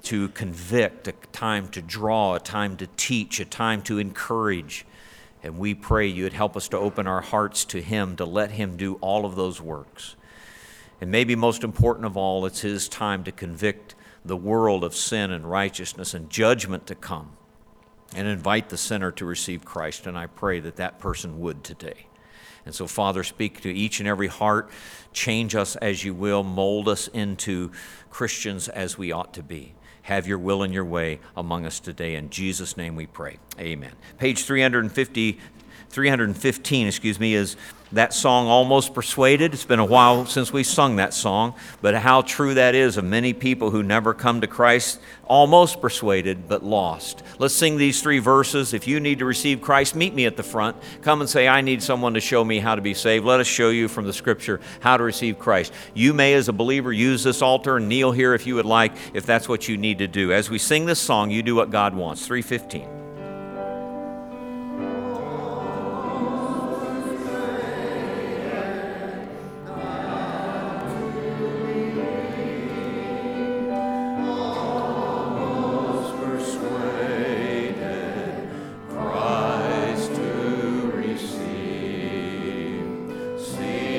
to 0.00 0.28
convict, 0.28 1.08
a 1.08 1.12
time 1.32 1.68
to 1.68 1.82
draw, 1.82 2.34
a 2.34 2.40
time 2.40 2.76
to 2.76 2.86
teach, 2.96 3.40
a 3.40 3.44
time 3.44 3.82
to 3.82 3.98
encourage. 3.98 4.86
And 5.42 5.58
we 5.58 5.74
pray 5.74 6.06
you 6.06 6.24
would 6.24 6.32
help 6.32 6.56
us 6.56 6.68
to 6.68 6.78
open 6.78 7.06
our 7.06 7.20
hearts 7.20 7.64
to 7.66 7.80
Him, 7.80 8.16
to 8.16 8.24
let 8.24 8.50
Him 8.52 8.76
do 8.76 8.94
all 8.94 9.24
of 9.24 9.36
those 9.36 9.60
works. 9.60 10.16
And 11.00 11.10
maybe 11.10 11.36
most 11.36 11.62
important 11.62 12.06
of 12.06 12.16
all, 12.16 12.44
it's 12.44 12.60
His 12.60 12.88
time 12.88 13.24
to 13.24 13.32
convict 13.32 13.94
the 14.24 14.36
world 14.36 14.82
of 14.82 14.96
sin 14.96 15.30
and 15.30 15.48
righteousness 15.48 16.12
and 16.12 16.28
judgment 16.28 16.86
to 16.86 16.94
come 16.94 17.30
and 18.14 18.26
invite 18.26 18.68
the 18.68 18.76
sinner 18.76 19.12
to 19.12 19.24
receive 19.24 19.64
Christ. 19.64 20.06
And 20.06 20.18
I 20.18 20.26
pray 20.26 20.60
that 20.60 20.76
that 20.76 20.98
person 20.98 21.40
would 21.40 21.62
today. 21.62 22.06
And 22.66 22.74
so, 22.74 22.86
Father, 22.86 23.22
speak 23.22 23.60
to 23.62 23.72
each 23.72 24.00
and 24.00 24.08
every 24.08 24.26
heart. 24.26 24.70
Change 25.12 25.54
us 25.54 25.76
as 25.76 26.04
you 26.04 26.12
will. 26.12 26.42
Mold 26.42 26.88
us 26.88 27.08
into 27.08 27.70
Christians 28.10 28.68
as 28.68 28.98
we 28.98 29.12
ought 29.12 29.32
to 29.34 29.42
be. 29.42 29.74
Have 30.08 30.26
your 30.26 30.38
will 30.38 30.62
and 30.62 30.72
your 30.72 30.86
way 30.86 31.20
among 31.36 31.66
us 31.66 31.80
today. 31.80 32.14
In 32.14 32.30
Jesus' 32.30 32.78
name 32.78 32.96
we 32.96 33.04
pray. 33.04 33.36
Amen. 33.60 33.92
Page 34.16 34.42
350, 34.44 35.38
315, 35.90 36.86
excuse 36.86 37.20
me, 37.20 37.34
is 37.34 37.58
that 37.92 38.12
song 38.12 38.46
almost 38.46 38.94
persuaded. 38.94 39.54
It's 39.54 39.64
been 39.64 39.78
a 39.78 39.84
while 39.84 40.26
since 40.26 40.52
we 40.52 40.62
sung 40.62 40.96
that 40.96 41.14
song 41.14 41.54
but 41.80 41.94
how 41.94 42.22
true 42.22 42.54
that 42.54 42.74
is 42.74 42.96
of 42.96 43.04
many 43.04 43.32
people 43.32 43.70
who 43.70 43.82
never 43.82 44.14
come 44.14 44.40
to 44.40 44.46
christ 44.46 45.00
almost 45.24 45.80
persuaded 45.80 46.48
but 46.48 46.64
lost. 46.64 47.22
Let's 47.38 47.54
sing 47.54 47.76
these 47.76 48.02
three 48.02 48.18
verses. 48.18 48.72
If 48.72 48.86
you 48.86 49.00
need 49.00 49.18
to 49.20 49.24
receive 49.24 49.60
christ 49.60 49.94
meet 49.94 50.14
me 50.14 50.26
at 50.26 50.36
the 50.36 50.42
front. 50.42 50.76
Come 51.02 51.20
and 51.20 51.30
say 51.30 51.48
i 51.48 51.60
need 51.60 51.82
someone 51.82 52.14
to 52.14 52.20
show 52.20 52.44
me 52.44 52.58
how 52.58 52.74
to 52.74 52.82
be 52.82 52.94
saved. 52.94 53.24
Let 53.24 53.40
us 53.40 53.46
show 53.46 53.70
you 53.70 53.88
from 53.88 54.06
the 54.06 54.12
scripture 54.12 54.60
how 54.80 54.96
to 54.96 55.02
receive 55.02 55.38
christ. 55.38 55.72
You 55.94 56.12
may 56.12 56.34
as 56.34 56.48
a 56.48 56.52
believer 56.52 56.92
use 56.92 57.22
this 57.22 57.42
altar 57.42 57.76
and 57.76 57.88
kneel 57.88 58.12
here 58.12 58.34
if 58.34 58.46
you 58.46 58.54
would 58.56 58.66
like 58.66 58.92
if 59.14 59.24
that's 59.26 59.48
what 59.48 59.68
you 59.68 59.76
need 59.76 59.98
to 59.98 60.08
do. 60.08 60.32
As 60.32 60.50
we 60.50 60.58
sing 60.58 60.86
this 60.86 61.00
song 61.00 61.30
you 61.30 61.42
do 61.42 61.54
what 61.54 61.70
god 61.70 61.94
wants. 61.94 62.26
315 62.26 62.97